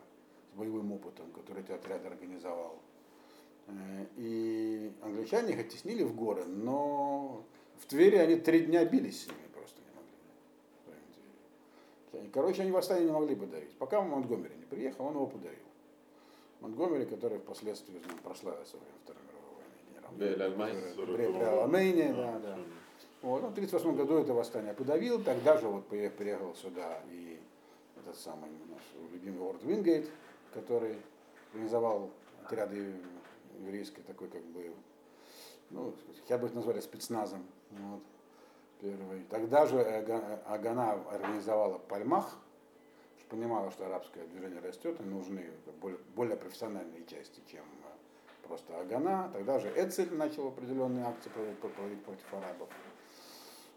с 0.53 0.59
боевым 0.59 0.93
опытом, 0.93 1.31
который 1.33 1.63
эти 1.63 1.73
отряды 1.73 2.09
организовал. 2.09 2.79
Э, 3.69 4.07
и 4.17 4.93
англичане 5.03 5.53
их 5.53 5.61
оттеснили 5.61 6.03
в 6.03 6.15
горы, 6.15 6.45
но 6.45 7.45
в 7.79 7.87
Твери 7.87 8.17
они 8.17 8.37
три 8.37 8.61
дня 8.67 8.85
бились 8.85 9.25
с 9.25 9.27
ними 9.29 9.47
просто 9.55 9.81
не 9.81 9.91
могли. 9.95 10.15
И, 10.87 12.00
короче, 12.33 12.63
они 12.63 12.71
восстание 12.71 13.07
не 13.07 13.13
могли 13.13 13.35
подавить. 13.35 13.77
Пока 13.77 14.01
Монтгомери 14.01 14.57
не 14.57 14.65
приехал, 14.65 15.07
он 15.07 15.15
его 15.15 15.27
подавил. 15.27 15.59
Монтгомери, 16.61 17.07
который 17.07 17.39
впоследствии 17.39 18.01
ну, 18.07 18.17
прошла 18.23 18.53
со 18.65 18.77
временем 18.77 18.99
Второй 19.05 19.23
мировой 19.23 19.55
войны, 19.57 19.75
генерал. 19.91 20.11
При 21.17 21.27
да, 22.13 22.39
да. 22.39 22.59
Вот, 23.23 23.43
он 23.45 23.51
в 23.51 23.53
1938 23.53 23.97
году 23.97 24.19
это 24.19 24.33
восстание 24.33 24.73
подавил, 24.73 25.23
тогда 25.23 25.59
же 25.59 25.69
вот 25.69 25.87
приехал 25.87 26.55
сюда 26.55 27.01
и 27.11 27.39
этот 27.97 28.17
самый 28.17 28.51
наш 28.71 28.83
любимый 29.13 29.41
Орд 29.41 29.63
Вингейт, 29.63 30.09
который 30.55 30.97
организовал 31.53 32.11
отряды 32.45 32.95
еврейской 33.61 34.03
такой 34.03 34.29
как 34.29 34.43
бы, 34.43 34.73
ну, 35.71 35.95
я 36.29 36.39
бы 36.39 36.47
их 36.47 36.55
назвали 36.55 36.81
спецназом. 36.81 37.45
Вот, 37.71 38.01
первый. 38.81 39.25
Тогда 39.31 39.67
же 39.67 39.81
Агана 40.47 40.93
организовала 41.11 41.79
Пальмах, 41.79 42.39
понимала, 43.31 43.71
что 43.71 43.87
арабское 43.87 44.27
движение 44.27 44.61
растет, 44.61 45.01
и 45.01 45.05
нужны 45.05 45.47
более, 46.15 46.37
профессиональные 46.37 47.07
части, 47.07 47.41
чем 47.51 47.61
э, 47.61 48.47
просто 48.49 48.79
Агана. 48.79 49.31
Тогда 49.33 49.59
же 49.61 49.73
Эцель 49.77 50.13
начал 50.13 50.49
определенные 50.49 51.05
акции 51.07 51.31
проводить 51.31 52.05
против 52.05 52.35
арабов. 52.35 52.69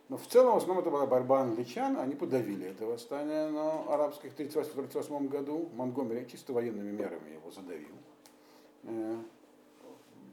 Но 0.10 0.18
в 0.18 0.28
целом, 0.28 0.56
в 0.56 0.58
основном, 0.58 0.80
это 0.80 0.92
была 0.92 1.06
борьба 1.06 1.42
англичан, 1.42 1.98
они 1.98 2.16
подавили 2.16 2.68
это 2.68 2.86
восстание, 2.86 3.48
но 3.48 3.86
арабских 3.90 4.32
в 4.32 4.34
1938 4.34 5.28
году 5.28 5.70
Монгомери 5.74 6.28
чисто 6.28 6.52
военными 6.52 6.92
мерами 6.92 7.32
его 7.32 7.52
задавил. 7.52 7.96
Э, 8.84 9.18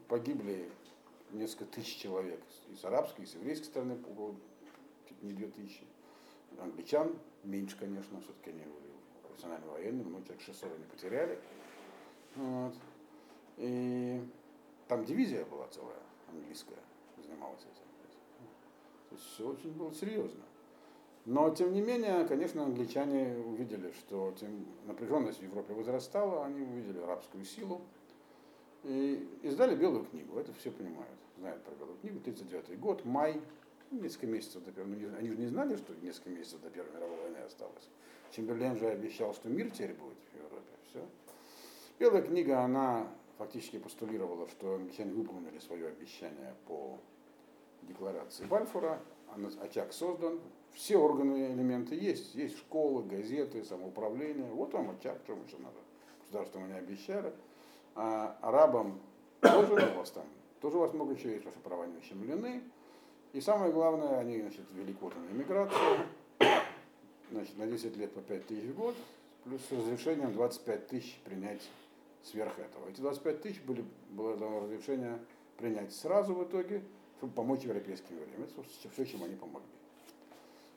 погибли 0.07 0.69
несколько 1.31 1.65
тысяч 1.65 1.97
человек 1.97 2.41
из 2.69 2.83
арабской, 2.83 3.21
и 3.21 3.25
с 3.25 3.35
еврейской 3.35 3.65
стороны, 3.65 3.95
не 5.21 5.33
две 5.33 5.47
тысячи. 5.47 5.85
Англичан 6.59 7.15
меньше, 7.43 7.77
конечно, 7.77 8.19
все-таки 8.21 8.51
они 8.51 8.63
были 8.63 8.91
профессиональные 9.27 9.71
военные, 9.71 10.05
мы 10.05 10.23
человек 10.23 10.41
600 10.41 10.71
они 10.73 10.85
потеряли. 10.85 11.39
Вот. 12.35 12.73
И 13.57 14.21
там 14.87 15.05
дивизия 15.05 15.45
была 15.45 15.67
целая, 15.67 15.99
английская, 16.29 16.79
занималась 17.23 17.61
этим. 17.61 17.91
То 19.09 19.15
есть 19.15 19.25
все 19.27 19.47
очень 19.47 19.71
было 19.71 19.93
серьезно. 19.93 20.43
Но, 21.25 21.49
тем 21.51 21.73
не 21.73 21.81
менее, 21.81 22.25
конечно, 22.25 22.63
англичане 22.63 23.37
увидели, 23.37 23.91
что 23.91 24.33
тем, 24.39 24.65
напряженность 24.87 25.39
в 25.39 25.43
Европе 25.43 25.73
возрастала, 25.73 26.45
они 26.45 26.61
увидели 26.61 26.97
арабскую 26.99 27.45
силу, 27.45 27.81
и 28.83 29.29
издали 29.43 29.75
белую 29.75 30.05
книгу, 30.05 30.39
это 30.39 30.51
все 30.53 30.71
понимают, 30.71 31.19
знают 31.37 31.61
про 31.63 31.75
белую 31.75 31.97
книгу, 31.99 32.19
39 32.21 32.79
год, 32.79 33.05
май, 33.05 33.39
несколько 33.91 34.27
месяцев 34.27 34.63
до 34.63 34.71
первой, 34.71 34.95
они 35.17 35.29
же 35.29 35.37
не 35.37 35.47
знали, 35.47 35.75
что 35.75 35.93
несколько 35.95 36.29
месяцев 36.29 36.61
до 36.61 36.69
Первой 36.69 36.93
мировой 36.93 37.17
войны 37.21 37.37
осталось. 37.37 37.89
Чемберлен 38.31 38.77
же 38.77 38.87
обещал, 38.87 39.33
что 39.33 39.49
мир 39.49 39.69
теперь 39.69 39.93
будет 39.93 40.17
в 40.31 40.37
Европе, 40.37 40.71
все. 40.89 41.05
Белая 41.99 42.21
книга, 42.21 42.61
она 42.61 43.07
фактически 43.37 43.77
постулировала, 43.77 44.47
что 44.47 44.75
англичане 44.75 45.13
выполнили 45.13 45.59
свое 45.59 45.87
обещание 45.87 46.55
по 46.67 46.97
декларации 47.83 48.45
Бальфура, 48.45 49.01
очаг 49.61 49.93
создан, 49.93 50.39
все 50.73 50.97
органы 50.97 51.51
элементы 51.51 51.95
есть. 51.95 52.33
Есть 52.35 52.57
школы, 52.57 53.03
газеты, 53.03 53.63
самоуправление. 53.63 54.49
Вот 54.51 54.73
вам 54.73 54.91
очаг, 54.91 55.19
что 55.23 55.33
еще 55.33 55.57
надо. 55.57 55.77
Государство 56.21 56.59
не 56.59 56.73
обещали. 56.73 57.33
А 57.95 58.37
арабам 58.41 58.99
тоже 59.41 59.73
у 59.73 59.97
вас 59.97 60.11
там, 60.11 60.25
тоже 60.61 60.77
у 60.77 60.79
вас 60.79 60.93
много 60.93 61.15
чего 61.15 61.31
есть, 61.31 61.45
ваши 61.45 61.59
права 61.59 61.85
не 61.87 61.97
ущемлены. 61.97 62.63
И 63.33 63.39
самое 63.39 63.71
главное, 63.71 64.19
они 64.19 64.41
значит, 64.41 64.65
ввели 64.73 64.93
квоту 64.93 65.17
на 65.19 65.31
иммиграцию, 65.31 66.05
значит, 67.31 67.57
на 67.57 67.65
10 67.65 67.95
лет 67.97 68.13
по 68.13 68.21
5 68.21 68.47
тысяч 68.47 68.65
в 68.65 68.75
год, 68.75 68.95
плюс 69.45 69.61
с 69.65 69.71
разрешением 69.71 70.33
25 70.33 70.87
тысяч 70.87 71.19
принять 71.23 71.61
сверх 72.23 72.59
этого. 72.59 72.89
Эти 72.89 72.99
25 72.99 73.41
тысяч 73.41 73.61
были, 73.61 73.85
было 74.09 74.35
дано 74.35 74.59
разрешение 74.61 75.17
принять 75.57 75.93
сразу 75.93 76.33
в 76.33 76.43
итоге, 76.43 76.83
чтобы 77.17 77.33
помочь 77.33 77.61
европейским 77.61 78.15
евреям. 78.15 78.43
Это 78.43 78.63
все, 78.91 79.05
чем 79.05 79.23
они 79.23 79.35
помогли. 79.35 79.69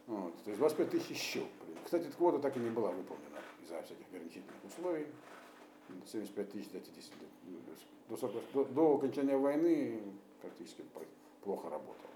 Вот. 0.06 0.34
То 0.44 0.50
есть 0.50 0.60
25 0.60 0.90
тысяч 0.90 1.10
еще. 1.10 1.44
Кстати, 1.84 2.04
эта 2.04 2.16
квота 2.16 2.38
так 2.38 2.56
и 2.56 2.60
не 2.60 2.70
была 2.70 2.90
выполнена 2.90 3.38
из-за 3.62 3.82
всяких 3.82 4.06
ограничительных 4.08 4.64
условий. 4.64 5.06
75 6.06 6.52
тысяч 6.52 6.70
за 6.70 6.78
эти 6.78 6.90
10 6.90 7.10
лет. 7.20 7.58
До, 8.08 8.16
40, 8.16 8.42
до, 8.52 8.64
до 8.64 8.94
окончания 8.96 9.36
войны 9.36 10.00
практически 10.40 10.84
плохо 11.42 11.70
работало. 11.70 12.13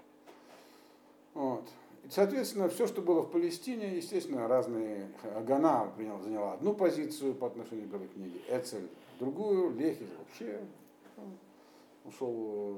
Вот. 1.33 1.67
И, 2.03 2.09
соответственно, 2.09 2.69
все, 2.69 2.87
что 2.87 3.01
было 3.01 3.21
в 3.21 3.31
Палестине, 3.31 3.97
естественно, 3.97 4.47
разные. 4.47 5.09
Гана 5.45 5.91
принял, 5.95 6.19
заняла 6.19 6.53
одну 6.53 6.73
позицию 6.73 7.35
по 7.35 7.47
отношению 7.47 7.87
к 7.87 7.91
Белой 7.91 8.07
книге, 8.07 8.39
Эцель 8.49 8.89
другую, 9.19 9.75
Лехи 9.75 10.07
вообще 10.17 10.59
ну, 11.17 11.23
ушел 12.05 12.31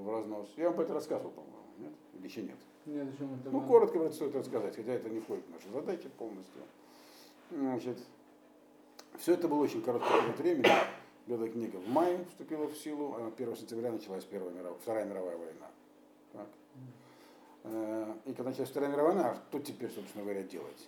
в 0.03 0.09
разнос. 0.11 0.49
Я 0.57 0.65
вам 0.65 0.75
про 0.75 0.83
это 0.83 0.93
рассказывал, 0.93 1.31
по-моему, 1.31 1.57
нет? 1.77 1.93
Или 2.15 2.27
еще 2.27 2.41
нет? 2.41 2.57
Нет, 2.85 3.07
зачем 3.11 3.33
это 3.35 3.49
Ну, 3.51 3.61
коротко 3.61 3.99
про 3.99 4.07
это 4.07 4.15
стоит 4.15 4.35
рассказать, 4.35 4.75
хотя 4.75 4.93
это 4.93 5.09
не 5.09 5.19
входит 5.19 5.45
в 5.45 5.51
наши 5.51 5.69
задачи 5.69 6.09
полностью. 6.17 6.63
Значит, 7.51 7.97
все 9.17 9.33
это 9.33 9.47
было 9.47 9.61
очень 9.61 9.81
короткое 9.81 10.33
времени. 10.37 10.67
Белая 11.27 11.49
книга 11.49 11.77
в 11.77 11.87
мае 11.87 12.25
вступила 12.29 12.67
в 12.67 12.75
силу, 12.75 13.15
а 13.17 13.31
1 13.37 13.55
сентября 13.55 13.91
началась 13.91 14.23
Первая 14.23 14.51
мировая, 14.51 14.79
Вторая 14.79 15.05
мировая 15.05 15.37
война. 15.37 15.67
Так. 16.33 16.47
Э, 17.63 18.13
И 18.25 18.33
когда 18.33 18.49
началась 18.49 18.69
Вторая 18.69 18.91
мировая 18.91 19.15
война, 19.15 19.35
что 19.49 19.59
теперь, 19.59 19.91
собственно 19.91 20.23
говоря, 20.23 20.43
делать? 20.43 20.87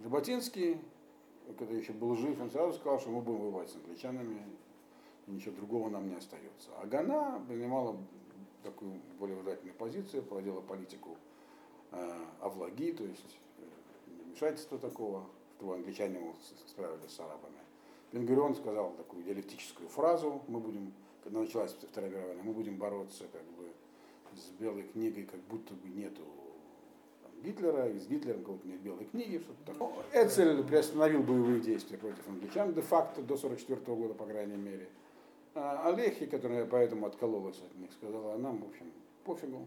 Жаботинский, 0.00 0.78
когда 1.58 1.74
еще 1.74 1.92
был 1.92 2.14
жив, 2.14 2.40
он 2.40 2.50
сразу 2.50 2.78
сказал, 2.78 3.00
что 3.00 3.10
мы 3.10 3.20
будем 3.20 3.40
воевать 3.40 3.70
с 3.70 3.76
англичанами, 3.76 4.42
ничего 5.26 5.54
другого 5.56 5.88
нам 5.88 6.08
не 6.08 6.14
остается. 6.14 6.70
А 6.80 6.86
Гана 6.86 7.42
принимала 7.48 7.96
такую 8.62 8.92
более 9.18 9.36
выжательную 9.36 9.74
позицию, 9.76 10.22
проводила 10.22 10.60
политику 10.60 11.16
э, 11.92 12.24
овлаги, 12.40 12.92
то 12.92 13.04
есть 13.04 13.38
э, 13.58 13.62
вмешательства 14.24 14.78
такого, 14.78 15.24
чтобы 15.56 15.74
англичане 15.74 16.20
справились 16.66 17.10
с 17.10 17.20
арабами. 17.20 17.58
Бенгурион 18.12 18.54
сказал 18.54 18.92
такую 18.92 19.22
диалектическую 19.24 19.88
фразу, 19.88 20.42
мы 20.48 20.60
будем, 20.60 20.92
когда 21.22 21.40
началась 21.40 21.72
Вторая 21.72 22.10
мировая 22.10 22.28
война, 22.28 22.42
мы 22.44 22.52
будем 22.52 22.76
бороться 22.78 23.24
как 23.32 23.42
бы 23.42 23.57
с 24.38 24.50
белой 24.60 24.84
книгой, 24.84 25.24
как 25.24 25.40
будто 25.42 25.74
бы 25.74 25.88
нету 25.88 26.22
там, 27.22 27.32
Гитлера, 27.42 27.88
и 27.88 27.98
с 27.98 28.06
Гитлером 28.06 28.42
как 28.44 28.54
будто 28.54 28.68
нет 28.68 28.80
белой 28.80 29.04
книги, 29.06 29.38
что-то 29.38 29.72
такое. 29.72 30.04
Эцель 30.14 30.62
приостановил 30.64 31.22
боевые 31.22 31.60
действия 31.60 31.98
против 31.98 32.26
англичан 32.28 32.72
де-факто 32.72 33.22
до 33.22 33.34
1944 33.34 33.96
года, 33.96 34.14
по 34.14 34.24
крайней 34.24 34.56
мере. 34.56 34.88
А 35.54 35.88
Олехи, 35.88 36.26
которая 36.26 36.66
поэтому 36.66 37.06
откололась 37.06 37.60
от 37.60 37.76
них, 37.78 37.92
сказала, 37.92 38.36
нам, 38.36 38.58
в 38.58 38.68
общем, 38.68 38.90
пофигу. 39.24 39.66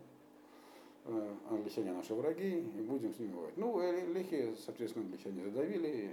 Э, 1.05 1.34
Англичане 1.49 1.93
наши 1.93 2.13
враги, 2.13 2.60
и 2.60 2.81
будем 2.81 3.13
с 3.13 3.19
ними 3.19 3.34
воевать. 3.34 3.57
Ну, 3.57 3.79
э, 3.81 4.05
Лехи, 4.13 4.55
соответственно, 4.63 5.05
англичане 5.05 5.43
задавили. 5.43 6.12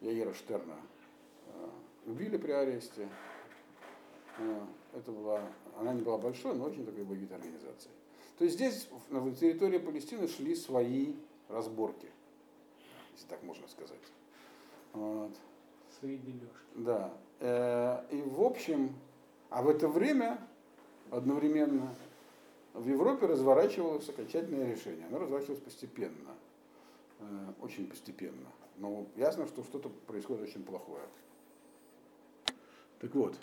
Яира 0.00 0.34
Штерна 0.34 0.74
э, 1.46 1.68
убили 2.06 2.36
при 2.36 2.50
аресте. 2.50 3.08
Это 4.94 5.10
была, 5.10 5.40
она 5.78 5.94
не 5.94 6.02
была 6.02 6.18
большой, 6.18 6.54
но 6.54 6.64
очень 6.64 6.84
такой 6.84 7.04
боевитой 7.04 7.36
организацией. 7.36 7.94
То 8.38 8.44
есть 8.44 8.56
здесь, 8.56 8.88
на 9.10 9.34
территории 9.34 9.78
Палестины, 9.78 10.28
шли 10.28 10.54
свои 10.54 11.14
разборки, 11.48 12.08
если 13.12 13.26
так 13.26 13.42
можно 13.42 13.66
сказать. 13.68 13.98
Вот. 14.92 15.32
Свои 15.98 16.18
дележки. 16.18 16.48
Да. 16.74 17.12
Э, 17.40 18.04
И 18.10 18.20
в 18.22 18.42
общем, 18.42 18.94
а 19.50 19.62
в 19.62 19.68
это 19.68 19.88
время 19.88 20.38
одновременно 21.10 21.94
в 22.74 22.88
Европе 22.88 23.26
разворачивалось 23.26 24.08
окончательное 24.08 24.70
решение. 24.72 25.06
Оно 25.06 25.18
разворачивалось 25.18 25.62
постепенно. 25.62 26.34
Э, 27.20 27.52
Очень 27.60 27.86
постепенно. 27.86 28.48
Но 28.78 29.06
ясно, 29.16 29.46
что 29.46 29.62
что-то 29.62 29.88
происходит 30.06 30.42
очень 30.42 30.64
плохое. 30.64 31.04
Так 33.00 33.14
вот. 33.14 33.36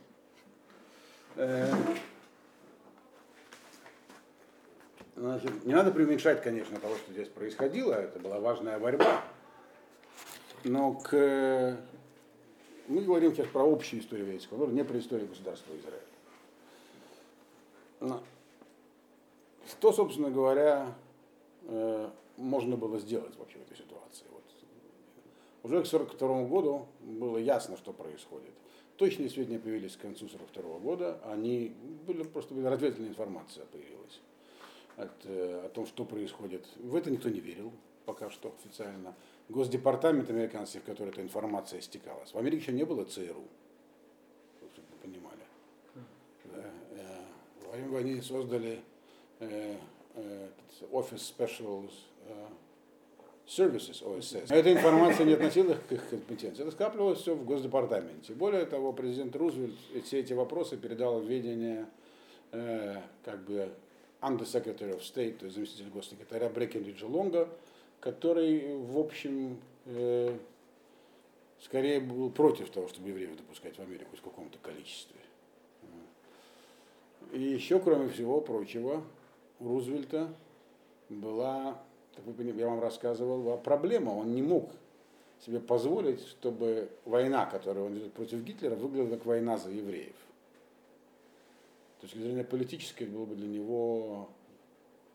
Э, 1.36 1.72
Значит, 5.15 5.65
не 5.65 5.74
надо 5.74 5.92
преуменьшать, 5.92 6.42
конечно, 6.42 6.80
того, 6.80 6.96
что 6.96 7.12
здесь 7.12 7.28
происходило. 7.28 7.92
Это 7.92 8.20
была 8.20 8.39
важная 8.39 8.80
борьба. 8.80 9.22
Но 10.63 10.94
к 10.94 11.78
мы 12.89 13.02
говорим 13.02 13.36
сейчас 13.36 13.48
про 13.48 13.72
общую 13.72 14.02
историю 14.02 14.26
еврейского 14.26 14.58
народа, 14.58 14.74
не 14.74 14.84
про 14.84 14.98
историю 14.98 15.28
государства 15.28 15.74
Израиля. 15.76 16.02
Но 18.00 18.24
Что, 19.68 19.92
собственно 19.92 20.32
говоря, 20.32 20.96
э, 21.65 22.10
можно 22.38 22.78
было 22.78 22.98
сделать 22.98 23.38
вообще 23.38 23.60
в 23.60 23.62
этой 23.62 23.78
ситуации? 23.78 24.26
Вот. 24.32 24.44
Уже 25.63 25.84
к 25.84 25.88
1942 25.88 26.46
году 26.46 26.88
было 27.02 27.38
ясно, 27.38 27.78
что 27.78 27.94
происходит. 27.94 28.54
Точные 29.00 29.30
сведения 29.30 29.60
появились 29.60 29.96
к 29.96 30.02
концу 30.02 30.26
1942 30.26 30.80
года, 30.80 31.22
они 31.24 31.74
были 32.06 32.24
просто 32.24 32.54
были 32.54 32.66
разведывательная 32.66 33.12
информация 33.12 33.66
появилась 33.68 34.20
от, 34.98 35.12
э, 35.24 35.68
о 35.68 35.70
том, 35.70 35.86
что 35.86 36.04
происходит. 36.04 36.68
В 36.76 36.94
это 36.98 37.10
никто 37.10 37.30
не 37.30 37.40
верил 37.40 37.72
пока 38.06 38.30
что 38.30 38.54
официально. 38.60 39.16
Госдепартамент 39.48 40.30
американский, 40.30 40.80
в 40.80 40.84
который 40.84 41.10
эта 41.10 41.22
информация 41.22 41.80
стекалась. 41.80 42.34
В 42.34 42.38
Америке 42.38 42.64
еще 42.64 42.74
не 42.74 42.84
было 42.84 43.06
ЦРУ, 43.06 43.48
чтобы 44.74 44.88
вы 44.92 44.98
понимали. 45.02 45.46
Да, 46.44 46.66
э, 46.92 47.22
войны 47.72 47.96
они 47.96 48.22
создали 48.22 48.82
э, 49.40 49.78
э, 50.16 50.50
Office 50.92 51.34
Special 51.38 51.90
э, 52.26 52.48
Services, 53.50 54.04
ОСС. 54.04 54.48
Но 54.50 54.56
эта 54.56 54.72
информация 54.72 55.26
не 55.26 55.34
относилась 55.34 55.80
к 55.88 55.92
их 55.92 56.08
компетенции. 56.08 56.62
Это 56.62 56.72
скапливалось 56.72 57.20
все 57.20 57.34
в 57.34 57.44
Госдепартаменте. 57.46 58.34
Более 58.34 58.66
того, 58.66 58.94
президент 58.94 59.36
Рузвельт 59.36 59.74
все 60.04 60.20
эти 60.20 60.34
вопросы 60.34 60.78
передал 60.78 61.20
в 61.20 61.26
ведение 61.26 61.88
э, 62.52 62.98
как 63.26 63.44
бы 63.46 63.72
Undersecretary 64.22 64.96
of 64.96 65.02
State, 65.02 65.38
то 65.38 65.46
есть 65.46 65.56
заместитель 65.56 65.90
госсекретаря 65.90 66.50
Брекенриджа 66.50 67.08
Лонга, 67.08 67.50
который, 68.00 68.78
в 68.78 69.00
общем, 69.00 69.58
э, 69.86 70.38
скорее 71.62 72.02
был 72.02 72.30
против 72.30 72.70
того, 72.70 72.88
чтобы 72.88 73.10
евреев 73.10 73.36
допускать 73.36 73.78
в 73.78 73.82
Америку 73.82 74.16
в 74.16 74.22
каком-то 74.22 74.60
количестве. 74.60 75.20
И 77.32 77.42
еще, 77.42 77.80
кроме 77.80 78.10
всего 78.10 78.42
прочего, 78.42 79.04
у 79.60 79.68
Рузвельта 79.68 80.34
была, 81.10 81.82
как 82.26 82.36
вы 82.36 82.44
я 82.44 82.68
вам 82.68 82.80
рассказывал, 82.80 83.42
была 83.42 83.58
проблема. 83.58 84.12
Он 84.12 84.34
не 84.34 84.42
мог 84.42 84.72
себе 85.46 85.60
позволить, 85.60 86.26
чтобы 86.28 86.90
война, 87.06 87.46
которую 87.46 87.88
он 87.88 87.94
ведет 87.94 88.14
против 88.14 88.44
Гитлера, 88.44 88.76
выглядела 88.76 89.16
как 89.16 89.26
война 89.26 89.58
за 89.58 89.70
евреев. 89.70 90.16
С 91.98 92.02
точки 92.02 92.18
зрения 92.18 92.44
политической, 92.44 93.06
было 93.06 93.26
бы 93.26 93.36
для 93.36 93.48
него, 93.48 94.30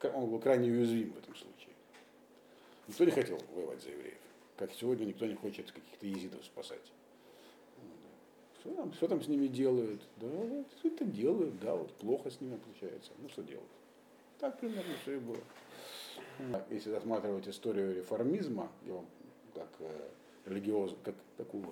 он 0.02 0.30
был 0.30 0.38
крайне 0.38 0.70
уязвим 0.70 1.12
в 1.12 1.18
этом 1.18 1.34
случае. 1.34 1.74
Никто 2.88 3.04
не 3.04 3.10
хотел 3.10 3.38
воевать 3.54 3.82
за 3.82 3.90
евреев. 3.90 4.18
Как 4.56 4.72
сегодня 4.72 5.04
никто 5.04 5.26
не 5.26 5.34
хочет 5.34 5.72
каких-то 5.72 6.06
езидов 6.06 6.44
спасать. 6.44 6.92
Что 8.60 8.74
там, 8.74 8.92
что 8.94 9.08
там 9.08 9.22
с 9.22 9.28
ними 9.28 9.46
делают? 9.46 10.00
Да, 10.16 10.28
что 10.78 10.88
это 10.88 11.04
делают, 11.04 11.58
да, 11.60 11.74
вот 11.74 11.92
плохо 11.94 12.30
с 12.30 12.40
ними 12.40 12.56
получается. 12.56 13.12
Ну 13.18 13.28
что 13.28 13.42
делать? 13.42 13.64
Так 14.38 14.58
примерно 14.58 14.94
все 15.02 15.16
и 15.16 15.18
было. 15.18 15.40
Если 16.70 16.90
рассматривать 16.90 17.48
историю 17.48 17.94
реформизма, 17.96 18.70
его 18.84 19.04
как 19.54 19.68
э, 19.80 20.08
религиоз, 20.46 20.94
как 21.04 21.14
такого 21.36 21.66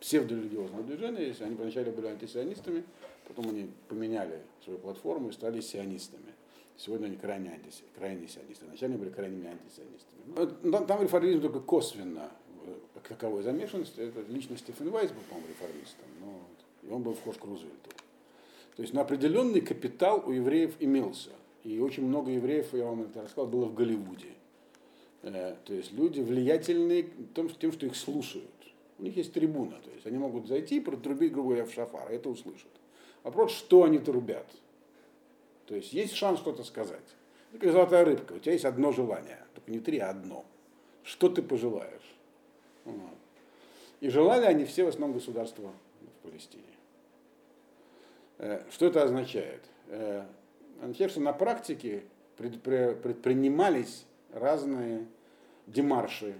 псевдорелигиозного 0.00 0.82
движения, 0.82 1.26
если 1.26 1.44
они 1.44 1.56
поначалу 1.56 1.92
были 1.92 2.06
антисионистами, 2.06 2.84
потом 3.28 3.48
они 3.48 3.70
поменяли 3.88 4.40
свою 4.64 4.78
платформу 4.78 5.28
и 5.28 5.32
стали 5.32 5.60
сионистами. 5.60 6.34
Сегодня 6.76 7.06
они 7.06 7.16
крайне, 7.16 7.50
антиси, 7.50 7.84
крайне 7.96 8.26
сионисты. 8.28 8.66
Вначале 8.66 8.94
они 8.94 9.02
были 9.02 9.10
крайними 9.14 9.48
антисионистами. 9.48 10.56
Ну, 10.62 10.86
Там, 10.86 11.02
реформизм 11.02 11.40
только 11.40 11.60
косвенно 11.60 12.30
э, 12.64 12.74
как 12.94 13.08
таковой 13.08 13.42
замешан. 13.42 13.84
Это 13.96 14.22
лично 14.28 14.56
Стефен 14.56 14.90
Вайс 14.90 15.10
был, 15.12 15.22
по-моему, 15.28 15.48
реформистом. 15.48 16.06
Но 16.20 16.40
и 16.82 16.92
он 16.92 17.02
был 17.02 17.14
вхож 17.14 17.36
к 17.36 17.44
Рузвельту. 17.44 17.90
То 18.76 18.82
есть 18.82 18.94
на 18.94 19.02
определенный 19.02 19.60
капитал 19.60 20.22
у 20.26 20.32
евреев 20.32 20.74
имелся. 20.80 21.30
И 21.64 21.78
очень 21.78 22.04
много 22.04 22.30
евреев, 22.30 22.74
я 22.74 22.86
вам 22.86 23.02
это 23.02 23.22
рассказал, 23.22 23.46
было 23.46 23.66
в 23.66 23.74
Голливуде. 23.74 24.32
Э, 25.22 25.56
то 25.64 25.72
есть 25.72 25.92
люди 25.92 26.20
влиятельные 26.20 27.08
тем, 27.34 27.48
тем, 27.48 27.72
что 27.72 27.86
их 27.86 27.96
слушают. 27.96 28.46
У 28.98 29.04
них 29.04 29.16
есть 29.16 29.32
трибуна, 29.32 29.78
то 29.80 29.90
есть 29.90 30.06
они 30.06 30.18
могут 30.18 30.46
зайти 30.46 30.76
и 30.76 30.80
протрубить, 30.80 31.32
грубо 31.32 31.50
говоря, 31.50 31.64
в 31.64 31.72
шафар, 31.72 32.10
и 32.12 32.16
это 32.16 32.28
услышат. 32.28 32.70
Вопрос, 33.22 33.52
что 33.52 33.84
они 33.84 33.98
трубят. 33.98 34.46
То 35.66 35.74
есть 35.74 35.92
есть 35.92 36.14
шанс 36.14 36.40
что-то 36.40 36.64
сказать. 36.64 37.00
Это 37.50 37.60
как 37.60 37.72
золотая 37.72 38.04
рыбка, 38.04 38.34
у 38.34 38.38
тебя 38.38 38.52
есть 38.52 38.64
одно 38.64 38.92
желание, 38.92 39.38
только 39.54 39.70
не 39.70 39.80
три, 39.80 39.98
а 39.98 40.10
одно. 40.10 40.44
Что 41.04 41.28
ты 41.28 41.42
пожелаешь? 41.42 42.16
И 44.00 44.08
желали 44.08 44.44
они 44.44 44.64
все 44.64 44.84
в 44.84 44.88
основном 44.88 45.18
государства 45.18 45.72
в 46.00 46.28
Палестине. 46.28 46.64
Э, 48.38 48.62
что 48.70 48.86
это 48.86 49.04
означает? 49.04 49.62
Э, 50.82 50.84
означает, 50.84 51.12
что 51.12 51.20
на 51.20 51.32
практике 51.32 52.02
предпринимались 52.36 54.04
разные 54.32 55.06
демарши 55.66 56.34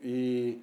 и 0.00 0.62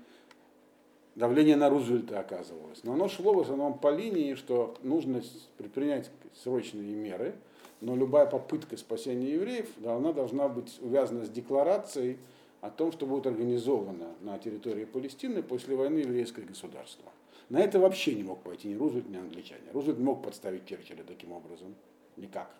давление 1.16 1.56
на 1.56 1.70
Рузвельта 1.70 2.20
оказывалось. 2.20 2.84
Но 2.84 2.94
оно 2.94 3.08
шло 3.08 3.34
в 3.34 3.39
основном 3.39 3.78
по 3.78 3.92
линии, 3.94 4.36
что 4.36 4.76
нужно 4.82 5.22
предпринять 5.58 6.10
срочные 6.34 6.96
меры, 6.96 7.36
но 7.82 7.96
любая 7.96 8.26
попытка 8.26 8.78
спасения 8.78 9.34
евреев, 9.34 9.70
она 9.86 10.13
должна 10.13 10.48
быть 10.48 10.80
увязана 10.82 11.26
с 11.26 11.30
декларацией 11.30 12.18
о 12.62 12.70
том, 12.70 12.94
что 12.94 13.06
будет 13.06 13.28
организовано 13.28 14.13
на 14.22 14.38
территории 14.39 14.86
Палестины 14.86 15.44
после 15.44 15.76
войны 15.76 16.00
еврейское 16.00 16.44
государство. 16.44 17.12
На 17.49 17.60
это 17.60 17.79
вообще 17.79 18.15
не 18.15 18.23
мог 18.23 18.41
пойти 18.41 18.67
ни 18.67 18.75
Рузвельт, 18.75 19.10
ни 19.10 19.17
англичане. 19.17 19.71
Рузвельт 19.73 19.99
мог 19.99 20.23
подставить 20.23 20.65
Черчилля 20.65 21.03
таким 21.03 21.32
образом. 21.32 21.75
Никак. 22.17 22.53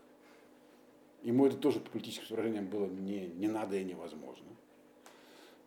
Ему 1.24 1.46
это 1.46 1.58
тоже 1.58 1.80
по 1.80 1.90
политическим 1.92 2.28
соображениям 2.28 2.68
было 2.68 2.86
не, 2.88 3.28
не 3.28 3.48
надо 3.48 3.78
и 3.78 3.84
невозможно. 3.84 4.46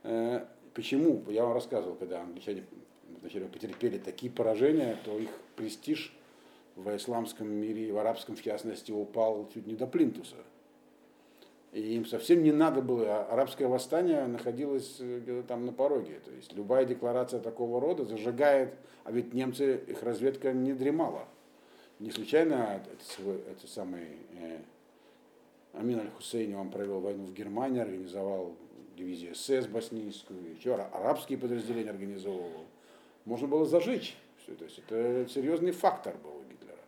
Э, 0.02 0.46
почему? 0.74 1.22
Я 1.30 1.44
вам 1.44 1.54
рассказывал, 1.54 1.96
когда 1.96 2.20
англичане 2.20 2.64
вначале 3.20 3.46
потерпели 3.46 3.98
такие 3.98 4.30
поражения, 4.30 4.98
то 5.04 5.18
их 5.18 5.30
престиж 5.56 6.14
в 6.74 6.94
исламском 6.94 7.48
мире, 7.48 7.92
в 7.92 7.98
арабском 7.98 8.36
в 8.36 8.42
частности, 8.42 8.92
упал 8.92 9.48
чуть 9.52 9.66
не 9.66 9.74
до 9.74 9.86
плинтуса. 9.86 10.36
И 11.72 11.96
им 11.96 12.06
совсем 12.06 12.42
не 12.42 12.52
надо 12.52 12.80
было, 12.80 13.24
арабское 13.26 13.68
восстание 13.68 14.26
находилось 14.26 14.96
э, 15.00 15.42
там 15.46 15.66
на 15.66 15.72
пороге. 15.72 16.20
То 16.24 16.30
есть 16.30 16.52
любая 16.54 16.84
декларация 16.84 17.40
такого 17.40 17.80
рода 17.80 18.04
зажигает, 18.04 18.74
а 19.04 19.12
ведь 19.12 19.34
немцы, 19.34 19.82
их 19.86 20.02
разведка 20.02 20.52
не 20.52 20.72
дремала. 20.72 21.26
Не 21.98 22.10
случайно 22.10 22.80
это, 22.80 23.30
это 23.50 23.66
самый 23.66 24.06
э, 24.38 24.58
Амин 25.74 26.00
Аль-Хусейни, 26.00 26.54
он 26.54 26.70
провел 26.70 27.00
войну 27.00 27.26
в 27.26 27.34
Германии, 27.34 27.80
организовал 27.80 28.54
дивизию 28.96 29.34
СС 29.34 29.66
боснийскую, 29.66 30.54
еще 30.56 30.74
арабские 30.74 31.38
подразделения 31.38 31.90
организовывал. 31.90 32.64
Можно 33.26 33.48
было 33.48 33.66
зажечь 33.66 34.16
все. 34.42 34.54
То 34.54 34.64
есть 34.64 34.78
это 34.78 35.26
серьезный 35.28 35.72
фактор 35.72 36.16
был 36.22 36.30
у 36.30 36.42
Гитлера. 36.50 36.78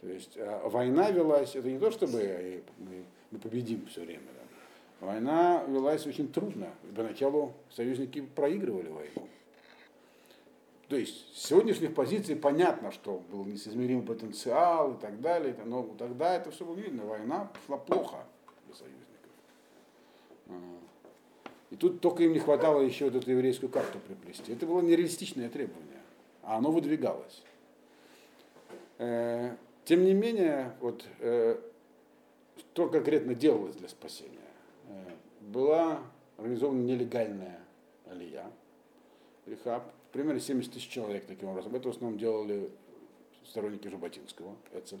То 0.00 0.08
есть 0.08 0.36
а 0.38 0.68
война 0.68 1.10
велась, 1.10 1.54
это 1.56 1.70
не 1.70 1.78
то, 1.78 1.90
чтобы 1.90 2.62
мы, 2.78 3.04
мы 3.30 3.38
победим 3.38 3.86
все 3.86 4.02
время. 4.02 4.22
Да. 4.34 5.06
Война 5.06 5.64
велась 5.68 6.06
очень 6.06 6.32
трудно. 6.32 6.72
Поначалу 6.94 7.52
союзники 7.70 8.22
проигрывали 8.22 8.88
войну. 8.88 9.28
То 10.88 10.96
есть 10.96 11.36
с 11.36 11.46
сегодняшних 11.46 11.94
позиций 11.94 12.36
понятно, 12.36 12.92
что 12.92 13.20
был 13.30 13.44
несоизмеримый 13.44 14.06
потенциал 14.06 14.94
и 14.94 15.00
так 15.00 15.20
далее, 15.20 15.56
но 15.64 15.82
тогда 15.98 16.34
это 16.36 16.50
все 16.50 16.64
было 16.64 16.76
видно. 16.76 17.04
Война 17.04 17.50
шла 17.66 17.76
плохо 17.76 18.24
для 18.66 18.74
союзников. 18.74 19.30
А. 20.48 20.52
И 21.70 21.76
тут 21.76 22.00
только 22.00 22.22
им 22.22 22.32
не 22.32 22.38
хватало 22.38 22.80
еще 22.80 23.06
вот 23.06 23.16
эту 23.16 23.32
еврейскую 23.32 23.68
карту 23.68 23.98
приплести. 23.98 24.52
Это 24.52 24.64
было 24.66 24.80
нереалистичное 24.80 25.48
требование, 25.48 26.00
а 26.42 26.58
оно 26.58 26.70
выдвигалось. 26.70 27.42
Э, 28.98 29.56
тем 29.84 30.04
не 30.04 30.14
менее, 30.14 30.72
вот, 30.80 31.04
э, 31.18 31.58
что 32.76 32.90
конкретно 32.90 33.34
делалось 33.34 33.74
для 33.74 33.88
спасения? 33.88 34.36
Э, 34.88 35.10
была 35.40 36.02
организована 36.36 36.82
нелегальная 36.82 37.58
алия, 38.04 38.50
рехаб, 39.46 39.90
примерно 40.12 40.40
70 40.40 40.74
тысяч 40.74 40.86
человек 40.86 41.24
таким 41.24 41.48
образом. 41.48 41.74
Это 41.74 41.88
в 41.88 41.92
основном 41.92 42.18
делали 42.18 42.68
сторонники 43.46 43.88
Жаботинского, 43.88 44.54
Эцель. 44.74 44.98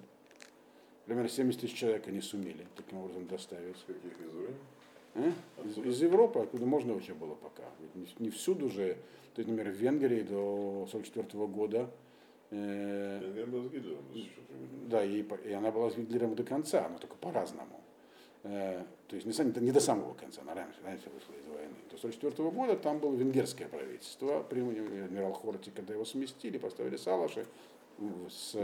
Примерно 1.04 1.28
70 1.28 1.60
тысяч 1.60 1.74
человек 1.74 2.08
они 2.08 2.22
сумели 2.22 2.66
таким 2.76 2.96
образом 2.96 3.26
доставить. 3.26 3.76
Каких 3.86 4.12
из 4.22 4.48
а? 5.16 5.62
Из, 5.66 5.76
из 5.76 6.00
Европы, 6.00 6.40
откуда 6.40 6.64
можно 6.64 6.94
вообще 6.94 7.12
было 7.12 7.34
пока. 7.34 7.64
Ведь 7.82 7.94
не, 7.94 8.24
не 8.24 8.30
всюду 8.30 8.70
же, 8.70 8.96
то 9.34 9.42
есть, 9.42 9.50
например, 9.50 9.70
в 9.70 9.76
Венгрии 9.76 10.22
до 10.22 10.86
1944 10.88 11.46
года 11.46 11.90
э, 12.50 13.20
Венгрия 13.22 13.46
была 13.46 13.64
с 13.64 13.70
Гитлером. 13.70 14.04
Да, 14.88 15.04
и, 15.04 15.24
и 15.44 15.52
она 15.52 15.70
была 15.70 15.90
с 15.90 15.96
Гитлером 15.96 16.34
до 16.34 16.44
конца, 16.44 16.88
но 16.88 16.98
только 16.98 17.16
по-разному. 17.16 17.80
Э, 18.44 18.84
то 19.08 19.16
есть 19.16 19.26
не, 19.26 19.60
не 19.60 19.72
до 19.72 19.80
самого 19.80 20.14
конца, 20.14 20.42
она 20.42 20.54
раньше, 20.54 20.78
раньше 20.84 21.10
вышла 21.10 21.32
из 21.34 21.46
войны. 21.46 21.74
До 21.90 21.96
1944 21.96 22.50
года 22.50 22.76
там 22.76 22.98
было 22.98 23.14
венгерское 23.14 23.68
правительство, 23.68 24.42
при 24.42 24.60
адмирал 24.60 25.32
Хорти, 25.32 25.70
когда 25.70 25.94
его 25.94 26.04
сместили, 26.04 26.58
поставили 26.58 26.96
Салаши, 26.96 27.46
с 28.28 28.54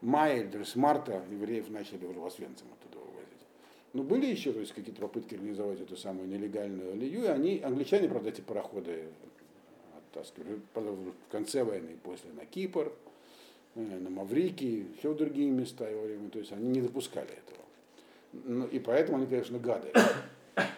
мая 0.00 0.42
или 0.42 0.62
с 0.62 0.76
марта 0.76 1.22
евреев 1.30 1.68
начали 1.70 2.04
в 2.04 2.24
Освенцим 2.24 2.68
оттуда 2.72 3.04
вывозить. 3.04 3.46
Но 3.92 4.02
были 4.02 4.26
еще 4.26 4.52
то 4.52 4.60
есть, 4.60 4.72
какие-то 4.72 5.00
попытки 5.00 5.34
организовать 5.34 5.80
эту 5.80 5.96
самую 5.96 6.28
нелегальную 6.28 6.92
алию, 6.92 7.24
и 7.24 7.26
они, 7.26 7.60
англичане, 7.62 8.08
правда, 8.08 8.30
эти 8.30 8.40
пароходы 8.40 9.08
оттаскивали 10.10 10.60
в 10.74 11.30
конце 11.30 11.64
войны, 11.64 11.96
после 12.02 12.32
на 12.32 12.44
Кипр, 12.44 12.92
э, 13.74 13.80
на 13.80 14.10
Маврикий, 14.10 14.86
еще 14.96 15.10
в 15.10 15.16
другие 15.16 15.50
места 15.50 15.88
его 15.88 16.02
время, 16.02 16.28
то 16.30 16.38
есть 16.38 16.52
они 16.52 16.68
не 16.68 16.80
допускали 16.80 17.30
этого. 17.30 17.64
Ну, 18.32 18.66
и 18.66 18.78
поэтому 18.78 19.18
они, 19.18 19.26
конечно, 19.26 19.58
гады. 19.58 19.92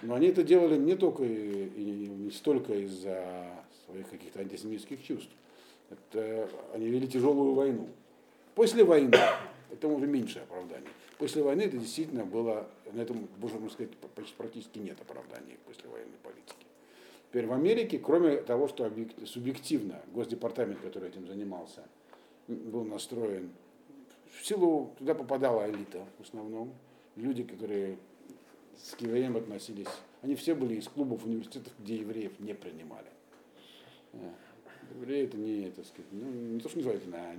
Но 0.02 0.14
они 0.14 0.28
это 0.28 0.42
делали 0.42 0.76
не 0.76 0.94
только 0.94 1.24
и, 1.24 2.08
не 2.08 2.30
столько 2.30 2.74
из-за 2.74 3.46
своих 3.86 4.08
каких-то 4.08 4.40
антисемитских 4.40 5.02
чувств. 5.02 5.30
Это, 5.90 6.48
они 6.74 6.88
вели 6.88 7.06
тяжелую 7.06 7.54
войну. 7.54 7.88
После 8.54 8.84
войны, 8.84 9.16
это 9.70 9.88
уже 9.88 10.06
меньше 10.06 10.40
оправданий. 10.40 10.88
После 11.18 11.42
войны 11.42 11.62
это 11.62 11.76
действительно 11.76 12.24
было, 12.24 12.66
на 12.92 13.02
этом, 13.02 13.28
можно 13.38 13.68
сказать, 13.70 13.92
практически 14.36 14.78
нет 14.78 15.00
оправданий 15.00 15.58
после 15.66 15.88
военной 15.88 16.18
политики. 16.22 16.61
Теперь 17.32 17.46
в 17.46 17.54
Америке, 17.54 17.98
кроме 17.98 18.36
того, 18.42 18.68
что 18.68 18.92
субъективно 19.24 20.02
Госдепартамент, 20.12 20.80
который 20.80 21.08
этим 21.08 21.26
занимался, 21.26 21.82
был 22.46 22.84
настроен, 22.84 23.52
в 24.38 24.44
силу 24.44 24.94
туда 24.98 25.14
попадала 25.14 25.66
элита 25.66 26.04
в 26.18 26.24
основном, 26.24 26.74
люди, 27.16 27.42
которые 27.42 27.96
с 28.76 29.00
евреям 29.00 29.38
относились, 29.38 29.88
они 30.20 30.34
все 30.34 30.54
были 30.54 30.74
из 30.74 30.88
клубов 30.88 31.24
университетов, 31.24 31.72
где 31.78 31.96
евреев 31.96 32.38
не 32.38 32.52
принимали. 32.52 33.08
Э, 34.12 34.30
евреи 34.96 35.24
это 35.24 35.38
не, 35.38 35.70
так 35.70 35.86
сказать, 35.86 36.12
ну, 36.12 36.28
не 36.28 36.60
то, 36.60 36.68
что 36.68 36.80
называется, 36.80 37.08
а 37.14 37.34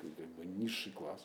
как 0.00 0.10
бы, 0.10 0.44
низший 0.44 0.90
класс. 0.90 1.24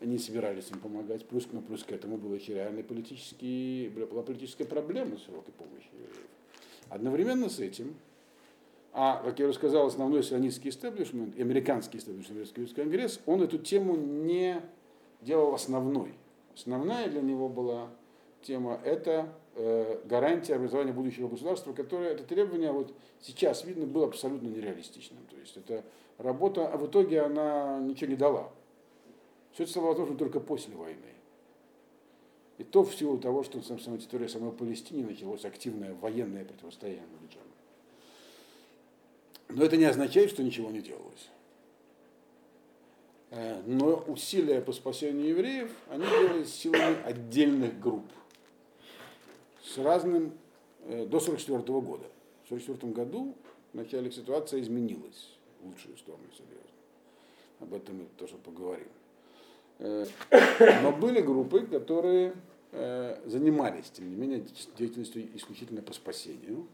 Они 0.00 0.16
собирались 0.16 0.70
им 0.70 0.80
помогать, 0.80 1.26
плюс, 1.26 1.46
ну, 1.52 1.60
плюс 1.60 1.84
к 1.84 1.92
этому 1.92 2.16
был 2.16 2.34
еще 2.34 2.54
реальный 2.54 2.82
политический, 2.82 3.92
политическая 4.24 4.64
проблема 4.64 5.18
с 5.18 5.24
широкой 5.24 5.52
помощью 5.52 5.90
евреев. 5.92 6.26
Одновременно 6.88 7.48
с 7.48 7.60
этим, 7.60 7.96
а, 8.92 9.22
как 9.22 9.38
я 9.38 9.46
уже 9.46 9.54
сказал, 9.54 9.86
основной 9.86 10.22
сионистский 10.22 10.70
истеблишмент, 10.70 11.38
американский 11.38 11.98
истеблишмент, 11.98 12.72
Конгресс, 12.74 13.20
он 13.26 13.42
эту 13.42 13.58
тему 13.58 13.96
не 13.96 14.62
делал 15.20 15.54
основной. 15.54 16.14
Основная 16.54 17.08
для 17.08 17.20
него 17.20 17.48
была 17.48 17.90
тема– 18.42 18.80
это 18.84 19.28
э, 19.54 20.00
гарантия 20.04 20.54
образования 20.54 20.92
будущего 20.92 21.28
государства, 21.28 21.72
которое, 21.72 22.12
это 22.12 22.24
требование 22.24 22.72
вот 22.72 22.94
сейчас 23.20 23.64
видно 23.64 23.86
было 23.86 24.06
абсолютно 24.06 24.48
нереалистичным. 24.48 25.26
То 25.28 25.36
есть 25.36 25.56
это 25.56 25.84
работа, 26.18 26.68
а 26.68 26.76
в 26.76 26.86
итоге 26.86 27.22
она 27.22 27.80
ничего 27.80 28.10
не 28.10 28.16
дала. 28.16 28.50
Все 29.52 29.64
это 29.64 29.72
стало 29.72 29.86
возможно 29.88 30.16
только 30.16 30.40
после 30.40 30.74
войны. 30.74 31.15
И 32.58 32.64
то 32.64 32.84
в 32.84 32.94
силу 32.94 33.18
того, 33.18 33.42
что 33.42 33.58
на 33.58 33.78
самой 33.78 33.98
территории 33.98 34.28
самой 34.28 34.52
Палестине 34.52 35.04
началось 35.04 35.44
активное 35.44 35.94
военное 35.94 36.44
противостояние 36.44 37.04
англичан. 37.04 37.42
Но 39.48 39.64
это 39.64 39.76
не 39.76 39.84
означает, 39.84 40.30
что 40.30 40.42
ничего 40.42 40.70
не 40.70 40.80
делалось. 40.80 41.28
Э, 43.30 43.62
но 43.66 44.04
усилия 44.06 44.60
по 44.62 44.72
спасению 44.72 45.28
евреев, 45.28 45.70
они 45.88 46.04
делались 46.04 46.54
силами 46.54 47.02
отдельных 47.04 47.78
групп 47.78 48.06
с 49.62 49.76
разным 49.78 50.32
э, 50.84 51.04
до 51.06 51.18
1944 51.18 51.80
года. 51.80 52.06
В 52.44 52.52
1944 52.52 52.92
году 52.92 53.34
в 53.72 53.76
начале 53.76 54.10
ситуация 54.10 54.60
изменилась 54.60 55.36
в 55.60 55.66
лучшую 55.66 55.98
сторону, 55.98 56.24
серьезно. 56.32 56.60
Об 57.60 57.74
этом 57.74 57.98
мы 57.98 58.06
тоже 58.16 58.36
поговорим. 58.36 58.88
Э, 59.78 60.06
но 60.82 60.92
были 60.92 61.20
группы, 61.20 61.66
которые 61.66 62.34
э, 62.72 63.18
занимались, 63.26 63.90
тем 63.90 64.10
не 64.10 64.16
менее, 64.16 64.44
деятельностью 64.78 65.24
исключительно 65.36 65.82
по 65.82 65.92
спасению. 65.92 66.66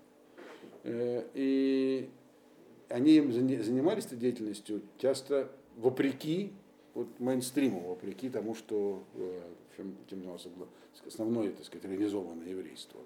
Э, 0.85 1.25
и 1.35 2.11
они 2.89 3.13
им 3.17 3.33
занимались 3.33 4.07
этой 4.07 4.19
деятельностью 4.19 4.83
часто 4.99 5.51
вопреки 5.77 6.53
вот, 6.95 7.09
мейнстриму, 7.19 7.81
вопреки 7.81 8.29
тому, 8.29 8.55
что 8.55 9.03
чем 9.77 9.97
занимался 10.11 10.51
основное, 11.07 11.51
так 11.51 11.65
сказать, 11.65 11.85
реализованное 11.91 12.49
еврейство. 12.49 13.01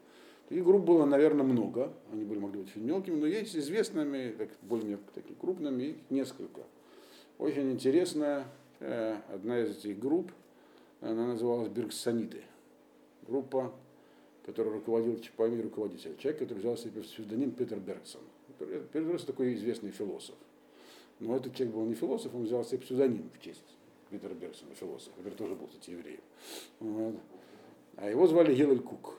Таких 0.49 0.64
групп 0.64 0.84
было, 0.84 1.05
наверное, 1.05 1.44
много. 1.44 1.92
Они 2.12 2.24
были, 2.24 2.38
могли 2.38 2.62
быть 2.62 2.74
мелкими, 2.76 3.16
но 3.16 3.26
есть 3.26 3.57
известными, 3.57 4.32
так, 4.36 4.49
более 4.62 4.99
такими 5.14 5.36
крупными, 5.36 5.97
несколько. 6.09 6.62
Очень 7.38 7.72
интересная 7.72 8.40
э, 8.40 8.65
одна 8.81 9.61
из 9.61 9.79
этих 9.79 9.99
групп, 9.99 10.33
она 11.01 11.27
называлась 11.27 11.68
Бергсониты. 11.68 12.43
Группа, 13.27 13.74
которая 14.45 14.74
руководил, 14.74 15.20
по 15.37 15.47
имени 15.47 15.62
руководитель, 15.62 16.16
человек, 16.18 16.41
который 16.41 16.59
взял 16.59 16.77
себе 16.77 17.03
псевдоним 17.03 17.51
Питер 17.51 17.79
Бергсон. 17.79 18.22
Питер 18.59 19.03
Бергсон 19.05 19.27
такой 19.27 19.55
известный 19.55 19.91
философ. 19.91 20.37
Но 21.18 21.37
этот 21.37 21.55
человек 21.55 21.74
был 21.74 21.85
не 21.87 21.95
философ, 21.95 22.35
он 22.35 22.45
взял 22.45 22.64
себе 22.64 22.79
псевдоним 22.79 23.31
в 23.31 23.43
честь 23.43 23.62
Питера 24.11 24.35
Бергсона, 24.35 24.74
философа, 24.74 25.16
который 25.16 25.35
тоже 25.35 25.55
был, 25.55 25.66
кстати, 25.66 25.91
евреем. 25.91 26.20
Вот. 26.81 27.16
А 27.97 28.09
его 28.09 28.27
звали 28.27 28.55
Гелель 28.55 28.81
Кук. 28.81 29.14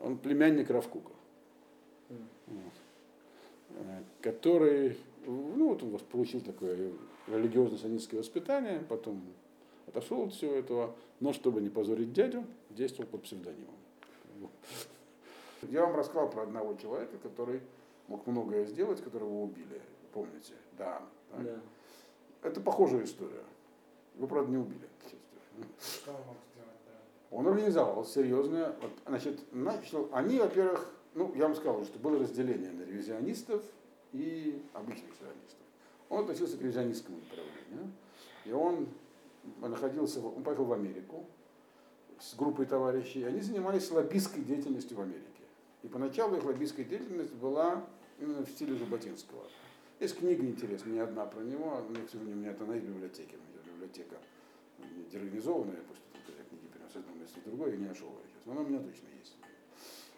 Он 0.00 0.18
племянник 0.18 0.70
Равкука. 0.70 1.12
Вот. 2.46 2.72
Э, 3.70 4.02
который, 4.20 4.96
ну 5.26 5.68
вот 5.68 5.82
он 5.82 5.98
получил 6.10 6.40
такое 6.40 6.92
религиозно-санистское 7.26 8.20
воспитание, 8.20 8.80
потом 8.88 9.22
отошел 9.86 10.22
от 10.22 10.32
всего 10.32 10.52
этого, 10.54 10.94
но 11.20 11.32
чтобы 11.32 11.60
не 11.60 11.68
позорить 11.68 12.12
дядю, 12.12 12.44
действовал 12.70 13.08
под 13.10 13.22
псевдонимом. 13.22 13.74
Я 15.62 15.86
вам 15.86 15.96
рассказал 15.96 16.30
про 16.30 16.42
одного 16.42 16.74
человека, 16.74 17.18
который 17.18 17.60
мог 18.08 18.26
многое 18.26 18.66
сделать, 18.66 19.02
которого 19.02 19.42
убили. 19.42 19.80
Помните? 20.12 20.52
Да. 20.78 21.02
да. 21.36 21.60
Это 22.42 22.60
похожая 22.60 23.04
история. 23.04 23.42
Его, 24.14 24.26
правда, 24.26 24.50
не 24.50 24.58
убили, 24.58 24.88
к 25.02 25.82
Что 25.82 26.12
он 26.12 26.18
мог 26.26 26.36
сделать, 26.52 26.78
да? 26.86 27.36
Он 27.36 27.48
организовал 27.48 28.04
серьезное. 28.04 28.76
Вот, 28.80 28.92
значит, 29.06 29.40
начал, 29.52 30.08
они, 30.12 30.38
во-первых, 30.38 30.88
ну, 31.14 31.34
я 31.34 31.44
вам 31.44 31.54
сказал, 31.54 31.84
что 31.84 31.98
было 31.98 32.18
разделение 32.18 32.70
на 32.72 32.82
ревизионистов 32.82 33.62
и 34.16 34.62
обычных 34.72 35.12
сионистов. 35.14 35.58
Он 36.08 36.22
относился 36.22 36.56
к 36.56 36.62
ревизионистскому 36.62 37.18
направлению. 37.18 37.92
И 38.44 38.52
он 38.52 38.88
находился, 39.60 40.20
он 40.20 40.42
поехал 40.42 40.64
в 40.64 40.72
Америку 40.72 41.26
с 42.18 42.34
группой 42.34 42.66
товарищей. 42.66 43.24
Они 43.24 43.40
занимались 43.40 43.90
лоббистской 43.90 44.42
деятельностью 44.42 44.96
в 44.96 45.00
Америке. 45.00 45.26
И 45.82 45.88
поначалу 45.88 46.36
их 46.36 46.44
лоббистская 46.44 46.84
деятельность 46.84 47.34
была 47.34 47.84
именно 48.18 48.44
в 48.44 48.50
стиле 48.50 48.74
Жаботинского. 48.76 49.44
Есть 50.00 50.18
книга 50.18 50.44
интересная, 50.44 50.92
не 50.92 50.98
одна 51.00 51.24
про 51.26 51.40
него, 51.40 51.82
но, 51.88 52.06
к 52.06 52.10
сожалению, 52.10 52.36
у 52.36 52.40
меня 52.40 52.50
это 52.50 52.64
она 52.64 52.76
из 52.76 52.82
библиотеки. 52.82 53.34
У 53.34 53.38
меня 53.38 53.74
библиотека 53.74 54.16
деорганизованная, 55.10 55.82
после 55.88 56.02
того, 56.12 56.24
как 56.26 56.36
я 56.36 56.44
книги 56.44 56.66
перенес 56.72 56.92
с 56.92 56.96
одного 56.96 57.18
места 57.18 57.40
в 57.40 57.44
другое, 57.44 57.70
я 57.72 57.76
не 57.76 57.86
нашел 57.86 58.08
ее 58.08 58.28
сейчас. 58.28 58.46
Но 58.46 58.52
она 58.52 58.60
у 58.62 58.64
меня 58.66 58.78
точно 58.80 59.08
есть. 59.18 59.36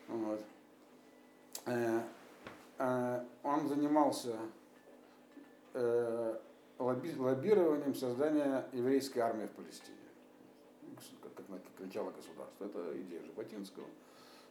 Вот. 0.09 0.45
Э, 2.79 3.25
он 3.43 3.69
занимался 3.69 4.37
э, 5.75 6.39
лоббированием 6.79 7.95
создания 7.95 8.67
еврейской 8.73 9.19
армии 9.19 9.47
в 9.47 9.51
Палестине. 9.51 9.97
Как, 11.23 11.35
как, 11.35 11.47
как 11.47 11.81
начало 11.81 12.11
государства. 12.11 12.65
Это 12.65 13.03
идея 13.03 13.23
Жаботинского. 13.25 13.87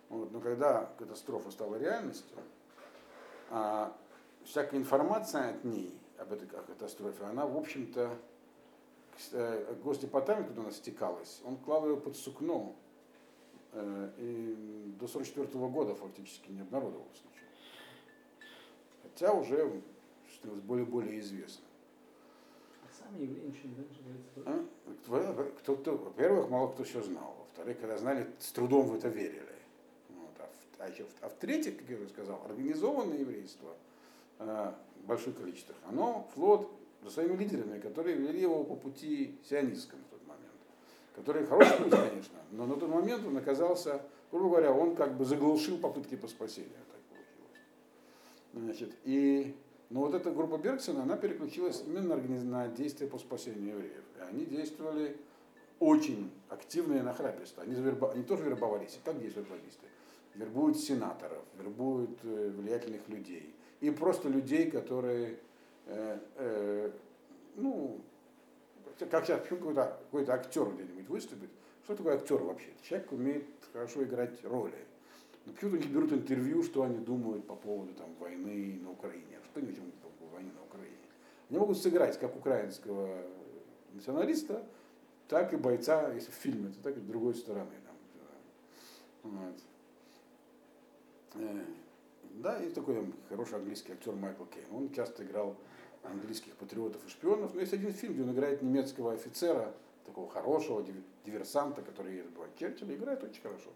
Вот. 0.09 0.31
Но 0.31 0.41
когда 0.41 0.89
катастрофа 0.97 1.51
стала 1.51 1.75
реальностью, 1.77 2.37
а 3.49 3.95
всякая 4.43 4.77
информация 4.77 5.51
от 5.51 5.63
ней, 5.63 5.97
об 6.17 6.33
этой 6.33 6.47
катастрофе, 6.47 7.23
она, 7.25 7.45
в 7.45 7.55
общем-то, 7.55 8.17
э, 9.31 9.75
Госдепартамент, 9.83 10.49
куда 10.49 10.61
она 10.63 10.71
стекалась, 10.71 11.41
он 11.45 11.57
клал 11.57 11.87
ее 11.87 11.97
под 11.97 12.17
сукно, 12.17 12.75
и 13.73 14.55
до 14.99 15.05
1944 15.05 15.67
года 15.67 15.93
фактически 15.93 16.49
не 16.49 16.61
обнародовалось 16.61 17.21
ничего. 17.29 17.46
Хотя 19.17 19.33
уже 19.33 19.81
становилось 20.35 20.63
более-более 20.63 21.19
известно. 21.19 21.65
А 22.83 22.87
сами 22.93 23.23
евреи 23.23 23.47
ничего 23.47 23.69
не 23.69 24.43
а? 24.45 25.49
кто, 25.59 25.75
кто, 25.75 25.97
Во-первых, 25.97 26.49
мало 26.49 26.71
кто 26.71 26.83
еще 26.83 27.01
знал. 27.01 27.35
Во-вторых, 27.39 27.79
когда 27.79 27.97
знали, 27.97 28.27
с 28.39 28.51
трудом 28.51 28.87
в 28.87 28.95
это 28.95 29.07
верили. 29.07 29.41
Вот. 30.09 30.31
А, 30.39 30.43
в, 30.43 30.81
а, 30.81 30.89
еще, 30.89 31.05
а 31.21 31.29
в-третьих, 31.29 31.77
как 31.77 31.89
я 31.89 31.97
уже 31.97 32.09
сказал, 32.09 32.41
организованное 32.45 33.17
еврейство– 33.17 33.75
Э, 34.39 34.71
больших 35.05 35.37
количествах, 35.37 35.77
оно 35.87 36.27
флот 36.35 36.69
за 37.01 37.09
своими 37.09 37.37
лидерами, 37.37 37.79
которые 37.79 38.17
вели 38.17 38.41
его 38.41 38.63
по 38.65 38.75
пути 38.75 39.39
сионистскому 39.49 40.01
в 40.03 40.09
тот 40.09 40.27
момент. 40.27 40.51
Который 41.15 41.45
хороший 41.45 41.77
путь, 41.77 41.91
конечно, 41.91 42.37
но 42.51 42.65
на 42.65 42.75
тот 42.75 42.89
момент 42.89 43.25
он 43.25 43.37
оказался, 43.37 44.01
грубо 44.31 44.49
говоря, 44.49 44.73
он 44.73 44.95
как 44.95 45.15
бы 45.15 45.23
заглушил 45.23 45.77
попытки 45.77 46.15
по 46.15 46.27
спасению. 46.27 46.73
Так. 48.57 48.65
Значит, 48.65 48.95
и, 49.05 49.55
но 49.89 50.01
вот 50.01 50.13
эта 50.13 50.31
группа 50.31 50.57
Бергсона, 50.57 51.03
она 51.03 51.17
переключилась 51.17 51.83
именно 51.85 52.15
на 52.15 52.67
действия 52.67 53.07
по 53.07 53.17
спасению 53.17 53.75
евреев. 53.75 54.03
И 54.17 54.21
они 54.21 54.45
действовали 54.45 55.17
очень 55.79 56.31
активно 56.49 56.95
и 56.95 57.01
нахраписто. 57.01 57.61
Они, 57.61 57.75
заверба, 57.75 58.11
они 58.11 58.23
тоже 58.23 58.43
вербовались. 58.43 58.95
И 58.95 58.99
как 59.05 59.19
действуют 59.19 59.49
лоббисты? 59.49 59.87
Вербуют 60.35 60.77
сенаторов, 60.77 61.43
вербуют 61.57 62.19
э, 62.23 62.51
влиятельных 62.55 63.07
людей 63.09 63.55
и 63.81 63.91
просто 63.91 64.29
людей, 64.29 64.69
которые, 64.69 65.39
э, 65.85 66.19
э, 66.35 66.91
ну, 67.55 68.01
как 68.99 69.25
сейчас, 69.25 69.41
почему 69.41 69.59
какой-то, 69.59 69.99
какой-то 70.05 70.33
актер 70.33 70.69
где-нибудь 70.69 71.09
выступит, 71.09 71.49
что 71.83 71.95
такое 71.95 72.15
актер 72.15 72.37
вообще? 72.37 72.69
Человек 72.81 73.11
умеет 73.11 73.45
хорошо 73.71 74.03
играть 74.03 74.43
роли. 74.43 74.77
Но 75.47 75.53
почему-то 75.53 75.77
не 75.77 75.87
берут 75.87 76.11
интервью, 76.11 76.61
что 76.61 76.83
они 76.83 76.97
думают 76.97 77.47
по 77.47 77.55
поводу 77.55 77.93
там, 77.93 78.13
войны 78.19 78.79
на 78.83 78.91
Украине. 78.91 79.39
Что 79.49 79.61
они 79.61 79.71
думают 79.71 79.95
по 79.95 80.09
поводу 80.09 80.35
войны 80.35 80.51
на 80.53 80.61
Украине? 80.61 80.97
Они 81.49 81.57
могут 81.57 81.77
сыграть 81.77 82.19
как 82.19 82.35
украинского 82.35 83.23
националиста, 83.93 84.67
так 85.29 85.53
и 85.53 85.55
бойца, 85.55 86.11
если 86.11 86.31
в 86.31 86.33
фильме, 86.33 86.69
то 86.69 86.83
так 86.83 86.97
и 86.97 86.99
с 86.99 87.03
другой 87.03 87.33
стороны. 87.33 87.71
Там, 89.23 89.31
вот. 89.31 89.55
Э, 91.35 91.63
да, 92.33 92.61
и 92.61 92.69
такой 92.69 93.13
хороший 93.29 93.55
английский 93.55 93.93
актер 93.93 94.15
Майкл 94.15 94.43
Кейн. 94.43 94.65
Он 94.73 94.91
часто 94.91 95.23
играл 95.23 95.55
английских 96.03 96.55
патриотов 96.55 97.05
и 97.05 97.09
шпионов. 97.09 97.53
Но 97.53 97.61
есть 97.61 97.73
один 97.73 97.93
фильм, 97.93 98.15
где 98.15 98.23
он 98.23 98.33
играет 98.33 98.61
немецкого 98.61 99.13
офицера, 99.13 99.73
такого 100.05 100.29
хорошего 100.29 100.85
диверсанта, 101.25 101.81
который 101.81 102.17
едет 102.17 102.31
бывает 102.31 102.53
Черчилля, 102.57 102.95
играет 102.95 103.23
очень 103.23 103.41
хорошо. 103.41 103.69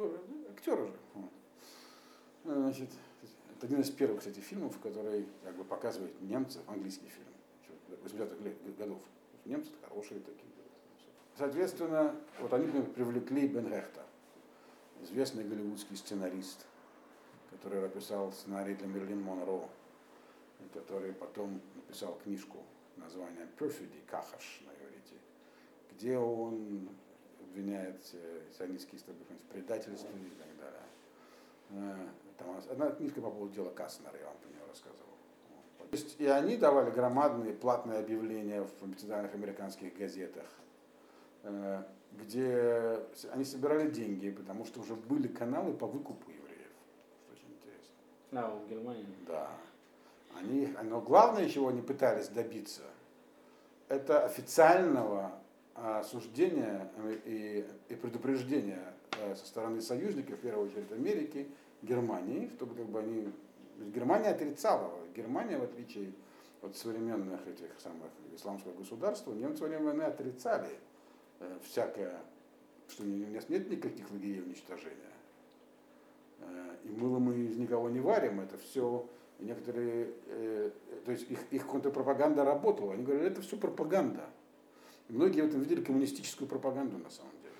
Тоже 0.00 0.18
ну, 0.28 0.50
актер 0.50 0.80
уже. 0.80 0.94
Значит, 2.44 2.88
это 3.54 3.66
один 3.66 3.82
из 3.82 3.90
первых, 3.90 4.20
кстати, 4.20 4.40
фильмов, 4.40 4.78
который 4.80 5.26
как 5.44 5.54
бы 5.56 5.62
показывает 5.62 6.18
немцев, 6.22 6.62
английский 6.66 7.08
фильм, 7.08 7.26
80-х 8.02 8.72
годов. 8.78 8.98
Немцы 9.44 9.70
хорошие 9.86 10.20
такие. 10.20 10.50
Соответственно, 11.36 12.16
вот 12.40 12.50
они 12.54 12.66
привлекли 12.80 13.46
Бен 13.46 13.70
Рехта, 13.70 14.06
известный 15.02 15.44
голливудский 15.44 15.98
сценарист, 15.98 16.64
который 17.50 17.82
написал 17.82 18.32
сценарий 18.32 18.76
для 18.76 18.86
Мерлин 18.86 19.20
Монро, 19.20 19.68
который 20.72 21.12
потом 21.12 21.60
написал 21.74 22.18
книжку 22.24 22.56
названием 22.96 23.50
Perfidy, 23.58 24.02
Кахаш 24.06 24.62
на 24.64 24.70
иврите, 24.82 25.16
где 25.92 26.16
он 26.16 26.88
обвиняет 27.50 28.00
э, 28.12 28.40
сионистские 28.56 29.00
в 29.00 29.52
предательстве 29.52 30.10
и 30.10 30.30
так 30.38 30.48
далее. 30.58 30.82
Э, 31.70 32.08
там 32.38 32.56
одна 32.70 32.90
книжка 32.90 33.20
по 33.20 33.30
поводу 33.30 33.52
дела 33.54 33.70
Каснера, 33.70 34.16
я 34.18 34.26
вам 34.26 34.36
про 34.38 34.48
нее 34.48 34.66
рассказывал. 34.68 35.04
То 35.78 35.96
есть, 35.96 36.20
и 36.20 36.26
они 36.26 36.56
давали 36.56 36.90
громадные 36.90 37.52
платные 37.52 37.98
объявления 37.98 38.62
в 38.62 38.92
специальных 38.92 39.34
американских 39.34 39.96
газетах, 39.96 40.46
э, 41.42 41.82
где 42.12 43.00
они 43.32 43.44
собирали 43.44 43.90
деньги, 43.90 44.30
потому 44.30 44.64
что 44.64 44.80
уже 44.80 44.94
были 44.94 45.28
каналы 45.28 45.72
по 45.72 45.86
выкупу 45.86 46.30
а, 48.32 48.56
в 48.56 48.68
Германии? 48.68 49.06
Да. 49.26 49.50
Они, 50.38 50.72
но 50.84 51.00
главное, 51.00 51.48
чего 51.48 51.68
они 51.68 51.82
пытались 51.82 52.28
добиться, 52.28 52.82
это 53.88 54.24
официального 54.24 55.32
осуждения 55.82 56.90
и, 57.24 57.64
и 57.88 57.94
предупреждения 57.94 58.94
э, 59.18 59.34
со 59.34 59.46
стороны 59.46 59.80
союзников, 59.80 60.38
в 60.38 60.42
первую 60.42 60.68
очередь 60.68 60.92
Америки, 60.92 61.48
Германии, 61.82 62.50
чтобы 62.56 62.74
как 62.74 62.86
бы 62.86 63.00
они... 63.00 63.32
Германия 63.94 64.28
отрицала. 64.28 64.92
Германия, 65.16 65.58
в 65.58 65.62
отличие 65.62 66.12
от 66.60 66.76
современных 66.76 67.46
этих 67.46 67.80
самых 67.80 68.10
исламских 68.34 68.76
государств, 68.76 69.26
немцы 69.28 69.62
во 69.62 69.68
время 69.68 69.84
войны 69.84 70.02
отрицали 70.02 70.68
э, 71.40 71.58
всякое 71.64 72.20
что 72.88 73.04
у 73.04 73.06
нас 73.06 73.48
нет 73.48 73.70
никаких 73.70 74.10
лагерей 74.10 74.42
уничтожения. 74.42 74.96
Э, 76.40 76.74
И 76.84 76.88
мыло 76.90 77.20
мы 77.20 77.36
из 77.36 77.56
никого 77.56 77.88
не 77.88 78.00
варим, 78.00 78.40
это 78.40 78.58
все 78.58 79.06
некоторые, 79.38 80.12
то 81.06 81.12
есть 81.12 81.30
их, 81.30 81.38
их 81.50 81.66
контрпропаганда 81.66 82.44
работала. 82.44 82.92
Они 82.92 83.04
говорили, 83.04 83.30
это 83.30 83.40
все 83.40 83.56
пропаганда. 83.56 84.28
Многие 85.10 85.42
в 85.42 85.46
этом 85.46 85.60
видели 85.60 85.82
коммунистическую 85.82 86.46
пропаганду 86.48 86.96
на 86.98 87.10
самом 87.10 87.32
деле. 87.42 87.54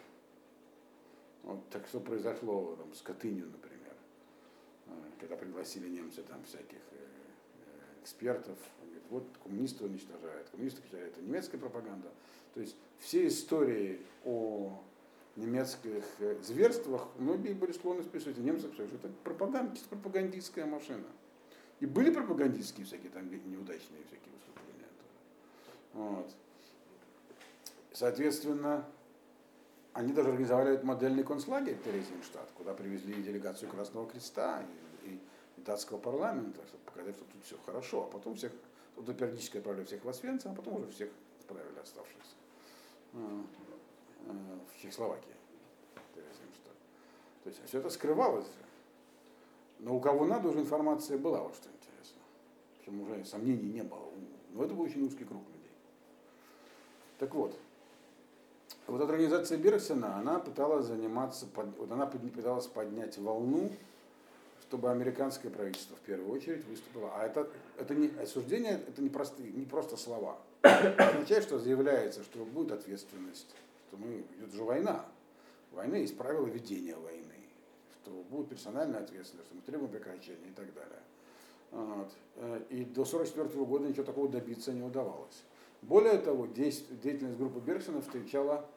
Вот 1.42 1.68
так 1.70 1.86
что 1.88 1.98
произошло 1.98 2.76
там, 2.76 2.94
с 2.94 3.02
Катынью, 3.02 3.50
например, 3.50 3.94
э, 4.86 4.92
когда 5.18 5.36
пригласили 5.36 5.88
немцы 5.88 6.22
там 6.22 6.44
всяких 6.44 6.78
э, 6.92 6.96
э, 6.96 8.02
экспертов. 8.02 8.56
Они 8.80 8.90
говорят, 8.90 9.10
вот 9.10 9.24
коммунисты 9.42 9.84
уничтожают, 9.84 10.48
коммунисты 10.50 10.80
уничтожают. 10.80 11.16
Это 11.16 11.26
немецкая 11.26 11.58
пропаганда. 11.58 12.12
То 12.54 12.60
есть 12.60 12.76
все 13.00 13.26
истории 13.26 14.00
о 14.24 14.80
немецких 15.34 16.04
зверствах 16.42 17.08
многие 17.18 17.54
были 17.54 17.72
склонны 17.72 18.04
списывать 18.04 18.38
немцев, 18.38 18.72
что 18.74 18.84
это 18.84 19.08
пропаганда, 19.24 19.74
чисто 19.74 19.88
пропагандистская 19.90 20.66
машина. 20.66 21.06
И 21.80 21.86
были 21.86 22.10
пропагандистские 22.12 22.86
всякие 22.86 23.10
там 23.10 23.28
неудачные 23.28 24.04
всякие 24.04 24.34
выступления. 24.34 24.88
Вот. 25.94 26.30
Соответственно, 28.00 28.86
они 29.92 30.14
даже 30.14 30.30
организовали 30.30 30.72
этот 30.72 30.84
модельный 30.84 31.22
концлагерь 31.22 31.76
Терезинштадт, 31.84 32.50
куда 32.56 32.72
привезли 32.72 33.22
делегацию 33.22 33.70
Красного 33.70 34.08
Креста 34.08 34.62
и, 35.04 35.10
и, 35.10 35.20
и 35.58 35.60
датского 35.60 35.98
парламента, 35.98 36.66
чтобы 36.66 36.82
показать, 36.84 37.14
что 37.14 37.26
тут 37.26 37.44
все 37.44 37.58
хорошо. 37.66 38.04
А 38.04 38.06
потом 38.06 38.36
всех, 38.36 38.52
туда 38.94 39.12
периодически 39.12 39.58
отправили 39.58 39.84
всех 39.84 40.02
в 40.02 40.08
Освенцим, 40.08 40.52
а 40.52 40.54
потом 40.54 40.76
уже 40.76 40.90
всех 40.92 41.10
отправили 41.40 41.78
оставшихся 41.78 42.36
э, 43.12 43.42
э, 44.28 44.32
в 44.74 44.80
Чехословакии. 44.80 45.34
То 46.14 47.50
есть 47.50 47.60
все 47.66 47.80
это 47.80 47.90
скрывалось. 47.90 48.48
Но 49.78 49.94
у 49.94 50.00
кого 50.00 50.24
надо 50.24 50.48
уже 50.48 50.60
информация 50.60 51.18
была, 51.18 51.42
вот 51.42 51.54
что 51.54 51.68
интересно. 51.68 52.22
Причем 52.78 53.02
уже 53.02 53.22
сомнений 53.26 53.70
не 53.70 53.82
было. 53.82 54.08
Но 54.52 54.64
это 54.64 54.72
был 54.72 54.84
очень 54.84 55.02
узкий 55.02 55.26
круг 55.26 55.42
людей. 55.48 55.72
Так 57.18 57.34
вот, 57.34 57.60
вот 58.90 59.00
эта 59.00 59.12
организация 59.12 59.56
Бергсона, 59.56 60.16
она 60.16 60.38
пыталась 60.38 60.86
заниматься, 60.86 61.46
вот 61.54 61.90
она 61.90 62.06
пыталась 62.06 62.66
поднять 62.66 63.16
волну, 63.18 63.70
чтобы 64.62 64.90
американское 64.90 65.50
правительство 65.50 65.96
в 65.96 66.00
первую 66.00 66.30
очередь 66.32 66.64
выступило. 66.66 67.10
А 67.14 67.24
это, 67.24 67.48
это 67.78 67.94
не 67.94 68.08
осуждение, 68.20 68.80
это 68.88 69.00
не, 69.00 69.08
простые, 69.08 69.52
не 69.52 69.64
просто 69.64 69.96
слова. 69.96 70.38
Это 70.62 71.08
означает, 71.08 71.44
что 71.44 71.58
заявляется, 71.58 72.22
что 72.24 72.44
будет 72.44 72.72
ответственность, 72.72 73.54
что 73.88 73.96
мы, 73.96 74.24
идет 74.38 74.52
же 74.52 74.64
война. 74.64 75.04
Войны 75.72 75.96
есть 75.96 76.18
правила 76.18 76.46
ведения 76.46 76.96
войны, 76.96 77.46
что 77.94 78.10
будет 78.28 78.48
персональная 78.48 79.00
ответственность, 79.00 79.46
что 79.46 79.54
мы 79.54 79.62
требуем 79.62 79.90
прекращения 79.90 80.48
и 80.48 80.52
так 80.52 80.66
далее. 80.74 81.00
Вот. 81.70 82.10
Э, 82.36 82.60
И 82.70 82.84
до 82.84 83.02
1944 83.02 83.64
года 83.64 83.88
ничего 83.88 84.04
такого 84.04 84.28
добиться 84.28 84.72
не 84.72 84.82
удавалось. 84.82 85.44
Более 85.82 86.18
того, 86.18 86.46
деятельность 86.46 87.38
группы 87.38 87.60
Бергсона 87.60 88.02
встречала 88.02 88.68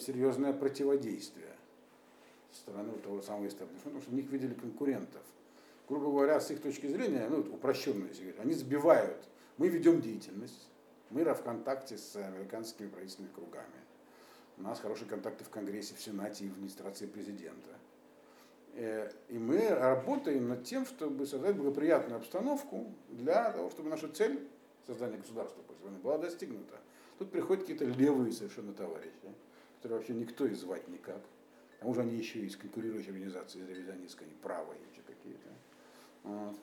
серьезное 0.00 0.52
противодействие 0.52 1.54
со 2.50 2.60
стороны 2.60 2.92
того 2.98 3.20
самого 3.22 3.46
истеблишмента, 3.46 3.80
потому 3.84 4.00
что 4.00 4.10
в 4.10 4.14
них 4.14 4.30
видели 4.30 4.54
конкурентов. 4.54 5.22
Грубо 5.88 6.06
говоря, 6.06 6.40
с 6.40 6.50
их 6.50 6.62
точки 6.62 6.86
зрения, 6.86 7.26
ну, 7.28 7.40
упрощенно, 7.40 8.06
если 8.06 8.22
говорить, 8.22 8.40
они 8.40 8.54
сбивают. 8.54 9.28
Мы 9.58 9.68
ведем 9.68 10.00
деятельность, 10.00 10.68
мы 11.10 11.24
в 11.24 11.42
контакте 11.42 11.98
с 11.98 12.16
американскими 12.16 12.88
правительственными 12.88 13.34
кругами. 13.34 13.66
У 14.56 14.62
нас 14.62 14.80
хорошие 14.80 15.08
контакты 15.08 15.44
в 15.44 15.50
Конгрессе, 15.50 15.94
в 15.94 16.00
Сенате 16.00 16.44
и 16.44 16.48
в 16.48 16.52
администрации 16.52 17.06
президента. 17.06 17.70
Э, 18.74 19.10
И 19.28 19.38
мы 19.38 19.68
работаем 19.68 20.48
над 20.48 20.64
тем, 20.64 20.86
чтобы 20.86 21.26
создать 21.26 21.56
благоприятную 21.56 22.18
обстановку 22.18 22.86
для 23.10 23.52
того, 23.52 23.70
чтобы 23.70 23.90
наша 23.90 24.08
цель 24.08 24.46
создания 24.86 25.18
государства 25.18 25.60
была 26.02 26.18
достигнута. 26.18 26.78
Тут 27.18 27.30
приходят 27.30 27.64
какие-то 27.64 27.84
левые 27.84 28.32
совершенно 28.32 28.72
товарищи, 28.72 29.12
которые 29.84 29.98
вообще 29.98 30.14
никто 30.14 30.46
и 30.46 30.54
звать 30.54 30.88
никак. 30.88 31.20
К 31.76 31.80
тому 31.80 31.92
же 31.92 32.00
они 32.00 32.16
еще 32.16 32.38
из 32.38 32.56
конкурирующей 32.56 33.10
организации, 33.10 33.60
из 33.60 33.68
ревизионистской, 33.68 34.26
они 34.26 34.34
правые 34.36 34.80
еще 34.90 35.02
какие-то. 35.02 35.48
Вот. 36.22 36.56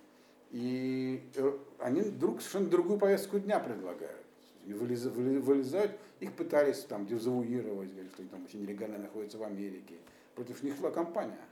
И 0.49 1.21
э, 1.35 1.57
они 1.77 2.01
вдруг 2.01 2.41
совершенно 2.41 2.71
другую 2.71 2.97
повестку 2.97 3.37
дня 3.37 3.59
предлагают. 3.59 4.25
И 4.65 4.73
вылезают, 4.73 5.99
их 6.19 6.33
пытались 6.33 6.79
там 6.79 7.05
дезавуировать, 7.05 7.91
говорили, 7.91 8.09
что 8.09 8.23
они 8.23 8.29
там 8.29 8.43
очень 8.43 8.63
нелегально 8.63 8.97
находятся 8.97 9.37
в 9.37 9.43
Америке. 9.43 9.97
Против 10.33 10.63
них 10.63 10.75
шла 10.77 10.89
кампания. 10.89 11.45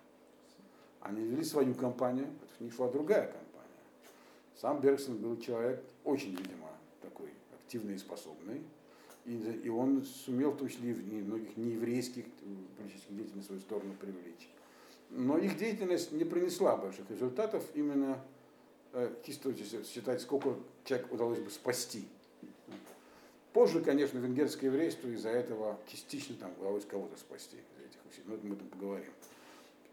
Они 1.01 1.24
вели 1.24 1.43
свою 1.43 1.76
кампанию, 1.76 2.30
против 2.39 2.59
них 2.61 2.74
шла 2.74 2.89
другая 2.89 3.28
кампания. 3.28 3.84
Сам 4.55 4.82
Бергсон 4.82 5.17
был 5.17 5.38
человек 5.39 5.84
очень, 6.03 6.32
видимо, 6.32 6.72
такой 6.99 7.30
активный 7.61 7.93
и 7.93 7.99
способный. 7.99 8.63
И, 9.30 9.61
и 9.65 9.69
он 9.69 10.03
сумел, 10.03 10.51
в 10.51 10.57
том 10.57 10.67
числе 10.67 10.91
и 10.91 11.21
многих 11.21 11.55
нееврейских 11.55 12.25
э, 12.25 12.30
политических 12.77 13.15
деятелей 13.15 13.36
на 13.36 13.43
свою 13.43 13.61
сторону 13.61 13.93
привлечь. 14.01 14.49
Но 15.11 15.38
их 15.38 15.55
деятельность 15.55 16.11
не 16.11 16.25
принесла 16.25 16.75
больших 16.75 17.07
результатов, 17.11 17.63
именно 17.75 18.19
э, 18.93 19.13
чисто 19.23 19.53
считать, 19.84 20.21
сколько 20.21 20.55
человек 20.84 21.13
удалось 21.13 21.38
бы 21.38 21.51
спасти. 21.51 22.07
Позже, 23.53 23.82
конечно, 23.82 24.17
венгерское 24.17 24.71
еврейство 24.71 25.07
из-за 25.09 25.30
этого 25.30 25.77
частично 25.86 26.36
там 26.36 26.51
удалось 26.59 26.86
кого-то 26.86 27.15
спасти 27.19 27.57
из 27.57 27.86
этих 27.86 27.99
усилий, 28.09 28.25
но 28.27 28.34
это 28.34 28.47
мы 28.47 28.55
там 28.55 28.67
поговорим. 28.69 29.11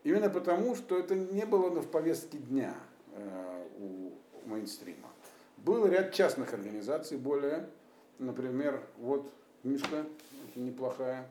Именно 0.03 0.31
потому, 0.31 0.75
что 0.77 0.99
это 0.99 1.15
не 1.15 1.45
было 1.45 1.69
в 1.69 1.91
повестке 1.91 2.39
дня 2.39 2.75
э, 3.13 3.67
у 3.81 4.13
мейнстрима. 4.49 5.11
Был 5.59 5.87
ряд 5.87 6.15
частных 6.15 6.55
организаций 6.55 7.19
более, 7.19 7.69
например, 8.19 8.83
вот 8.99 9.31
книжка 9.63 10.07
очень 10.49 10.67
неплохая, 10.67 11.29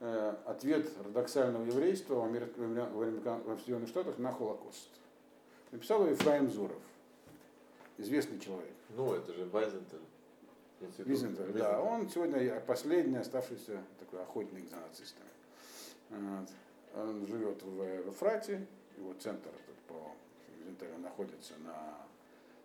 э, 0.00 0.34
ответ 0.46 0.86
ортодоксального 0.98 1.64
еврейства 1.64 2.14
в, 2.14 2.28
в 2.28 3.58
Соединенных 3.60 3.88
Штатах 3.88 4.18
на 4.18 4.32
Холокост. 4.32 4.88
Написал 5.72 6.02
его 6.02 6.10
Ефраим 6.10 6.50
Зуров, 6.50 6.82
известный 7.98 8.38
человек. 8.40 8.74
Ну, 8.96 9.14
это 9.14 9.32
же 9.32 9.44
Вайзентель. 9.46 10.00
Визентер, 10.98 11.52
да, 11.52 11.80
он 11.82 12.08
сегодня 12.08 12.58
последний 12.60 13.18
оставшийся 13.18 13.82
такой 13.98 14.22
охотник 14.22 14.68
за 14.70 14.76
нацистами. 14.76 15.28
Вот. 16.08 16.48
Он 16.94 17.26
живет 17.26 17.62
в, 17.62 18.02
в 18.02 18.10
Эфрате, 18.10 18.66
его 18.96 19.12
центр 19.14 19.48
этот 19.48 19.76
по 19.86 20.12
Визентеру 20.58 20.98
находится 20.98 21.52
на... 21.64 21.98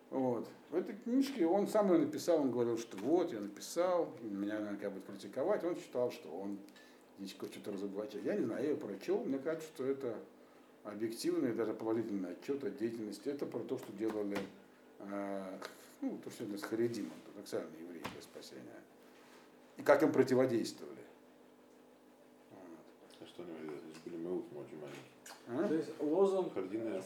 Вот. 0.10 0.48
В 0.70 0.76
этой 0.76 0.96
книжке 0.96 1.46
он 1.46 1.68
сам 1.68 1.92
ее 1.92 2.00
написал, 2.00 2.42
он 2.42 2.52
говорил, 2.52 2.78
что 2.78 2.98
вот, 2.98 3.32
я 3.32 3.40
написал, 3.40 4.10
меня 4.22 4.60
наверняка 4.60 4.90
будут 4.90 5.06
критиковать. 5.06 5.64
Он 5.64 5.76
считал, 5.76 6.12
что 6.12 6.30
он 6.30 6.58
здесь 7.20 7.32
что-то 7.32 7.72
разоблачает. 7.72 8.26
Я 8.26 8.36
не 8.36 8.46
знаю, 8.46 8.64
я 8.64 8.70
ее 8.72 8.78
прочел, 8.78 9.24
мне 9.24 9.40
кажется, 9.40 9.68
что 9.74 9.86
это 9.86 10.16
объективный, 10.84 11.54
даже 11.54 11.74
положительный 11.74 12.32
отчет 12.32 12.64
о 12.64 12.70
деятельности. 12.70 13.30
Это 13.30 13.46
про 13.46 13.60
то, 13.60 13.78
что 13.78 13.92
делали 13.94 14.38
э, 15.00 15.60
ну, 16.02 16.18
то, 16.24 16.30
что 16.30 16.44
это 16.44 16.58
с 16.58 16.64
Харидимом, 16.64 17.12
ортодоксальные 17.26 17.82
евреи 17.82 18.04
для 18.14 18.22
спасения. 18.22 18.82
И 19.78 19.82
как 19.82 20.04
им 20.04 20.12
противодействовали. 20.12 20.96
А 22.52 23.26
что 23.26 23.44
они 23.44 23.54
были 24.06 24.18
Меутим 24.18 24.58
очень 24.58 24.80
маленькие. 24.80 25.06
А? 25.48 25.68
То 25.68 25.74
есть 25.74 25.90
лозунг 26.00 26.54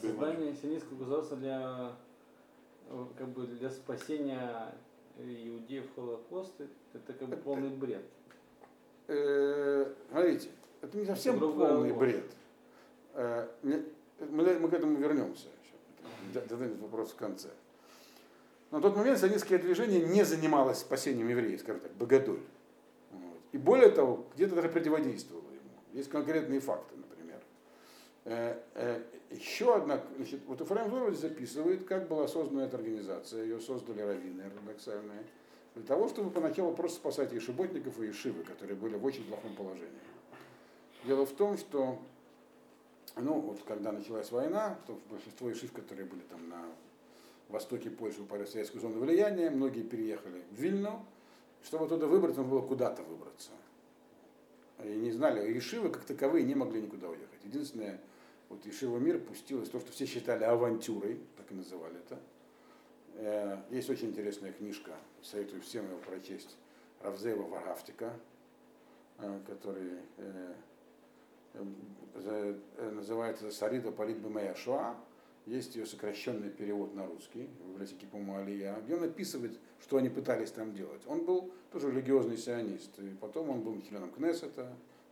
создания 0.00 0.54
сионистского 0.54 0.98
государства 0.98 1.36
для, 1.36 1.92
как 3.16 3.28
бы 3.28 3.46
для 3.46 3.70
спасения 3.70 4.74
иудеев 5.18 5.84
Холокоста, 5.94 6.66
это 6.92 7.12
как 7.12 7.28
бы 7.28 7.36
полный 7.36 7.70
бред. 7.70 8.04
Э, 9.06 9.92
Смотрите, 10.10 10.48
это 10.80 10.96
не 10.96 11.04
совсем 11.04 11.38
другое 11.38 11.74
полный 11.74 11.92
бред. 11.92 12.24
Э, 13.14 13.48
Мы, 13.62 13.84
мы 14.20 14.68
к 14.68 14.72
этому 14.72 14.98
вернемся. 14.98 15.48
Зададим 16.32 16.78
вопрос 16.78 17.12
в 17.12 17.16
конце. 17.16 17.48
На 18.70 18.80
тот 18.80 18.96
момент 18.96 19.18
сионистское 19.18 19.58
движение 19.58 20.00
не 20.00 20.24
занималось 20.24 20.78
спасением 20.78 21.28
евреев, 21.28 21.60
скажем 21.60 21.80
так, 21.80 21.92
богодоль. 21.92 22.40
И 23.52 23.58
более 23.58 23.90
того, 23.90 24.26
где-то 24.34 24.54
даже 24.54 24.68
противодействовало 24.68 25.48
ему. 25.50 25.70
Есть 25.92 26.08
конкретные 26.08 26.60
факты. 26.60 26.94
Э, 26.94 26.99
э, 26.99 26.99
Еще 28.24 29.74
одна, 29.74 30.02
значит, 30.16 30.40
вот 30.46 30.60
Ефраим 30.60 30.90
Зорович 30.90 31.18
записывает, 31.18 31.84
как 31.84 32.08
была 32.08 32.28
создана 32.28 32.64
эта 32.64 32.76
организация. 32.76 33.44
Ее 33.44 33.60
создали 33.60 34.02
раввины 34.02 34.42
ортодоксальные. 34.42 35.24
Для 35.74 35.84
того, 35.84 36.08
чтобы 36.08 36.30
поначалу 36.30 36.74
просто 36.74 36.98
спасать 36.98 37.32
ешеботников 37.32 38.00
и 38.00 38.06
ешивы, 38.06 38.42
которые 38.42 38.76
были 38.76 38.96
в 38.96 39.04
очень 39.04 39.24
плохом 39.24 39.54
положении. 39.54 39.88
Дело 41.04 41.24
в 41.24 41.32
том, 41.32 41.56
что 41.56 41.98
ну, 43.16 43.40
вот 43.40 43.60
когда 43.66 43.92
началась 43.92 44.30
война, 44.30 44.78
то 44.86 44.98
большинство 45.10 45.48
ешив, 45.48 45.72
которые 45.72 46.06
были 46.06 46.20
там 46.22 46.48
на 46.48 46.62
востоке 47.48 47.90
Польши, 47.90 48.18
попали 48.18 48.44
в 48.44 48.48
советскую 48.48 48.80
зону 48.80 49.00
влияния, 49.00 49.50
многие 49.50 49.82
переехали 49.82 50.42
в 50.50 50.60
Вильну. 50.60 51.04
Чтобы 51.62 51.86
оттуда 51.86 52.06
выбраться, 52.06 52.40
нужно 52.40 52.56
было 52.56 52.66
куда-то 52.66 53.02
выбраться. 53.02 53.50
и 54.82 54.88
не 54.88 55.12
знали, 55.12 55.52
Ешивы 55.52 55.90
как 55.90 56.04
таковые 56.04 56.44
не 56.44 56.54
могли 56.54 56.80
никуда 56.80 57.08
уехать. 57.08 57.44
Единственное, 57.44 58.00
вот 58.50 58.66
Ешива 58.66 58.98
Мир 58.98 59.18
пустилось 59.20 59.70
то, 59.70 59.80
что 59.80 59.92
все 59.92 60.04
считали 60.06 60.44
авантюрой, 60.44 61.20
так 61.36 61.50
и 61.50 61.54
называли 61.54 61.96
это. 61.98 62.18
Э, 63.14 63.58
Есть 63.70 63.88
очень 63.88 64.08
интересная 64.08 64.52
книжка, 64.52 64.92
советую 65.22 65.62
всем 65.62 65.86
его 65.86 65.98
прочесть, 65.98 66.56
Равзеева 67.00 67.44
Варафтика, 67.44 68.12
э, 69.18 69.40
который 69.46 69.92
э, 70.18 70.54
называется 72.92 73.50
«Сарида 73.50 73.90
Бемея 73.90 74.54
Шоа». 74.54 74.96
Есть 75.46 75.74
ее 75.74 75.86
сокращенный 75.86 76.50
перевод 76.50 76.94
на 76.94 77.06
русский 77.06 77.48
в 77.60 77.70
библиотеке 77.70 78.06
Пумалия, 78.06 78.76
где 78.82 78.94
он 78.94 79.04
описывает, 79.04 79.58
что 79.80 79.96
они 79.96 80.08
пытались 80.08 80.50
там 80.50 80.74
делать. 80.74 81.02
Он 81.06 81.24
был 81.24 81.50
тоже 81.72 81.90
религиозный 81.90 82.36
сионист, 82.36 82.98
и 82.98 83.16
потом 83.20 83.48
он 83.48 83.62
был 83.62 83.80
членом 83.82 84.10
Кнессета 84.10 84.70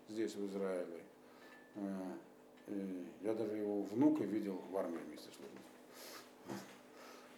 здесь, 0.08 0.34
в 0.34 0.46
Израиле. 0.46 1.02
Я 3.22 3.34
даже 3.34 3.56
его 3.56 3.82
внука 3.82 4.24
видел 4.24 4.60
в 4.70 4.76
армии 4.76 4.98
вместе 5.08 5.28
с 5.30 5.38
ним. 5.38 5.48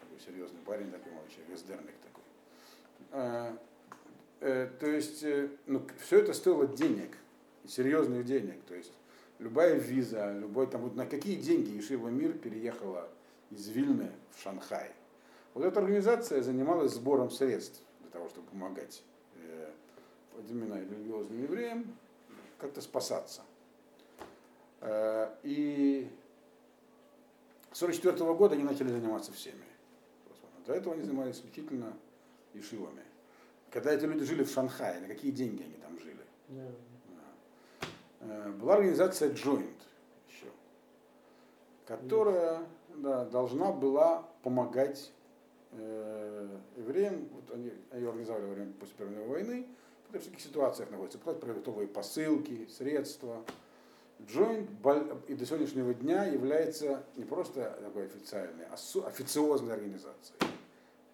Такой 0.01 0.20
серьезный 0.24 0.61
парень 0.64 0.91
такой, 0.91 1.12
вообще, 1.12 1.39
эсдерник 1.53 1.95
такой. 2.03 2.24
Э, 3.12 3.57
э, 4.41 4.70
То 4.78 4.87
есть, 4.87 5.22
э, 5.22 5.49
ну, 5.66 5.83
все 6.01 6.20
это 6.20 6.33
стоило 6.33 6.66
денег, 6.66 7.16
серьезных 7.66 8.24
денег. 8.24 8.62
То 8.68 8.74
есть, 8.74 8.93
любая 9.39 9.74
виза, 9.74 10.33
любой 10.33 10.66
там, 10.66 10.83
вот 10.83 10.95
на 10.95 11.07
какие 11.07 11.37
деньги 11.37 11.70
Ешива 11.70 12.09
Мир 12.09 12.33
переехала 12.35 13.09
из 13.51 13.68
Вильны 13.68 14.11
в 14.37 14.43
Шанхай. 14.43 14.91
Вот 15.55 15.64
эта 15.64 15.81
организация 15.81 16.43
занималась 16.43 16.93
сбором 16.93 17.31
средств 17.31 17.83
для 18.01 18.11
того, 18.11 18.28
чтобы 18.28 18.49
помогать 18.49 19.03
э, 19.37 19.70
вот 20.37 20.45
именно 20.49 20.81
религиозным 20.81 21.43
евреям 21.43 21.97
как-то 22.59 22.81
спасаться. 22.81 23.43
Э, 24.81 25.35
И 25.43 26.11
с 27.72 27.83
1944 27.83 28.35
года 28.35 28.55
они 28.55 28.64
начали 28.64 28.89
заниматься 28.89 29.33
всеми. 29.33 29.64
До 30.66 30.72
этого 30.74 30.95
они 30.95 31.03
занимались 31.03 31.37
исключительно 31.37 31.93
ешивами. 32.55 33.03
Когда 33.70 33.93
эти 33.93 34.05
люди 34.05 34.24
жили 34.24 34.43
в 34.43 34.51
Шанхае, 34.51 35.01
на 35.01 35.07
какие 35.07 35.31
деньги 35.31 35.62
они 35.62 35.74
там 35.74 35.99
жили? 36.01 36.24
Да. 36.49 36.70
Э, 38.20 38.51
Была 38.53 38.74
организация 38.74 39.31
Joint 39.31 39.76
еще, 40.28 40.47
которая 41.87 42.62
да, 42.97 43.24
должна 43.26 43.70
была 43.72 44.28
помогать 44.43 45.12
э, 45.72 46.59
евреям, 46.76 47.28
вот 47.33 47.55
они 47.55 47.72
ее 47.93 48.09
организовали 48.09 48.45
во 48.47 48.55
время 48.55 48.72
после 48.72 48.95
Первой 48.97 49.12
мировой 49.12 49.31
войны, 49.45 49.66
в 50.09 50.12
таких 50.12 50.41
ситуациях 50.41 50.91
находятся, 50.91 51.18
платят 51.18 51.41
продуктовые 51.41 51.87
посылки, 51.87 52.66
средства. 52.66 53.45
Бол- 54.83 55.23
и 55.29 55.35
до 55.35 55.47
сегодняшнего 55.47 55.95
дня 55.95 56.25
является 56.25 57.05
не 57.16 57.25
просто 57.25 57.79
такой 57.81 58.07
официальной, 58.07 58.66
а 58.66 58.75
официозной 59.07 59.75
организацией. 59.75 60.39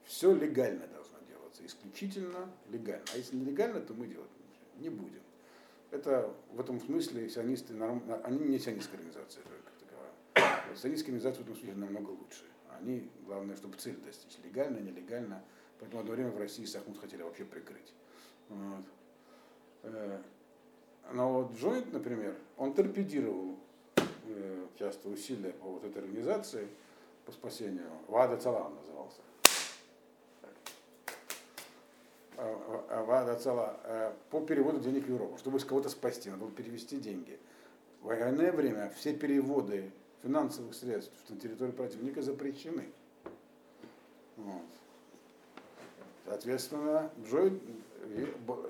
Все 0.05 0.35
легально 0.35 0.87
должно 0.89 1.19
делаться, 1.29 1.65
исключительно 1.65 2.51
легально. 2.69 3.05
А 3.15 3.17
если 3.17 3.37
нелегально, 3.37 3.81
то 3.81 3.95
мы 3.95 4.07
делать 4.07 4.31
не 4.79 4.89
будем. 4.89 5.23
Это 5.91 6.35
в 6.53 6.61
этом 6.61 6.81
смысле 6.81 7.29
сионисты, 7.31 7.75
они 8.25 8.39
не 8.39 8.59
сионистская 8.59 8.99
организация 8.99 9.43
только 9.43 9.71
таковая. 9.81 10.77
Сионистская 10.77 11.15
организация 11.15 11.43
в 11.43 11.47
этом 11.47 11.57
смысле 11.57 11.75
намного 11.75 12.11
лучше. 12.11 12.45
Они, 12.79 13.11
главное, 13.25 13.57
чтобы 13.57 13.77
цель 13.79 13.97
достичь, 13.97 14.39
легально, 14.45 14.79
нелегально. 14.79 15.43
Поэтому 15.79 16.01
одно 16.01 16.13
время 16.13 16.31
в 16.31 16.39
России 16.39 16.65
Сахмут 16.65 16.99
хотели 16.99 17.23
вообще 17.23 17.45
прикрыть. 17.45 17.95
Вот. 18.49 18.85
Но 21.13 21.33
вот 21.33 21.57
Джойнт, 21.57 21.93
например, 21.93 22.35
он 22.57 22.75
торпедировал 22.75 23.57
э, 23.97 24.67
часто 24.79 25.09
усилия 25.09 25.53
по 25.53 25.67
вот 25.67 25.85
этой 25.85 26.03
организации 26.03 26.69
по 27.25 27.33
спасению. 27.33 27.89
Вада 28.09 28.37
Цала 28.37 28.65
он 28.65 28.75
назывался. 28.75 29.21
А, 32.39 32.87
а, 32.91 33.05
Вада 33.05 33.37
Цала 33.37 34.15
по 34.31 34.41
переводу 34.41 34.81
денег 34.81 35.07
в 35.07 35.09
Европу, 35.09 35.39
чтобы 35.39 35.59
кого-то 35.59 35.89
спасти, 35.89 36.29
надо 36.29 36.43
было 36.43 36.53
перевести 36.53 36.99
деньги. 36.99 37.39
В 38.03 38.07
военное 38.07 38.53
время 38.53 38.93
все 38.97 39.15
переводы 39.15 39.91
финансовых 40.23 40.75
средств 40.75 41.15
на 41.29 41.37
территорию 41.39 41.75
противника 41.75 42.21
запрещены. 42.23 42.89
Вот. 44.37 44.63
Соответственно, 46.27 47.11
б- 47.17 47.59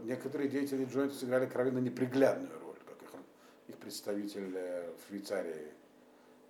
некоторые 0.05 0.49
деятели 0.49 0.85
Джойнта 0.85 1.15
сыграли 1.15 1.47
кровенно 1.47 1.79
неприглядную 1.79 2.59
роль, 2.61 2.77
как 2.87 3.03
их, 3.03 3.11
их 3.69 3.77
представитель 3.77 4.53
э, 4.55 4.93
в 4.93 5.09
Швейцарии, 5.09 5.73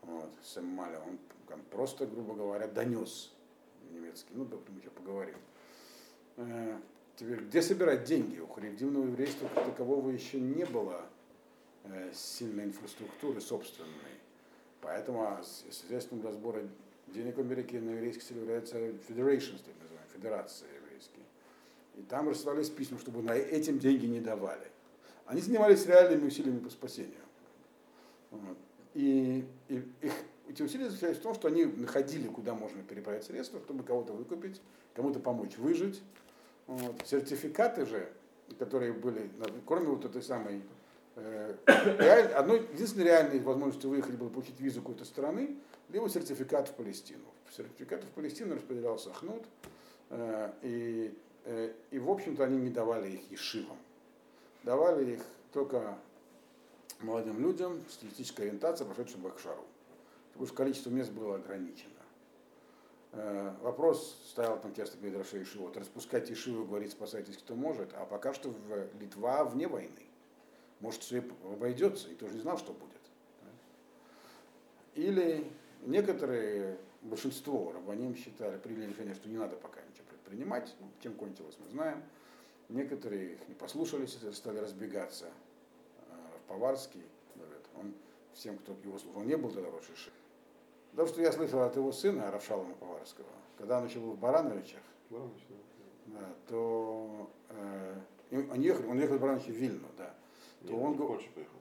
вот, 0.02 0.30
Сэм 0.42 0.64
Маля. 0.64 1.00
Он 1.00 1.18
там 1.48 1.60
просто, 1.70 2.06
грубо 2.06 2.34
говоря, 2.34 2.66
донес 2.66 3.32
немецкий, 3.90 4.32
ну, 4.34 4.42
об 4.42 4.54
этом 4.54 4.76
еще 4.78 4.90
поговорим. 4.90 5.36
Э, 6.36 6.76
Теперь, 7.16 7.40
где 7.40 7.62
собирать 7.62 8.04
деньги? 8.04 8.38
У 8.38 8.46
харидимного 8.46 9.06
еврейства 9.06 9.48
как 9.54 9.64
такового 9.64 10.10
еще 10.10 10.38
не 10.38 10.66
было 10.66 11.00
э, 11.84 12.12
сильной 12.14 12.64
инфраструктуры 12.64 13.40
собственной. 13.40 13.90
Поэтому 14.82 15.22
а, 15.22 15.42
средством 15.70 16.20
для 16.20 16.30
сбора 16.32 16.60
денег 17.06 17.36
в 17.36 17.40
Америке 17.40 17.80
на 17.80 17.92
еврейский 17.92 18.20
язык 18.20 18.36
является 18.36 18.76
federations, 18.76 19.62
так 19.64 19.74
называемые, 19.80 20.12
федерации. 20.12 20.66
И 21.97 22.03
там 22.03 22.28
рассылались 22.28 22.68
письма, 22.68 22.99
чтобы 22.99 23.22
на 23.22 23.32
этим 23.32 23.78
деньги 23.78 24.07
не 24.07 24.20
давали. 24.20 24.66
Они 25.24 25.40
занимались 25.40 25.86
реальными 25.86 26.26
усилиями 26.26 26.59
по 26.59 26.70
спасению. 26.70 27.14
Вот. 28.30 28.59
И, 28.94 29.44
и 29.68 29.82
их, 30.03 30.12
эти 30.49 30.62
усилия 30.62 30.88
заключались 30.88 31.18
в 31.18 31.22
том, 31.22 31.34
что 31.34 31.49
они 31.49 31.64
находили, 31.64 32.28
куда 32.28 32.55
можно 32.55 32.82
переправить 32.82 33.24
средства, 33.24 33.61
чтобы 33.61 33.82
кого-то 33.82 34.12
выкупить, 34.12 34.61
кому-то 34.94 35.20
помочь 35.20 35.57
выжить. 35.57 36.03
Вот. 36.66 37.03
Сертификаты 37.05 37.86
же, 37.86 38.09
которые 38.59 38.92
были, 38.92 39.30
кроме 39.66 39.86
вот 39.86 40.05
этой 40.05 40.22
самой 40.22 40.62
э, 41.16 41.55
реаль- 41.66 42.32
одной 42.32 42.62
единственной 42.72 43.05
реальной 43.05 43.40
возможностью 43.40 43.90
выехать 43.90 44.14
было 44.16 44.28
получить 44.28 44.61
визу 44.61 44.80
какой-то 44.80 45.05
страны, 45.05 45.57
либо 45.88 46.09
сертификат 46.09 46.68
в 46.68 46.74
Палестину. 46.74 47.24
Сертификат 47.57 48.05
в 48.05 48.09
Палестину 48.09 48.55
распределялся 48.55 49.11
Ахнут, 49.11 49.44
э, 50.11 50.53
и, 50.62 51.14
и 51.90 51.99
в 51.99 52.11
общем-то 52.11 52.44
они 52.44 52.59
не 52.59 52.70
давали 52.70 53.11
их 53.12 53.30
ешивам. 53.30 53.78
Давали 54.64 55.12
их 55.12 55.22
только 55.53 55.97
молодым 57.01 57.40
людям 57.40 57.84
с 57.88 57.97
туристической 57.99 58.47
ориентацией, 58.47 58.92
прошедшим 58.92 59.22
в 59.22 59.26
Акшару. 59.28 59.64
Потому 60.32 60.47
что 60.47 60.57
количество 60.57 60.90
мест 60.90 61.11
было 61.12 61.36
ограничено. 61.36 61.92
Э, 63.12 63.55
Вопрос 63.62 64.20
стоял 64.28 64.61
там 64.61 64.74
часто 64.74 64.99
перед 64.99 65.16
Рашей 65.16 65.42
Ишивот. 65.42 65.76
Распускать 65.76 66.30
Ишиву, 66.30 66.64
говорить, 66.64 66.92
спасайтесь, 66.92 67.38
кто 67.38 67.55
может. 67.55 67.94
А 67.94 68.05
пока 68.05 68.34
что 68.34 68.51
в 68.51 69.01
Литва 69.01 69.44
вне 69.44 69.68
войны. 69.68 69.92
Может, 70.80 71.03
все 71.03 71.24
обойдется, 71.44 72.11
и 72.11 72.14
тоже 72.14 72.34
не 72.34 72.40
знал, 72.40 72.59
что 72.59 72.72
будет. 72.72 72.90
Или 74.94 75.51
некоторые, 75.82 76.76
большинство 77.03 77.72
рабаним 77.72 78.16
считали, 78.16 78.59
приняли 78.59 78.90
решение, 78.90 79.14
что 79.14 79.28
не 79.28 79.36
надо 79.36 79.57
пока 79.57 79.80
ничего 79.82 80.05
предпринимать. 80.30 80.74
Ну, 80.80 80.86
чем 81.02 81.14
кончилось, 81.14 81.56
мы 81.60 81.68
знаем. 81.68 82.02
Некоторые 82.68 83.34
их 83.34 83.48
не 83.48 83.54
послушались, 83.54 84.18
стали 84.34 84.58
разбегаться. 84.58 85.26
Э, 86.08 86.14
Поварский, 86.48 87.02
говорят, 87.36 87.62
он 87.76 87.94
всем, 88.34 88.58
кто 88.58 88.72
его 88.84 88.98
слушал, 88.98 89.20
он 89.20 89.26
не 89.28 89.36
был 89.36 89.50
тогда 89.50 89.70
Рош 89.70 89.88
Иши. 89.94 90.10
Потому 90.90 91.08
что 91.08 91.20
я 91.22 91.30
слышал 91.32 91.60
от 91.62 91.76
его 91.76 91.92
сына, 91.92 92.30
Равшалома 92.30 92.74
Поварского, 92.74 93.26
когда 93.58 93.78
он 93.78 93.86
еще 93.86 94.00
был 94.00 94.12
в 94.12 94.18
Барановичах, 94.18 94.80
Баранович, 95.10 95.42
да. 96.06 96.18
да, 96.20 96.34
то 96.48 97.30
э, 97.50 97.94
он, 98.32 98.60
ехал, 98.60 98.90
он 98.90 98.98
ехал 98.98 99.16
в 99.16 99.20
Барановичи 99.20 99.52
в 99.52 99.56
Вильну, 99.56 99.86
да. 99.96 100.12
То 100.66 100.72
Нет, 100.72 100.82
он 100.82 100.92
в 100.94 100.96
го- 100.96 101.06
Польшу 101.08 101.28
поехал. 101.34 101.52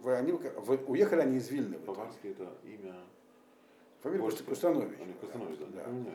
Вы- 0.00 0.16
они, 0.16 0.32
в- 0.32 0.90
уехали 0.90 1.20
они 1.22 1.38
из 1.38 1.48
Вильны. 1.50 1.78
в 1.78 1.82
итоге. 1.82 1.98
Баварский 1.98 2.30
это 2.30 2.48
имя. 2.62 2.94
Фамилия. 4.02 4.30
Кустанович. 4.30 5.00
Они 5.00 5.12
Кустанович, 5.14 5.58
да, 5.58 5.66
не 5.90 6.04
да. 6.04 6.10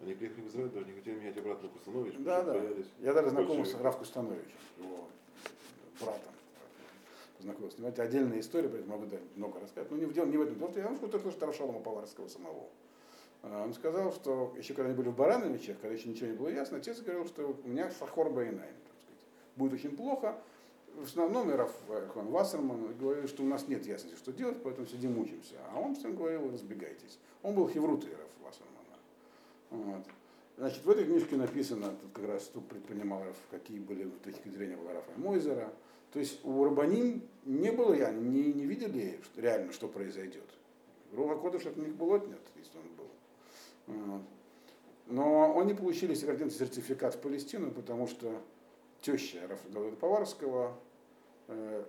Они 0.00 0.14
приехали 0.14 0.42
в 0.42 0.48
Израиль, 0.48 0.68
даже 0.70 0.86
не 0.86 0.92
хотели 0.92 1.18
менять 1.18 1.36
обратно 1.36 1.68
Кустанович, 1.68 2.14
Да, 2.18 2.42
да. 2.42 2.54
боялись. 2.54 2.86
Я 3.00 3.12
даже 3.12 3.30
знаком 3.30 3.54
с 3.54 3.56
большевиков. 3.58 3.82
Рав 3.82 3.98
Кустановичем, 3.98 4.58
его 4.78 5.08
братом. 6.00 6.32
Познакомился. 7.36 7.86
Это 7.86 8.02
отдельная 8.02 8.40
история, 8.40 8.68
поэтому 8.68 8.96
могу 8.96 9.06
да, 9.06 9.16
много 9.36 9.60
рассказать. 9.60 9.90
Но 9.90 9.96
не 9.96 10.06
в 10.06 10.12
дело 10.12 10.26
не 10.26 10.36
в 10.36 10.42
этом. 10.42 10.54
Потому 10.54 10.70
что 10.70 10.80
я 10.80 10.86
вам 10.86 10.96
скажу 10.96 11.12
только 11.12 11.30
что 11.30 11.46
Равшалома 11.46 11.80
Поварского 11.80 12.28
самого. 12.28 12.68
А, 13.42 13.64
Он 13.64 13.74
сказал, 13.74 14.12
что 14.12 14.54
еще 14.56 14.74
когда 14.74 14.88
они 14.90 14.96
были 14.96 15.08
в 15.08 15.16
Барановичах, 15.16 15.80
когда 15.80 15.94
еще 15.94 16.08
ничего 16.08 16.28
не 16.28 16.32
было 16.36 16.48
ясно, 16.48 16.78
отец 16.78 17.00
говорил, 17.00 17.26
что 17.26 17.56
у 17.64 17.68
меня 17.68 17.90
сахор 17.90 18.30
байнайн. 18.30 18.74
Будет 19.56 19.74
очень 19.74 19.96
плохо. 19.96 20.40
В 20.94 21.04
основном 21.04 21.50
Раф 21.54 21.72
Хон 22.12 22.26
Вассерман 22.28 22.96
говорил, 22.98 23.28
что 23.28 23.42
у 23.44 23.46
нас 23.46 23.68
нет 23.68 23.86
ясности, 23.86 24.16
что 24.16 24.32
делать, 24.32 24.60
поэтому 24.62 24.86
сидим 24.86 25.16
учимся. 25.18 25.54
А 25.72 25.78
он 25.78 25.94
всем 25.94 26.16
говорил, 26.16 26.50
разбегайтесь. 26.50 27.18
Он 27.42 27.54
был 27.54 27.68
хеврутой 27.68 28.10
Раф 28.10 28.30
Вассермана. 28.44 28.77
Вот. 29.70 30.04
Значит, 30.56 30.84
в 30.84 30.90
этой 30.90 31.04
книжке 31.04 31.36
написано, 31.36 31.90
тут 31.90 32.12
как 32.12 32.26
раз 32.26 32.44
тут 32.48 32.66
предпринимал 32.68 33.22
Раф, 33.24 33.36
какие 33.50 33.78
были 33.78 34.04
точки 34.24 34.48
зрения 34.48 34.76
была 34.76 34.92
Рафа 34.94 35.12
Мойзера, 35.16 35.72
То 36.12 36.18
есть 36.18 36.44
у 36.44 36.64
Рабаним 36.64 37.22
не 37.44 37.70
было, 37.70 37.92
я 37.94 38.10
не, 38.10 38.52
не 38.52 38.64
видели 38.64 39.20
что- 39.22 39.40
реально, 39.40 39.72
что 39.72 39.88
произойдет. 39.88 40.48
Руха 41.12 41.36
Кодыш 41.36 41.66
от 41.66 41.76
них 41.76 41.94
был 41.94 42.14
отнят, 42.14 42.40
если 42.56 42.78
он 42.78 42.88
был. 42.96 44.04
Вот. 44.06 44.22
Но 45.06 45.58
они 45.60 45.74
получили 45.74 46.14
сертификат 46.14 47.14
в 47.14 47.20
Палестину, 47.20 47.70
потому 47.70 48.06
что 48.06 48.42
теща 49.00 49.46
Рафаэля 49.46 49.96
Поварского 49.96 50.78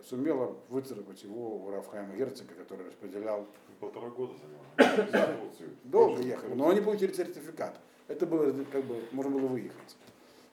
сумела 0.07 0.55
выцарапать 0.69 1.21
его 1.23 1.57
у 1.57 1.69
Рафхайма 1.69 2.15
Герцога, 2.15 2.53
который 2.53 2.87
распределял 2.87 3.45
Полтора 3.79 4.09
года 4.09 4.33
занимало. 4.35 5.39
Долго 5.85 6.21
ехали, 6.21 6.53
но 6.53 6.69
они 6.69 6.81
получили 6.81 7.13
сертификат. 7.13 7.79
Это 8.07 8.25
было, 8.25 8.51
как 8.65 8.83
бы, 8.83 9.01
можно 9.11 9.31
было 9.31 9.47
выехать. 9.47 9.95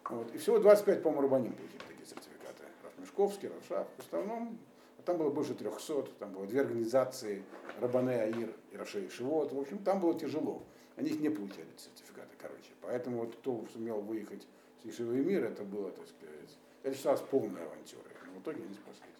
Вот. 0.08 0.32
И 0.32 0.38
всего 0.38 0.58
25, 0.58 1.02
по-моему, 1.02 1.22
рабаним 1.22 1.52
получили 1.54 1.78
такие 1.78 2.06
сертификаты. 2.06 2.62
Раф 2.84 2.92
Мешковский, 2.98 3.48
Равшах. 3.48 3.88
В 3.96 4.06
основном, 4.06 4.58
там 5.04 5.18
было 5.18 5.30
больше 5.30 5.54
300, 5.54 6.08
там 6.20 6.32
было 6.34 6.46
две 6.46 6.60
организации, 6.60 7.42
Рабане 7.80 8.22
Аир 8.22 8.54
и 8.70 8.76
Рашей 8.76 9.08
Шивот. 9.08 9.52
В 9.52 9.58
общем, 9.58 9.78
там 9.78 10.00
было 10.00 10.16
тяжело. 10.16 10.62
Они 10.94 11.10
их 11.10 11.20
не 11.20 11.28
получали, 11.28 11.66
сертификаты, 11.76 12.36
короче. 12.38 12.70
Поэтому 12.80 13.24
вот 13.24 13.34
кто 13.34 13.66
сумел 13.72 14.00
выехать 14.02 14.46
с 14.82 14.86
Ишивы 14.86 15.16
мир, 15.16 15.44
это 15.44 15.64
было, 15.64 15.90
так 15.90 16.06
сказать, 16.06 16.58
это 16.84 16.96
считалось 16.96 17.22
полной 17.22 17.64
авантюрой. 17.64 18.15
В 18.36 18.40
итоге 18.40 18.62
они 18.62 18.74
спаслись. 18.74 19.16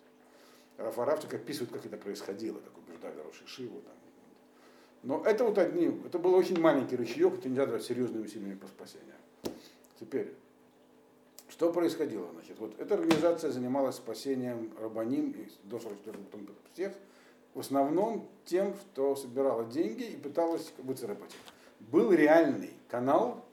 Раф 0.77 0.99
Арафтик 0.99 1.35
описывает, 1.35 1.73
как 1.73 1.87
это 1.87 1.97
происходило, 1.97 2.61
так 2.61 2.73
убеждали 2.77 3.19
Роши 3.21 3.47
Шиву. 3.47 3.81
Там. 3.81 3.95
Но 5.03 5.23
это 5.25 5.45
вот 5.45 5.57
одни, 5.59 5.87
это 6.05 6.19
был 6.19 6.35
очень 6.35 6.61
маленький 6.61 6.97
ручеек, 6.97 7.35
это 7.35 7.49
нельзя 7.49 7.62
назвать 7.62 7.85
серьезными 7.85 8.25
усилиями 8.25 8.57
по 8.57 8.67
спасению. 8.67 9.14
Теперь, 9.99 10.35
что 11.49 11.73
происходило? 11.73 12.29
Значит, 12.33 12.59
вот 12.59 12.79
эта 12.79 12.95
организация 12.95 13.51
занималась 13.51 13.97
спасением 13.97 14.73
Рабаним 14.79 15.31
и 15.31 15.49
до 15.64 15.79
44 15.79 16.19
потом 16.19 16.49
всех, 16.75 16.93
в 17.55 17.61
основном 17.61 18.29
тем, 18.45 18.75
что 18.75 19.17
собирала 19.17 19.64
деньги 19.64 20.03
и 20.03 20.17
пыталась 20.17 20.73
выцарапать. 20.79 21.35
Был 21.81 22.12
реальный 22.12 22.75
канал 22.89 23.45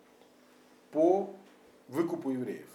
по 0.92 1.34
выкупу 1.88 2.32
евреев. 2.32 2.68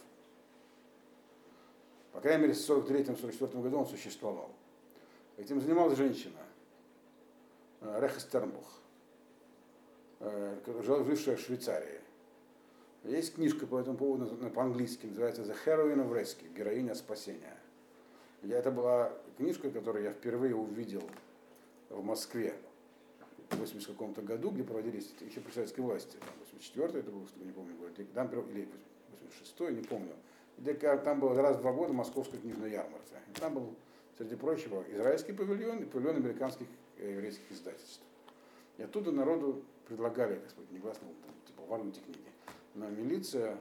По 2.18 2.22
крайней 2.22 2.42
мере, 2.42 2.54
в 2.54 2.56
43-44 2.56 3.62
году 3.62 3.78
он 3.78 3.86
существовал. 3.86 4.50
Этим 5.36 5.60
занималась 5.60 5.96
женщина, 5.96 6.40
э, 7.80 8.00
Реха 8.02 8.18
Стернбух, 8.18 8.80
э, 10.18 10.56
жившая 10.82 11.36
в 11.36 11.40
Швейцарии. 11.40 12.00
Есть 13.04 13.36
книжка 13.36 13.68
по 13.68 13.78
этому 13.78 13.96
поводу 13.96 14.26
по-английски, 14.50 15.06
называется 15.06 15.42
The 15.42 15.56
Heroine 15.64 16.08
of 16.08 16.10
Rescue, 16.10 16.52
героиня 16.52 16.96
спасения. 16.96 17.56
Я, 18.42 18.58
это 18.58 18.72
была 18.72 19.12
книжка, 19.36 19.70
которую 19.70 20.02
я 20.02 20.10
впервые 20.10 20.56
увидел 20.56 21.08
в 21.88 22.02
Москве 22.02 22.56
в 23.50 23.58
80 23.58 23.90
каком-то 23.90 24.22
году, 24.22 24.50
где 24.50 24.64
проводились 24.64 25.14
еще 25.20 25.40
при 25.40 25.52
советской 25.52 25.82
власти, 25.82 26.16
там, 26.16 26.30
84 26.40 26.98
это 26.98 27.12
был, 27.12 27.28
не 27.36 27.52
помню, 27.52 27.76
год, 27.76 27.96
или 27.96 28.06
там, 28.06 28.28
или 28.50 28.68
86 29.30 29.60
не 29.70 29.82
помню, 29.86 30.14
там 31.04 31.20
было 31.20 31.34
раз 31.34 31.56
в 31.56 31.60
два 31.60 31.72
года 31.72 31.92
московская 31.92 32.38
книжная 32.38 32.70
ярмарка. 32.70 33.16
И 33.34 33.40
там 33.40 33.54
был, 33.54 33.74
среди 34.16 34.36
прочего, 34.36 34.84
израильский 34.90 35.32
павильон 35.32 35.82
и 35.82 35.84
павильон 35.84 36.16
американских 36.16 36.66
э, 36.98 37.12
еврейских 37.12 37.50
издательств. 37.50 38.02
И 38.76 38.82
оттуда 38.82 39.12
народу 39.12 39.62
предлагали, 39.86 40.36
так 40.36 40.50
сказать, 40.50 40.70
негласно, 40.70 41.08
там, 41.24 41.34
типа, 41.46 41.62
воруйте 41.66 42.00
книги. 42.00 42.20
Но 42.74 42.88
милиция 42.88 43.56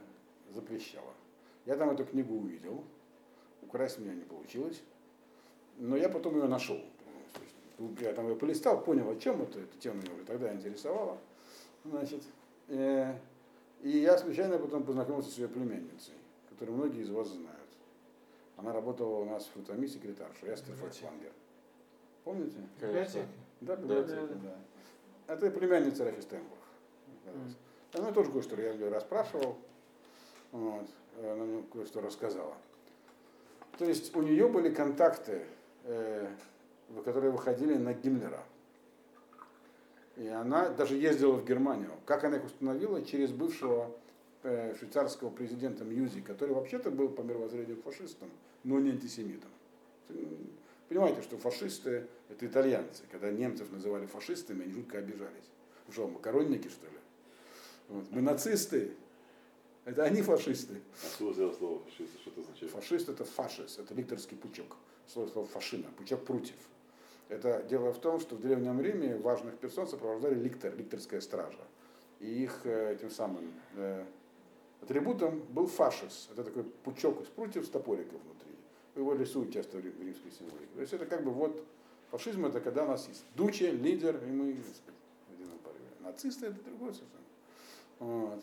запрещала. 0.50 1.12
Я 1.66 1.76
там 1.76 1.90
эту 1.90 2.04
книгу 2.04 2.34
увидел, 2.34 2.84
украсть 3.62 3.98
у 3.98 4.02
меня 4.02 4.14
не 4.14 4.24
получилось, 4.24 4.82
но 5.76 5.96
я 5.96 6.08
потом 6.08 6.36
ее 6.36 6.46
нашел. 6.46 6.76
Есть, 6.76 8.00
Я 8.00 8.12
там 8.12 8.28
ее 8.28 8.36
полистал, 8.36 8.82
понял, 8.82 9.10
о 9.10 9.16
чем 9.16 9.42
это, 9.42 9.60
эта 9.60 9.78
тема 9.78 10.00
меня 10.02 10.14
уже 10.14 10.24
тогда 10.24 10.52
интересовала. 10.52 11.18
Значит, 11.84 12.22
э, 12.68 13.14
и 13.82 13.90
я 13.90 14.18
случайно 14.18 14.58
потом 14.58 14.82
познакомился 14.82 15.30
с 15.30 15.38
ее 15.38 15.48
племянницей, 15.48 16.14
которую 16.58 16.78
многие 16.78 17.02
из 17.02 17.10
вас 17.10 17.28
знают. 17.28 17.68
Она 18.56 18.72
работала 18.72 19.18
у 19.18 19.24
нас 19.24 19.46
в 19.46 19.52
Футами 19.52 19.86
секретарша, 19.86 20.52
Эстер 20.52 20.74
Фольксвангер. 20.74 21.30
Помните? 22.24 22.56
Библиотеки. 22.80 23.28
Да, 23.60 23.76
библиотека, 23.76 24.34
да. 24.42 24.56
Это 25.32 25.50
племянница 25.52 26.04
Рафи 26.04 26.20
Стенбург. 26.20 26.58
Она 27.92 28.10
тоже 28.10 28.32
кое-что 28.32 28.60
я 28.60 28.72
ее 28.72 28.88
расспрашивал. 28.88 29.56
Вот. 30.50 30.88
Она 31.18 31.44
мне 31.44 31.62
кое-что 31.72 32.00
рассказала. 32.00 32.56
То 33.78 33.84
есть 33.84 34.14
у 34.16 34.22
нее 34.22 34.48
были 34.48 34.74
контакты, 34.74 35.44
э, 35.84 36.28
которые 37.04 37.30
выходили 37.30 37.74
на 37.74 37.94
Гиммлера. 37.94 38.42
И 40.16 40.26
она 40.26 40.70
даже 40.70 40.96
ездила 40.96 41.34
в 41.34 41.44
Германию. 41.44 41.92
Как 42.04 42.24
она 42.24 42.38
их 42.38 42.44
установила? 42.44 43.04
Через 43.04 43.30
бывшего 43.30 43.92
швейцарского 44.42 45.30
президента 45.30 45.84
Мьюзи, 45.84 46.20
который 46.20 46.54
вообще-то 46.54 46.90
был 46.90 47.08
по 47.08 47.22
мировоззрению 47.22 47.76
фашистом, 47.82 48.30
но 48.64 48.78
не 48.78 48.90
антисемитом. 48.90 49.50
Понимаете, 50.88 51.22
что 51.22 51.36
фашисты 51.36 52.06
это 52.30 52.46
итальянцы. 52.46 53.02
Когда 53.10 53.30
немцев 53.30 53.70
называли 53.70 54.06
фашистами, 54.06 54.64
они 54.64 54.72
жутко 54.72 54.98
обижались. 54.98 55.50
Что, 55.90 56.06
макаронники, 56.06 56.68
что 56.68 56.86
ли? 56.86 56.92
Вот. 57.88 58.04
Мы 58.10 58.20
нацисты, 58.20 58.92
это 59.84 60.04
они 60.04 60.22
фашисты. 60.22 60.80
Откуда 61.10 61.30
взял 61.32 61.52
слово 61.54 61.80
фашист? 61.84 62.20
Что 62.20 62.30
это 62.30 62.40
означает? 62.42 62.72
Фашист 62.72 63.08
это 63.08 63.24
фашист, 63.24 63.78
это 63.78 63.94
ликторский 63.94 64.36
пучок. 64.36 64.76
Слово, 65.06 65.28
слово 65.28 65.46
фашина, 65.46 65.86
пучок 65.96 66.24
прутьев. 66.24 66.58
Это 67.28 67.62
дело 67.68 67.92
в 67.92 68.00
том, 68.00 68.20
что 68.20 68.36
в 68.36 68.40
Древнем 68.40 68.80
Риме 68.80 69.16
важных 69.16 69.56
персон 69.58 69.86
сопровождали 69.86 70.34
ликтор, 70.34 70.74
ликторская 70.76 71.20
стража. 71.20 71.58
И 72.20 72.44
их 72.44 72.60
э, 72.64 72.94
этим 72.94 73.10
самым 73.10 73.52
э, 73.76 74.04
атрибутом 74.82 75.40
был 75.50 75.66
фашис. 75.66 76.28
Это 76.32 76.44
такой 76.44 76.64
пучок 76.64 77.22
из 77.22 77.28
прутьев 77.28 77.66
с 77.66 77.68
топориком 77.68 78.18
внутри. 78.24 78.52
Его 78.96 79.14
рисуют 79.14 79.52
часто 79.52 79.78
в 79.78 79.84
рим- 79.84 79.92
в 79.92 80.02
римской 80.02 80.30
символике. 80.30 80.72
То 80.74 80.80
есть 80.80 80.92
это 80.92 81.06
как 81.06 81.24
бы 81.24 81.30
вот 81.30 81.64
фашизм 82.10 82.46
это 82.46 82.60
когда 82.60 82.84
у 82.84 82.88
нас 82.88 83.06
есть 83.08 83.24
дуче, 83.34 83.70
лидер, 83.70 84.22
и 84.24 84.30
мы 84.30 84.52
в. 84.54 84.66
Нацисты 86.02 86.46
это 86.46 86.60
другое 86.62 86.92
совершенно. 86.92 87.24
Вот. 87.98 88.42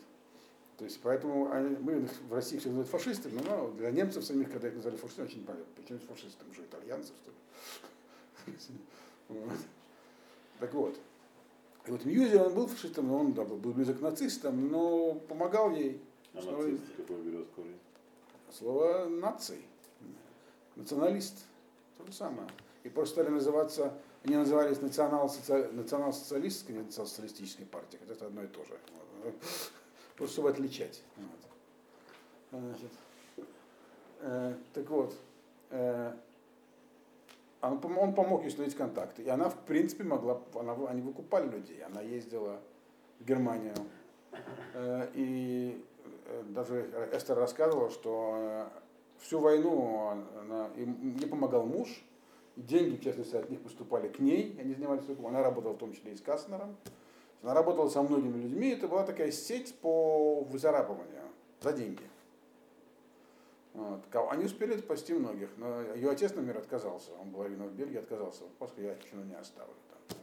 То 0.77 0.83
есть 0.83 0.99
поэтому 1.01 1.51
они- 1.51 1.77
мы 1.77 2.07
в 2.29 2.33
России 2.33 2.57
все 2.57 2.67
называют 2.67 2.89
фашистами, 2.89 3.39
но 3.47 3.71
для 3.71 3.91
немцев 3.91 4.23
самих, 4.23 4.51
когда 4.51 4.67
их 4.67 4.75
назвали 4.75 4.97
фашистами, 4.97 5.27
очень 5.27 5.43
понятно. 5.43 5.65
Почему 5.75 5.99
фашистами? 5.99 6.51
Уже 6.51 6.61
итальянцы, 6.63 7.13
что 7.15 7.31
ли? 8.51 8.57
Так 10.59 10.73
вот. 10.73 10.97
И 11.87 11.91
вот 11.91 12.03
Мьюзи, 12.05 12.35
он 12.35 12.53
был 12.53 12.67
фашистом, 12.67 13.07
но 13.07 13.19
он 13.19 13.33
да, 13.33 13.43
был 13.45 13.71
близок 13.71 13.99
к 13.99 14.01
нацистам, 14.01 14.69
но 14.69 15.15
помогал 15.15 15.71
ей. 15.71 16.01
А 16.37 16.41
нацист 16.41 16.95
какой 16.97 17.21
берет 17.21 17.47
корень? 17.55 17.79
Слово 18.51 19.05
наций. 19.05 19.65
Националист. 20.75 21.45
То 21.97 22.05
же 22.05 22.13
самое. 22.13 22.47
И 22.83 22.89
просто 22.89 23.15
стали 23.15 23.29
называться, 23.29 23.93
они 24.23 24.35
назывались 24.35 24.81
национал-социалистской, 24.81 26.75
национал-социалистической 26.75 27.65
партией, 27.65 27.99
хотя 28.01 28.13
это 28.13 28.27
одно 28.27 28.43
и 28.43 28.47
то 28.47 28.63
же. 28.65 28.77
Просто 30.17 30.33
чтобы 30.33 30.49
отличать. 30.49 31.01
Вот. 31.17 32.61
Значит, 32.61 32.91
э, 34.19 34.53
так 34.73 34.89
вот, 34.89 35.15
э, 35.71 36.13
он, 37.61 37.77
пом- 37.79 37.97
он 37.97 38.13
помог 38.13 38.41
ей 38.41 38.49
установить 38.49 38.75
контакты. 38.75 39.23
И 39.23 39.29
она, 39.29 39.49
в 39.49 39.57
принципе, 39.65 40.03
могла, 40.03 40.41
она, 40.53 40.73
они 40.87 41.01
выкупали 41.01 41.49
людей. 41.49 41.83
Она 41.83 42.01
ездила 42.01 42.61
в 43.19 43.25
Германию. 43.25 43.75
Э, 44.73 45.09
и 45.13 45.83
э, 45.94 45.94
даже 46.49 46.89
Эстер 47.13 47.37
рассказывала, 47.37 47.89
что 47.89 48.35
э, 48.37 48.67
всю 49.19 49.39
войну 49.39 50.09
она, 50.39 50.69
им, 50.75 51.17
ей 51.17 51.27
помогал 51.27 51.65
муж, 51.65 52.03
деньги, 52.55 52.95
в 52.95 53.03
частности, 53.03 53.35
от 53.35 53.49
них 53.49 53.61
поступали 53.61 54.07
к 54.07 54.19
ней, 54.19 54.57
они 54.59 54.73
занимались 54.73 55.05
выкупом. 55.05 55.31
Она 55.31 55.43
работала 55.43 55.73
в 55.73 55.77
том 55.77 55.93
числе 55.93 56.13
и 56.13 56.15
с 56.15 56.21
Кастнером. 56.21 56.75
Она 57.41 57.53
работала 57.53 57.89
со 57.89 58.01
многими 58.01 58.41
людьми, 58.41 58.69
это 58.69 58.87
была 58.87 59.03
такая 59.03 59.31
сеть 59.31 59.75
по 59.75 60.41
выцарапыванию 60.41 61.29
за 61.61 61.73
деньги. 61.73 62.03
Вот. 63.73 64.01
Они 64.31 64.45
успели 64.45 64.77
спасти 64.77 65.13
многих, 65.13 65.49
но 65.57 65.81
ее 65.93 66.09
отец, 66.09 66.31
например, 66.33 66.57
отказался. 66.57 67.11
Он 67.21 67.29
был 67.29 67.43
в 67.43 67.73
Бельгии, 67.73 67.97
отказался. 67.97 68.43
Поскольку 68.57 68.89
я 68.89 68.95
чину 68.95 69.23
не 69.25 69.35
оставлю 69.35 69.73
там. 69.89 70.17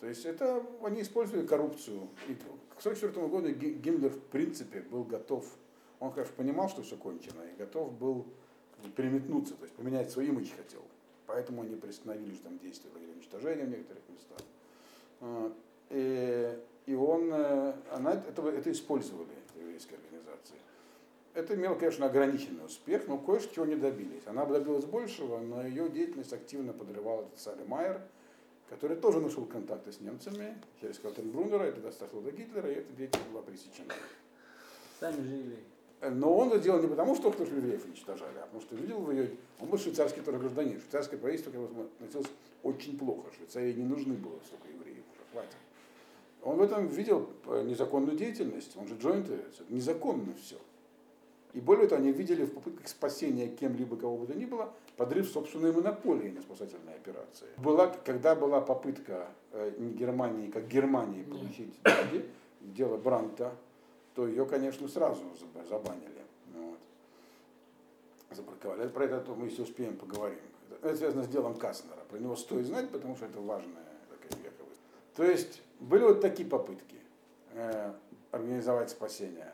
То 0.00 0.06
есть 0.08 0.26
это 0.26 0.62
они 0.82 1.02
использовали 1.02 1.46
коррупцию. 1.46 2.08
И 2.28 2.36
к 2.76 2.80
1944 2.80 3.28
году 3.28 3.48
Ги- 3.50 3.74
Гиммлер 3.74 4.10
в 4.10 4.20
принципе 4.20 4.80
был 4.80 5.04
готов, 5.04 5.46
он, 6.00 6.12
конечно, 6.12 6.34
понимал, 6.36 6.68
что 6.68 6.82
все 6.82 6.96
кончено, 6.96 7.42
и 7.42 7.56
готов 7.56 7.92
был 7.92 8.26
переметнуться, 8.96 9.54
то 9.54 9.64
есть 9.64 9.74
поменять 9.74 10.10
свой 10.10 10.26
имидж 10.26 10.50
хотел. 10.56 10.82
Поэтому 11.26 11.62
они 11.62 11.76
приостановили 11.76 12.36
там 12.36 12.58
действия 12.58 12.90
лагеря 12.92 13.12
уничтожения 13.12 13.64
в 13.64 13.70
некоторых 13.70 14.02
местах. 14.08 15.52
И, 15.90 16.58
и 16.86 16.94
он, 16.94 17.30
э, 17.32 17.74
она 17.92 18.12
это, 18.12 18.46
это 18.48 18.72
использовали, 18.72 19.28
эта 19.48 19.60
еврейская 19.60 19.96
организация. 19.96 20.58
это 21.34 21.54
имело, 21.54 21.74
конечно, 21.76 22.06
ограниченный 22.06 22.64
успех, 22.66 23.06
но 23.08 23.16
кое-чего 23.16 23.64
не 23.64 23.76
добились. 23.76 24.22
Она 24.26 24.44
бы 24.44 24.54
добилась 24.54 24.84
большего, 24.84 25.38
но 25.38 25.66
ее 25.66 25.88
деятельность 25.88 26.32
активно 26.32 26.72
подрывал 26.72 27.26
этот 27.36 27.68
Майер, 27.68 28.02
который 28.68 28.96
тоже 28.96 29.20
нашел 29.20 29.44
контакты 29.44 29.92
с 29.92 30.00
немцами 30.00 30.56
через 30.80 30.98
Калтенбруннера, 30.98 31.64
это 31.64 31.80
дошло 31.80 32.20
до 32.20 32.30
Гитлера, 32.30 32.70
и 32.70 32.76
эта 32.76 32.92
деятельность 32.92 33.30
была 33.30 33.42
пресечена. 33.42 33.92
Сами 35.00 35.22
же 35.22 35.34
евреи. 35.34 35.64
Но 36.10 36.36
он 36.36 36.48
это 36.48 36.58
делал 36.58 36.80
не 36.80 36.88
потому, 36.88 37.14
что 37.14 37.30
кто-то 37.30 37.54
евреев 37.54 37.84
уничтожали, 37.84 38.38
а 38.38 38.42
потому 38.42 38.60
что 38.60 38.76
видел 38.76 39.00
в 39.00 39.10
ее... 39.10 39.30
Он 39.60 39.68
был 39.68 39.78
швейцарский 39.78 40.22
тоже 40.22 40.38
гражданин. 40.38 40.78
Швейцарское 40.80 41.18
правительство 41.18 41.50
как 41.50 41.60
бы, 41.60 41.82
относилось 41.82 42.28
очень 42.62 42.98
плохо. 42.98 43.30
Швейцарии 43.36 43.72
не 43.72 43.84
нужны 43.84 44.14
было 44.14 44.38
столько 44.44 44.68
евреев, 44.68 45.04
уже 45.12 45.22
хватит. 45.32 45.56
Он 46.42 46.56
в 46.58 46.62
этом 46.62 46.88
видел 46.88 47.30
э, 47.46 47.62
незаконную 47.62 48.18
деятельность. 48.18 48.76
Он 48.76 48.86
же 48.86 48.96
джойнты, 48.96 49.38
незаконно 49.70 50.34
все. 50.34 50.56
И 51.54 51.60
более 51.60 51.86
того, 51.86 52.02
они 52.02 52.12
видели 52.12 52.44
в 52.44 52.52
попытках 52.52 52.88
спасения 52.88 53.48
кем-либо, 53.48 53.96
кого 53.96 54.18
бы 54.18 54.26
то 54.26 54.34
ни 54.34 54.44
было, 54.44 54.74
подрыв 54.96 55.28
собственной 55.28 55.72
монополии 55.72 56.30
на 56.30 56.42
спасательные 56.42 56.96
операции. 56.96 57.48
Была, 57.56 57.88
когда 57.88 58.34
была 58.34 58.60
попытка 58.60 59.28
э, 59.52 59.72
Германии, 59.78 60.50
как 60.50 60.68
Германии, 60.68 61.24
получить 61.24 61.74
деньги, 61.82 62.28
дело 62.60 62.96
Бранта, 62.96 63.52
то 64.14 64.26
ее, 64.26 64.46
конечно, 64.46 64.88
сразу 64.88 65.22
заб- 65.40 65.68
забанили. 65.68 66.22
Вот. 66.54 66.78
Забраковали. 68.30 68.88
Про 68.88 69.04
это 69.04 69.20
то 69.20 69.34
мы, 69.34 69.46
если 69.46 69.62
успеем, 69.62 69.96
поговорим. 69.96 70.38
Это 70.82 70.96
связано 70.96 71.24
с 71.24 71.28
делом 71.28 71.54
Каснера. 71.56 71.98
Про 72.10 72.18
него 72.18 72.36
стоит 72.36 72.66
знать, 72.66 72.90
потому 72.90 73.16
что 73.16 73.26
это 73.26 73.40
важная 73.40 73.84
такая 74.08 74.42
вековая. 74.42 74.74
То 75.16 75.24
есть 75.24 75.62
были 75.80 76.04
вот 76.04 76.20
такие 76.20 76.48
попытки 76.48 76.98
э, 77.52 77.92
организовать 78.30 78.90
спасение. 78.90 79.52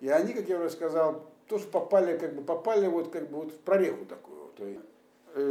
И 0.00 0.08
они, 0.08 0.34
как 0.34 0.48
я 0.48 0.58
уже 0.58 0.70
сказал, 0.70 1.24
тоже 1.48 1.66
попали, 1.66 2.18
как 2.18 2.34
бы 2.34 2.42
попали 2.42 2.86
вот 2.88 3.10
как 3.10 3.30
бы 3.30 3.36
вот 3.36 3.52
в 3.52 3.58
прореху 3.58 4.04
такую. 4.04 4.33
То 4.56 4.64
есть, 4.66 4.80
э, 5.34 5.50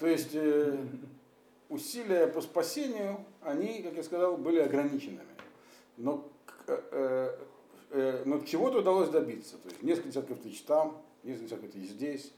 то 0.00 0.06
есть 0.06 0.30
э, 0.34 0.78
усилия 1.68 2.26
по 2.26 2.40
спасению, 2.40 3.24
они, 3.42 3.82
как 3.82 3.94
я 3.94 4.02
сказал, 4.02 4.36
были 4.36 4.60
ограниченными. 4.60 5.26
Но, 5.96 6.28
э, 6.66 7.36
но 8.24 8.40
чего-то 8.40 8.78
удалось 8.78 9.10
добиться. 9.10 9.56
То 9.58 9.68
есть 9.68 9.82
несколько 9.82 10.08
десятков 10.08 10.38
тысяч 10.40 10.62
там, 10.62 11.02
несколько 11.22 11.46
десятков 11.46 11.70
тысяч 11.72 11.90
здесь. 11.90 12.32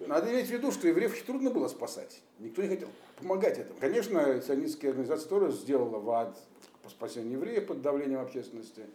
Надо 0.00 0.30
иметь 0.32 0.46
в 0.46 0.50
виду, 0.50 0.72
что 0.72 0.88
евреев 0.88 1.12
очень 1.12 1.26
трудно 1.26 1.50
было 1.50 1.68
спасать. 1.68 2.22
Никто 2.38 2.62
не 2.62 2.68
хотел 2.68 2.88
помогать 3.16 3.58
этому. 3.58 3.78
Конечно, 3.78 4.40
сионистская 4.40 4.90
организация 4.90 5.28
тоже 5.28 5.52
сделала 5.52 5.98
ВАД 5.98 6.36
по 6.82 6.88
спасению 6.88 7.32
евреев 7.32 7.66
под 7.66 7.82
давлением 7.82 8.20
общественности. 8.20 8.86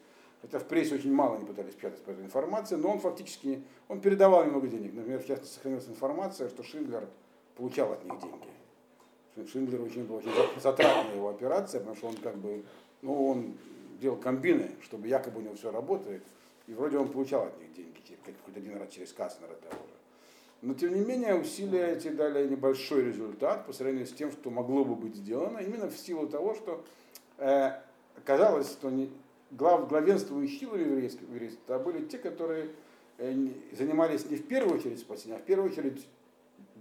Хотя 0.43 0.59
в 0.59 0.65
прессе 0.65 0.95
очень 0.95 1.13
мало 1.13 1.37
не 1.37 1.45
пытались 1.45 1.73
печатать 1.73 2.01
по 2.01 2.11
этой 2.11 2.25
информации, 2.25 2.75
но 2.75 2.91
он 2.91 2.99
фактически, 2.99 3.63
он 3.87 4.01
передавал 4.01 4.43
немного 4.43 4.67
денег. 4.67 4.93
Например, 4.93 5.23
частности, 5.25 5.55
сохранилась 5.55 5.87
информация, 5.87 6.49
что 6.49 6.63
Шиндлер 6.63 7.07
получал 7.55 7.93
от 7.93 8.03
них 8.03 8.19
деньги. 8.19 8.49
Шин- 9.35 9.47
Шиндлер 9.47 9.81
очень 9.81 10.03
была 10.03 10.17
очень 10.17 10.31
затратная 10.61 11.15
его 11.15 11.29
операция, 11.29 11.79
потому 11.79 11.95
что 11.95 12.07
он 12.07 12.17
как 12.17 12.37
бы, 12.37 12.61
ну, 13.01 13.29
он 13.29 13.53
делал 14.01 14.17
комбины, 14.17 14.71
чтобы 14.81 15.07
якобы 15.07 15.39
у 15.39 15.43
него 15.43 15.55
все 15.55 15.71
работает, 15.71 16.21
и 16.67 16.73
вроде 16.73 16.97
он 16.97 17.07
получал 17.07 17.47
от 17.47 17.57
них 17.61 17.73
деньги, 17.73 17.99
какой-то 18.25 18.59
один 18.59 18.77
раз 18.77 18.89
через 18.89 19.13
Каснера 19.13 19.53
того 19.53 19.81
же. 19.81 19.93
Но 20.61 20.73
тем 20.73 20.93
не 20.93 21.01
менее 21.01 21.35
усилия 21.35 21.93
эти 21.93 22.09
дали 22.09 22.47
небольшой 22.49 23.05
результат 23.05 23.65
по 23.65 23.71
сравнению 23.71 24.07
с 24.07 24.11
тем, 24.11 24.29
что 24.29 24.49
могло 24.49 24.83
бы 24.83 24.95
быть 24.95 25.15
сделано, 25.15 25.59
именно 25.59 25.89
в 25.89 25.97
силу 25.97 26.27
того, 26.27 26.53
что 26.53 26.83
э, 27.37 27.71
оказалось, 28.17 28.71
что 28.71 28.89
не, 28.89 29.09
глав, 29.57 29.87
главенствующие 29.87 30.59
силы 30.59 30.79
еврейского 30.79 31.27
еврейства 31.33 31.79
были 31.79 32.05
те, 32.05 32.17
которые 32.17 32.69
э, 33.17 33.47
занимались 33.71 34.29
не 34.29 34.35
в 34.35 34.47
первую 34.47 34.77
очередь 34.77 34.99
спасением, 34.99 35.39
а 35.39 35.41
в 35.41 35.45
первую 35.45 35.71
очередь 35.71 36.07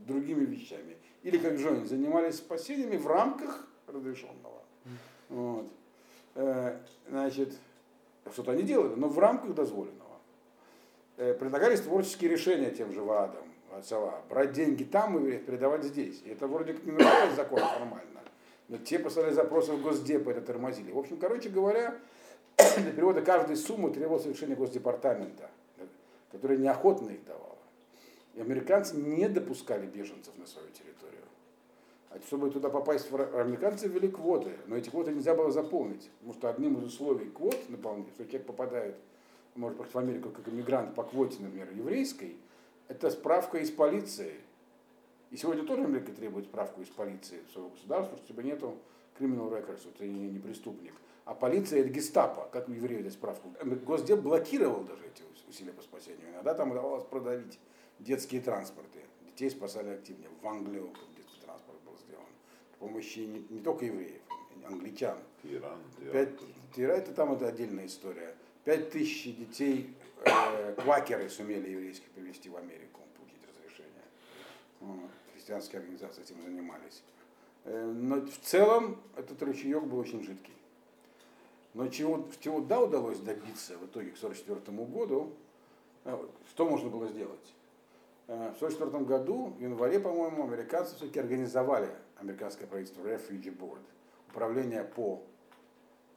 другими 0.07 0.45
вещами. 0.45 0.97
Или, 1.23 1.39
как 1.39 1.55
Джон, 1.55 1.87
занимались 1.87 2.37
спасениями 2.37 2.97
в 2.97 3.07
рамках 3.07 3.69
разрешенного. 3.87 4.63
Вот. 5.29 5.67
Э, 6.35 6.79
значит, 7.09 7.55
что-то 8.33 8.53
они 8.53 8.63
делали, 8.63 8.95
но 8.95 9.09
в 9.09 9.19
рамках 9.19 9.55
дозволенного. 9.55 10.19
Э, 11.17 11.35
предлагались 11.35 11.83
творческие 11.83 12.31
решения 12.31 12.71
тем 12.71 12.93
же 12.93 13.03
ВАДам, 13.03 13.45
Сала, 13.83 14.23
брать 14.29 14.53
деньги 14.53 14.85
там 14.85 15.27
и 15.27 15.39
передавать 15.39 15.85
здесь. 15.85 16.23
И 16.25 16.31
это 16.31 16.47
вроде 16.47 16.75
как 16.75 16.85
не 16.85 16.93
нарушалось 16.93 17.35
закон 17.35 17.61
формально. 17.61 18.21
Но 18.69 18.79
те 18.79 18.99
послали 18.99 19.33
запросы 19.33 19.73
в 19.73 19.83
Госдеп, 19.83 20.29
это 20.29 20.41
тормозили. 20.41 20.93
В 20.93 20.99
общем, 20.99 21.19
короче 21.19 21.49
говоря, 21.49 21.95
для 22.77 22.93
перевода 22.93 23.23
каждой 23.23 23.57
суммы 23.57 23.91
требовалось 23.91 24.27
решение 24.27 24.57
Госдепартамента, 24.57 25.51
который 26.31 26.59
неохотно 26.59 27.11
их 27.11 27.25
давало. 27.25 27.59
И 28.35 28.41
американцы 28.41 28.97
не 28.97 29.29
допускали 29.29 29.87
беженцев 29.87 30.37
на 30.39 30.47
свою 30.47 30.69
территорию. 30.69 31.23
А 32.11 32.21
чтобы 32.27 32.51
туда 32.51 32.69
попасть, 32.69 33.11
американцы 33.11 33.89
ввели 33.89 34.09
квоты, 34.09 34.53
но 34.67 34.77
эти 34.77 34.91
квоты 34.91 35.13
нельзя 35.13 35.35
было 35.35 35.51
заполнить, 35.51 36.11
потому 36.19 36.35
что 36.35 36.51
одним 36.51 36.79
из 36.79 36.85
условий 36.85 37.31
квот 37.31 37.57
наполнения, 37.69 38.11
что 38.15 38.25
человек 38.25 38.47
попадает, 38.47 38.97
может 39.55 39.79
быть, 39.79 39.93
в 39.93 39.99
Америку 39.99 40.31
как 40.31 40.49
иммигрант 40.49 40.95
по 40.95 41.05
квоте, 41.05 41.37
например, 41.41 41.69
еврейской, 41.75 42.37
это 42.89 43.11
справка 43.11 43.59
из 43.59 43.71
полиции. 43.71 44.35
И 45.31 45.37
сегодня 45.37 45.65
тоже 45.65 45.85
Америка 45.85 46.13
требует 46.13 46.47
справку 46.47 46.83
из 46.83 46.89
полиции 46.89 47.39
своего 47.53 47.71
государства, 47.71 48.19
что 48.19 48.29
тебе 48.29 48.45
нету 48.45 48.77
criminal 49.19 49.51
records, 49.51 49.81
что 49.81 49.91
ты 49.91 50.07
не 50.09 50.39
преступник. 50.39 50.93
А 51.25 51.35
полиция 51.35 51.81
это 51.81 51.89
гестапо, 51.89 52.49
как 52.53 52.69
у 52.69 52.73
евреев 52.73 53.05
дать 53.05 53.13
справку. 53.13 53.53
Госдеп 53.63 54.21
блокировал 54.21 54.83
даже 54.83 55.05
эти 55.07 55.23
усилия 55.49 55.73
по 55.73 55.83
спасению. 55.83 56.31
Иногда 56.33 56.55
там 56.55 56.73
удавалось 56.73 57.05
продавить 57.05 57.59
детские 58.01 58.41
транспорты. 58.41 59.01
Детей 59.27 59.51
спасали 59.51 59.91
активнее. 59.91 60.29
В 60.43 60.47
Англию 60.47 60.91
детский 61.17 61.41
транспорт 61.45 61.79
был 61.87 61.97
сделан. 61.99 62.27
При 62.73 62.87
помощи 62.87 63.21
не, 63.21 63.47
не 63.51 63.61
только 63.61 63.85
евреев, 63.85 64.21
англичан. 64.67 65.19
Иран, 65.45 65.79
Пять, 66.13 66.31
Тира, 66.75 66.93
это 66.93 67.13
там 67.13 67.33
это 67.33 67.49
отдельная 67.49 67.87
история. 67.87 68.35
Пять 68.65 68.91
тысяч 68.91 69.37
детей 69.37 69.95
э, 70.25 70.75
квакеры 70.75 71.29
сумели 71.29 71.71
еврейских 71.71 72.09
привезти 72.11 72.49
в 72.49 72.57
Америку, 72.57 73.01
получить 73.17 73.43
разрешение. 73.49 74.05
Вот. 74.81 75.11
Христианские 75.35 75.81
организации 75.81 76.23
этим 76.23 76.43
занимались. 76.43 77.03
Э, 77.65 77.93
но 77.93 78.21
в 78.21 78.39
целом 78.39 79.01
этот 79.17 79.43
ручеек 79.43 79.83
был 79.85 79.99
очень 79.99 80.23
жидкий. 80.23 80.55
Но 81.75 81.89
чего, 81.89 82.29
чего 82.41 82.61
да 82.61 82.81
удалось 82.81 83.19
добиться 83.19 83.79
в 83.79 83.87
итоге 83.87 84.11
к 84.11 84.17
1944 84.19 84.87
году, 84.87 85.33
э, 86.05 86.19
что 86.51 86.69
можно 86.69 86.91
было 86.91 87.09
сделать? 87.09 87.55
Э, 88.27 88.53
В 88.53 88.57
1944 88.57 89.05
году, 89.05 89.55
в 89.57 89.61
январе, 89.61 89.99
по-моему, 89.99 90.45
американцы 90.45 90.97
все-таки 90.97 91.21
организовали 91.21 91.89
американское 92.17 92.67
правительство 92.67 93.03
Refugee 93.03 93.57
Board, 93.57 93.81
управление 94.29 94.85
по 94.85 95.23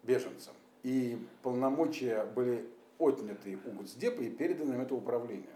беженцам. 0.03 0.53
И 0.83 1.17
полномочия 1.41 2.25
были 2.25 2.69
отняты 2.99 3.57
у 3.65 3.71
Госдепа 3.71 4.21
и 4.21 4.29
переданы 4.29 4.73
им 4.73 4.81
это 4.81 4.93
управлению. 4.93 5.49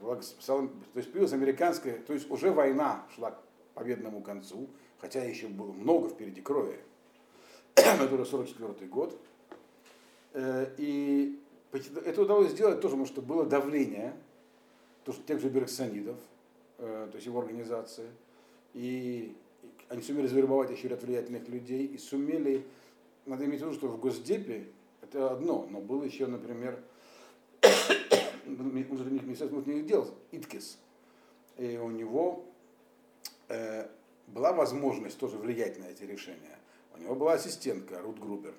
То 0.00 0.16
есть 0.16 1.12
появилась 1.12 1.32
американская, 1.32 1.98
то 1.98 2.12
есть 2.12 2.28
уже 2.28 2.50
война 2.50 3.06
шла 3.14 3.30
к 3.30 3.38
победному 3.74 4.20
концу, 4.20 4.68
хотя 4.98 5.22
еще 5.22 5.46
было 5.46 5.72
много 5.72 6.08
впереди 6.08 6.40
крови. 6.40 6.80
Это 7.74 8.14
уже 8.14 8.24
44 8.24 8.88
год. 8.88 9.18
Э, 10.34 10.72
И 10.78 11.38
это 11.72 12.22
удалось 12.22 12.50
сделать 12.50 12.80
тоже, 12.80 12.92
потому 12.92 13.06
что 13.06 13.22
было 13.22 13.46
давление 13.46 14.12
то, 15.04 15.12
что 15.12 15.22
тех 15.22 15.40
же 15.40 15.48
Бергсонидов, 15.48 16.16
э, 16.78 17.08
то 17.10 17.16
есть 17.16 17.26
его 17.26 17.40
организации, 17.40 18.08
и 18.74 19.34
они 19.88 20.02
сумели 20.02 20.26
завербовать 20.26 20.70
еще 20.70 20.88
ряд 20.88 21.02
влиятельных 21.02 21.48
людей 21.48 21.86
и 21.86 21.98
сумели, 21.98 22.64
надо 23.26 23.44
иметь 23.46 23.60
в 23.60 23.64
виду, 23.64 23.74
что 23.74 23.88
в 23.88 23.98
Госдепе 23.98 24.66
это 25.00 25.30
одно, 25.30 25.66
но 25.70 25.80
был 25.80 26.02
еще, 26.02 26.26
например, 26.26 26.78
Министерство 28.46 29.56
внутренних 29.56 29.86
дел, 29.86 30.12
Иткис, 30.30 30.78
и 31.56 31.78
у 31.78 31.90
него 31.90 32.44
э, 33.48 33.88
была 34.26 34.52
возможность 34.52 35.18
тоже 35.18 35.38
влиять 35.38 35.78
на 35.78 35.84
эти 35.84 36.04
решения. 36.04 36.58
У 36.94 37.02
него 37.02 37.14
была 37.14 37.34
ассистентка 37.34 38.00
Рут 38.00 38.18
Грубер. 38.18 38.54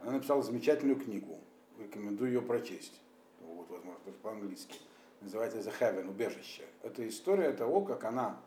Она 0.00 0.12
написала 0.12 0.42
замечательную 0.42 1.00
книгу, 1.00 1.38
рекомендую 1.78 2.32
ее 2.32 2.42
прочесть. 2.42 3.00
Вот, 3.40 3.68
возможно, 3.70 4.00
по-английски. 4.22 4.78
Называется 5.20 5.58
The 5.58 5.72
Heaven, 5.80 6.08
убежище. 6.08 6.64
Это 6.82 7.06
история 7.08 7.52
того, 7.52 7.80
как 7.80 8.04
она 8.04 8.38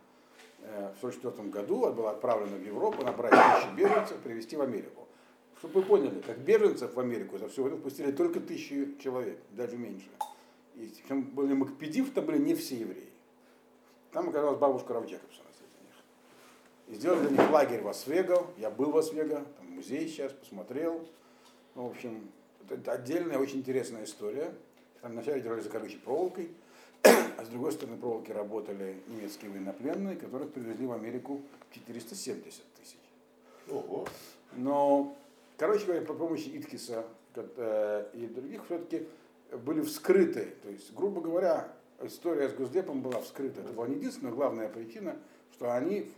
э, 0.60 0.94
в 0.96 1.04
1944 1.04 1.50
году 1.50 1.92
была 1.94 2.12
отправлена 2.12 2.58
в 2.58 2.66
Европу 2.66 3.04
набрать 3.04 3.32
тысячи 3.32 3.76
беженцев, 3.76 4.18
привезти 4.18 4.56
в 4.56 4.62
Америку. 4.62 5.08
Чтобы 5.58 5.82
вы 5.82 5.88
поняли, 5.88 6.22
как 6.22 6.38
беженцев 6.38 6.94
в 6.94 7.00
Америку 7.00 7.40
за 7.40 7.50
все 7.50 7.64
время 7.64 7.82
пустили 7.82 8.12
только 8.12 8.40
тысячи 8.40 8.96
человек, 9.00 9.40
даже 9.52 9.76
меньше. 9.78 10.10
И 10.76 10.94
причем 11.02 11.24
были 11.24 11.54
Макпедив, 11.54 12.14
там 12.14 12.26
были 12.26 12.38
не 12.38 12.54
все 12.54 12.76
евреи. 12.76 13.10
Там 14.12 14.30
оказалась 14.30 14.60
бабушка 14.60 14.94
Рав 14.94 15.06
Джекобсона. 15.08 15.48
И 16.88 16.96
сделали 16.96 17.28
для 17.28 17.44
них 17.44 17.52
лагерь 17.52 17.82
в 17.82 17.88
Освего. 17.88 18.48
Я 18.58 18.70
был 18.70 18.92
в 18.92 18.98
Освего, 18.98 19.44
там 19.58 19.70
музей 19.72 20.08
сейчас, 20.08 20.32
посмотрел. 20.32 21.06
Ну, 21.76 21.88
в 21.88 21.92
общем, 21.92 22.30
это 22.70 22.94
отдельная, 22.94 23.38
очень 23.38 23.60
интересная 23.60 24.06
история. 24.06 24.54
Там 25.02 25.12
вначале 25.12 25.42
держали 25.42 25.62
за 25.62 25.70
колючей 25.70 25.98
проволокой, 25.98 26.50
а 27.04 27.46
с 27.46 27.50
другой 27.50 27.72
стороны 27.72 27.98
проволоки 27.98 28.32
работали 28.32 28.98
немецкие 29.08 29.52
военнопленные, 29.52 30.16
которых 30.16 30.52
привезли 30.52 30.88
в 30.88 30.92
Америку 30.94 31.42
470 31.72 32.64
тысяч. 32.74 32.98
Ого. 33.70 34.08
Но, 34.54 35.16
короче 35.58 35.86
говоря, 35.86 36.02
по 36.02 36.14
помощи 36.14 36.48
Иткиса 36.48 37.06
э, 37.36 38.10
и 38.14 38.28
других 38.28 38.66
все-таки 38.66 39.08
были 39.52 39.82
вскрыты. 39.82 40.56
То 40.64 40.70
есть, 40.70 40.94
грубо 40.94 41.22
говоря, 41.22 41.72
история 42.02 42.50
с 42.50 42.54
Госдепом 42.54 43.02
была 43.02 43.22
вскрыта. 43.22 43.62
Это 43.62 43.74
была 43.74 43.88
не 43.88 43.96
единственная, 43.96 44.34
главная 44.34 44.70
причина, 44.70 45.18
что 45.54 45.74
они 45.74 46.12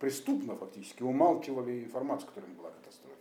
преступно 0.00 0.56
фактически 0.56 1.02
умалчивали 1.02 1.84
информацию, 1.84 2.28
которая 2.28 2.50
была 2.52 2.70
катастрофе. 2.70 3.16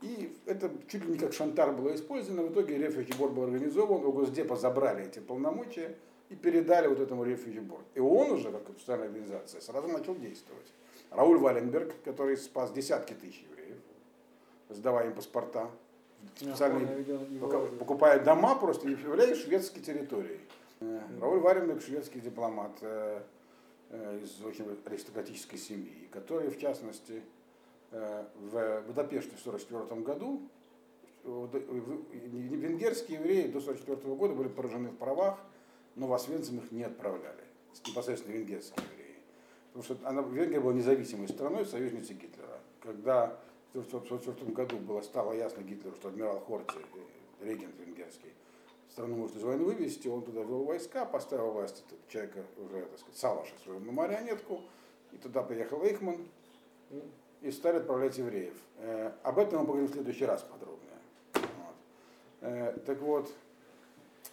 И 0.00 0.36
это 0.46 0.70
чуть 0.88 1.04
ли 1.04 1.12
не 1.12 1.18
как 1.18 1.32
шантар 1.32 1.72
было 1.72 1.94
использовано. 1.94 2.42
В 2.42 2.52
итоге 2.52 2.76
Board 2.76 3.30
был 3.30 3.44
организован, 3.44 4.04
у 4.04 4.12
Госдепа 4.12 4.56
забрали 4.56 5.06
эти 5.06 5.18
полномочия 5.18 5.94
и 6.30 6.34
передали 6.34 6.88
вот 6.88 7.00
этому 7.00 7.24
Board. 7.24 7.84
И 7.94 8.00
он 8.00 8.32
уже, 8.32 8.50
как 8.50 8.68
официальная 8.70 9.06
организация, 9.06 9.60
сразу 9.60 9.88
начал 9.88 10.16
действовать. 10.16 10.66
Рауль 11.10 11.38
Валенберг, 11.38 11.94
который 12.04 12.36
спас 12.36 12.72
десятки 12.72 13.12
тысяч 13.12 13.44
евреев, 13.50 13.76
сдавая 14.68 15.06
им 15.06 15.14
паспорта, 15.14 15.70
специальные, 16.36 17.04
покупая 17.78 18.22
дома 18.22 18.56
просто 18.56 18.88
и 18.88 18.92
являясь 18.92 19.38
шведской 19.38 19.82
территорией. 19.82 20.40
Э, 20.80 21.00
Рауль 21.20 21.40
Валенберг, 21.40 21.82
шведский 21.82 22.20
дипломат 22.20 22.72
э, 22.80 23.20
из 24.22 24.40
очень 24.44 24.66
аристократической 24.84 25.58
семьи, 25.58 26.08
который, 26.12 26.48
в 26.50 26.58
частности, 26.58 27.22
э, 27.90 28.24
в 28.36 28.82
Будапеште 28.86 29.36
в 29.36 29.46
1944 29.46 30.00
году 30.02 30.42
э, 31.24 31.48
венгерские 32.12 33.18
евреи 33.18 33.42
до 33.48 33.58
1944 33.58 34.14
года 34.14 34.34
были 34.34 34.48
поражены 34.48 34.90
в 34.90 34.96
правах, 34.96 35.38
но 35.96 36.06
в 36.06 36.12
Освенцим 36.12 36.58
их 36.58 36.72
не 36.72 36.84
отправляли, 36.84 37.44
непосредственно 37.86 38.34
венгерские 38.34 38.84
евреи. 38.92 39.16
Потому 39.72 39.84
что 39.84 40.08
она, 40.08 40.22
Венгрия 40.22 40.60
была 40.60 40.72
независимой 40.72 41.28
страной, 41.28 41.66
союзницей 41.66 42.16
Гитлера. 42.16 42.60
Когда 42.80 43.38
в 43.72 43.78
1944 43.78 44.52
году 44.52 44.76
было, 44.76 45.02
стало 45.02 45.32
ясно 45.32 45.62
Гитлеру, 45.62 45.96
что 45.96 46.08
адмирал 46.08 46.40
Хорти, 46.40 46.76
э, 47.40 47.44
регент 47.44 47.74
венгерский, 47.78 48.32
страну 48.94 49.16
может 49.16 49.36
из 49.36 49.42
войны 49.42 49.64
вывести, 49.64 50.06
он 50.06 50.22
туда 50.22 50.42
ввел 50.42 50.62
войска, 50.62 51.04
поставил 51.04 51.50
власть 51.50 51.82
этого 51.84 52.00
человека, 52.08 52.44
уже, 52.58 52.82
так 52.82 52.98
сказать, 53.00 53.16
Салаша, 53.16 53.52
свою 53.64 53.80
марионетку, 53.80 54.62
и 55.10 55.16
туда 55.16 55.42
приехал 55.42 55.82
Эйхман, 55.82 56.18
и 57.42 57.50
стали 57.50 57.78
отправлять 57.78 58.16
евреев. 58.16 58.54
Э, 58.78 59.10
об 59.24 59.38
этом 59.38 59.60
мы 59.60 59.66
поговорим 59.66 59.88
в 59.88 59.92
следующий 59.92 60.24
раз 60.24 60.42
подробнее. 60.42 60.98
Вот. 61.34 61.74
Э, 62.42 62.78
так 62.86 63.00
вот, 63.00 63.32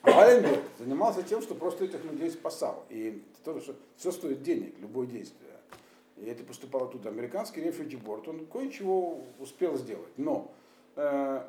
Валенберг 0.03 0.63
занимался 0.77 1.23
тем, 1.23 1.41
что 1.41 1.55
просто 1.55 1.85
этих 1.85 2.03
людей 2.05 2.29
спасал. 2.29 2.85
И 2.89 3.23
то, 3.43 3.59
что 3.59 3.75
все 3.97 4.11
стоит 4.11 4.43
денег, 4.43 4.77
любое 4.79 5.07
действие. 5.07 5.51
И 6.17 6.25
это 6.25 6.43
поступало 6.43 6.87
туда. 6.87 7.09
Американский 7.09 7.61
рефьюджи 7.61 7.97
борт, 7.97 8.27
он 8.27 8.45
кое-чего 8.45 9.21
успел 9.39 9.75
сделать. 9.75 10.13
Но, 10.17 10.51
э, 10.95 11.43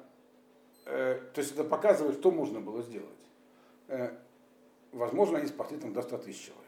э, 0.84 1.20
то 1.34 1.40
есть 1.40 1.52
это 1.52 1.64
показывает, 1.64 2.16
что 2.18 2.30
можно 2.30 2.60
было 2.60 2.82
сделать. 2.82 3.08
Э, 3.88 4.10
возможно, 4.92 5.38
они 5.38 5.46
спасли 5.46 5.78
там 5.78 5.92
до 5.92 6.02
100 6.02 6.18
тысяч 6.18 6.46
человек. 6.46 6.62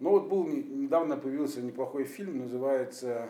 Но 0.00 0.10
вот 0.10 0.28
был, 0.28 0.44
не- 0.44 0.62
недавно 0.62 1.16
появился 1.16 1.62
неплохой 1.62 2.04
фильм, 2.04 2.38
называется 2.38 3.28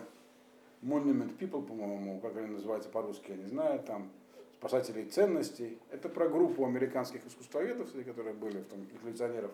Monument 0.81 1.37
People, 1.37 1.65
по-моему, 1.65 2.19
как 2.19 2.37
они 2.37 2.47
называются 2.47 2.89
по-русски, 2.89 3.31
я 3.31 3.37
не 3.37 3.47
знаю, 3.47 3.79
там 3.79 4.11
спасателей 4.53 5.05
ценностей. 5.05 5.79
Это 5.91 6.09
про 6.09 6.27
группу 6.27 6.65
американских 6.65 7.25
искусствоведов, 7.25 7.89
среди 7.89 8.03
которых 8.03 8.35
были 8.35 8.59
в 8.59 8.65
том, 8.65 8.79
революционеров, 8.93 9.51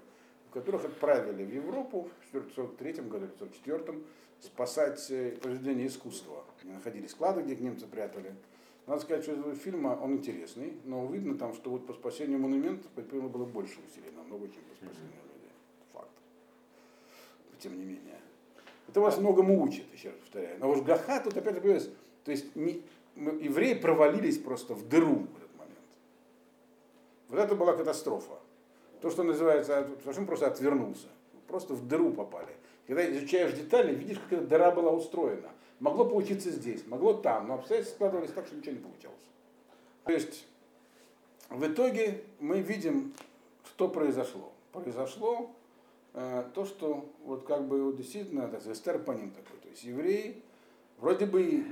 которых 0.54 0.86
отправили 0.86 1.44
в 1.44 1.54
Европу 1.54 2.10
в 2.26 2.36
1943 2.36 2.94
году 3.10 3.26
или 3.26 3.34
1944 3.34 4.00
спасать 4.42 5.12
э, 5.12 5.38
произведения 5.42 5.88
искусства. 5.88 6.44
Они 6.64 6.74
находили 6.74 7.08
склады, 7.08 7.42
где 7.42 7.54
их 7.54 7.60
немцы 7.60 7.88
прятали. 7.88 8.34
Надо 8.88 9.02
сказать, 9.02 9.24
что 9.24 9.34
этот 9.34 9.58
фильм, 9.58 9.86
он 9.86 10.14
интересный, 10.14 10.74
но 10.86 11.06
видно 11.06 11.38
там, 11.38 11.54
что 11.54 11.70
вот 11.70 11.86
по 11.86 11.94
спасению 11.94 12.40
монументов 12.40 12.92
предпринято 12.92 13.30
было 13.30 13.46
больше 13.46 13.80
усилий, 13.88 14.12
намного, 14.16 14.48
чем 14.48 14.64
по 14.64 14.76
спасению 14.76 15.22
людей. 15.34 15.52
Факт. 15.94 16.10
Тем 17.60 17.78
не 17.78 17.86
менее. 17.86 18.20
Это 18.88 19.00
вас 19.00 19.18
многому 19.18 19.62
учит, 19.62 19.86
еще 19.94 20.10
раз 20.10 20.18
повторяю. 20.18 20.60
Но 20.60 20.70
уж 20.70 20.82
Гаха 20.82 21.22
тут 21.22 21.38
опять 21.38 21.56
же 21.56 21.62
появилась. 21.62 21.90
То 22.26 22.32
есть 22.32 22.56
не, 22.56 22.82
мы- 23.16 23.40
евреи 23.42 23.76
провалились 23.76 24.38
просто 24.38 24.74
в 24.74 24.88
дыру 24.90 25.16
в 25.16 25.38
этот 25.38 25.58
момент. 25.58 25.80
Вот 27.30 27.40
это 27.40 27.56
была 27.56 27.74
катастрофа. 27.74 28.40
То, 29.02 29.10
что 29.10 29.24
называется, 29.24 29.90
совсем 30.04 30.26
просто 30.26 30.48
отвернулся. 30.48 31.08
Просто 31.48 31.74
в 31.74 31.88
дыру 31.88 32.12
попали. 32.12 32.54
Когда 32.88 33.10
изучаешь 33.12 33.54
детали, 33.54 33.96
видишь, 33.96 34.20
как 34.20 34.40
эта 34.40 34.48
дыра 34.48 34.72
была 34.72 34.92
устроена. 34.92 35.50
Могло 35.82 36.06
получиться 36.06 36.52
здесь, 36.52 36.86
могло 36.86 37.14
там, 37.14 37.48
но 37.48 37.56
обстоятельства 37.56 37.96
складывались 37.96 38.32
так, 38.32 38.46
что 38.46 38.56
ничего 38.56 38.74
не 38.74 38.82
получалось. 38.82 39.18
То 40.04 40.12
есть, 40.12 40.46
в 41.50 41.66
итоге 41.66 42.22
мы 42.40 42.60
видим, 42.60 43.16
что 43.66 43.90
произошло. 43.90 44.52
Произошло 44.72 45.50
э, 46.14 46.44
то, 46.54 46.66
что 46.66 47.10
вот 47.26 47.48
как 47.48 47.68
бы 47.68 47.84
вот 47.84 47.98
действительно, 47.98 48.48
так 48.48 48.62
сказать, 48.62 48.84
такой. 48.84 49.58
То 49.64 49.70
есть 49.70 49.84
евреи 49.84 50.44
вроде 51.00 51.26
бы 51.26 51.66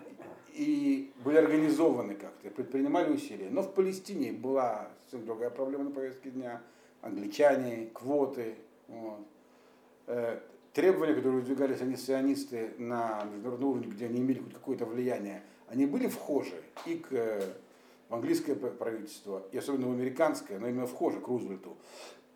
и, 0.53 1.11
были 1.23 1.37
организованы 1.37 2.15
как-то, 2.15 2.49
предпринимали 2.49 3.13
усилия, 3.13 3.51
но 3.51 3.61
в 3.61 3.71
Палестине 3.75 4.31
была 4.31 4.89
совсем 5.03 5.23
другая 5.27 5.51
проблема 5.51 5.83
на 5.83 5.91
повестке 5.91 6.31
дня. 6.31 6.63
Англичане, 7.03 7.91
квоты, 7.93 8.55
вот. 8.87 9.19
Требования, 10.73 11.15
которые 11.15 11.41
выдвигались 11.41 11.81
они 11.81 11.95
сионисты 11.97 12.71
на 12.77 13.23
международном 13.31 13.69
уровне, 13.71 13.87
где 13.87 14.05
они 14.05 14.19
имели 14.19 14.39
хоть 14.39 14.53
какое-то 14.53 14.85
влияние, 14.85 15.43
они 15.67 15.85
были 15.85 16.07
вхожи 16.07 16.61
и 16.85 16.95
к 16.95 17.07
э, 17.11 17.41
в 18.09 18.15
английское 18.15 18.55
правительство, 18.55 19.43
и 19.51 19.57
особенно 19.57 19.87
в 19.87 19.91
американское, 19.91 20.59
но 20.59 20.67
именно 20.67 20.87
вхожи 20.87 21.19
к 21.19 21.27
Рузвельту, 21.27 21.77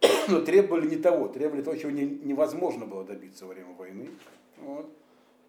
но 0.29 0.41
требовали 0.41 0.87
не 0.87 0.97
того, 0.97 1.27
требовали 1.27 1.63
того, 1.63 1.75
чего 1.75 1.91
не- 1.91 2.05
невозможно 2.05 2.85
было 2.85 3.03
добиться 3.03 3.45
во 3.45 3.53
время 3.53 3.73
войны. 3.73 4.09
Вот. 4.57 4.91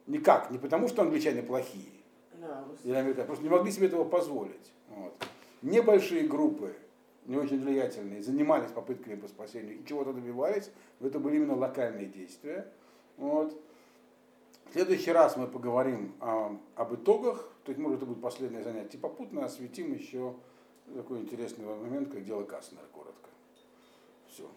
Никак, 0.07 0.51
не 0.51 0.59
потому, 0.59 0.89
что 0.89 1.03
англичане 1.03 1.43
плохие, 1.43 1.93
или 2.85 2.95
американцы, 2.95 3.27
просто 3.27 3.45
не 3.45 3.51
могли 3.51 3.71
себе 3.73 3.87
этого 3.87 4.05
позволить. 4.05 4.73
Вот. 4.89 5.15
Небольшие 5.63 6.27
группы, 6.27 6.75
не 7.27 7.37
очень 7.37 7.61
влиятельные, 7.61 8.23
занимались 8.23 8.71
попытками 8.71 9.15
по 9.15 9.29
спасению 9.29 9.81
и 9.81 9.87
чего-то 9.87 10.13
добивались, 10.13 10.71
но 11.01 11.09
это 11.09 11.19
были 11.19 11.37
именно 11.37 11.57
локальные 11.57 12.07
действия. 12.07 12.71
Вот. 13.17 13.59
В 14.67 14.73
следующий 14.73 15.13
раз 15.13 15.37
мы 15.37 15.47
поговорим 15.47 16.15
а, 16.21 16.59
об 16.75 16.95
итогах, 16.95 17.51
то 17.65 17.71
есть, 17.71 17.81
может, 17.81 17.99
это 17.99 18.07
будет 18.07 18.21
последнее 18.21 18.63
занятие. 18.63 18.99
Попутно 18.99 19.45
осветим 19.45 19.93
еще 19.93 20.35
такой 20.95 21.21
интересный 21.21 21.65
момент, 21.65 22.11
как 22.11 22.25
дело 22.25 22.45
Кастнера 22.45 22.85
коротко. 22.93 23.31
Все. 24.29 24.49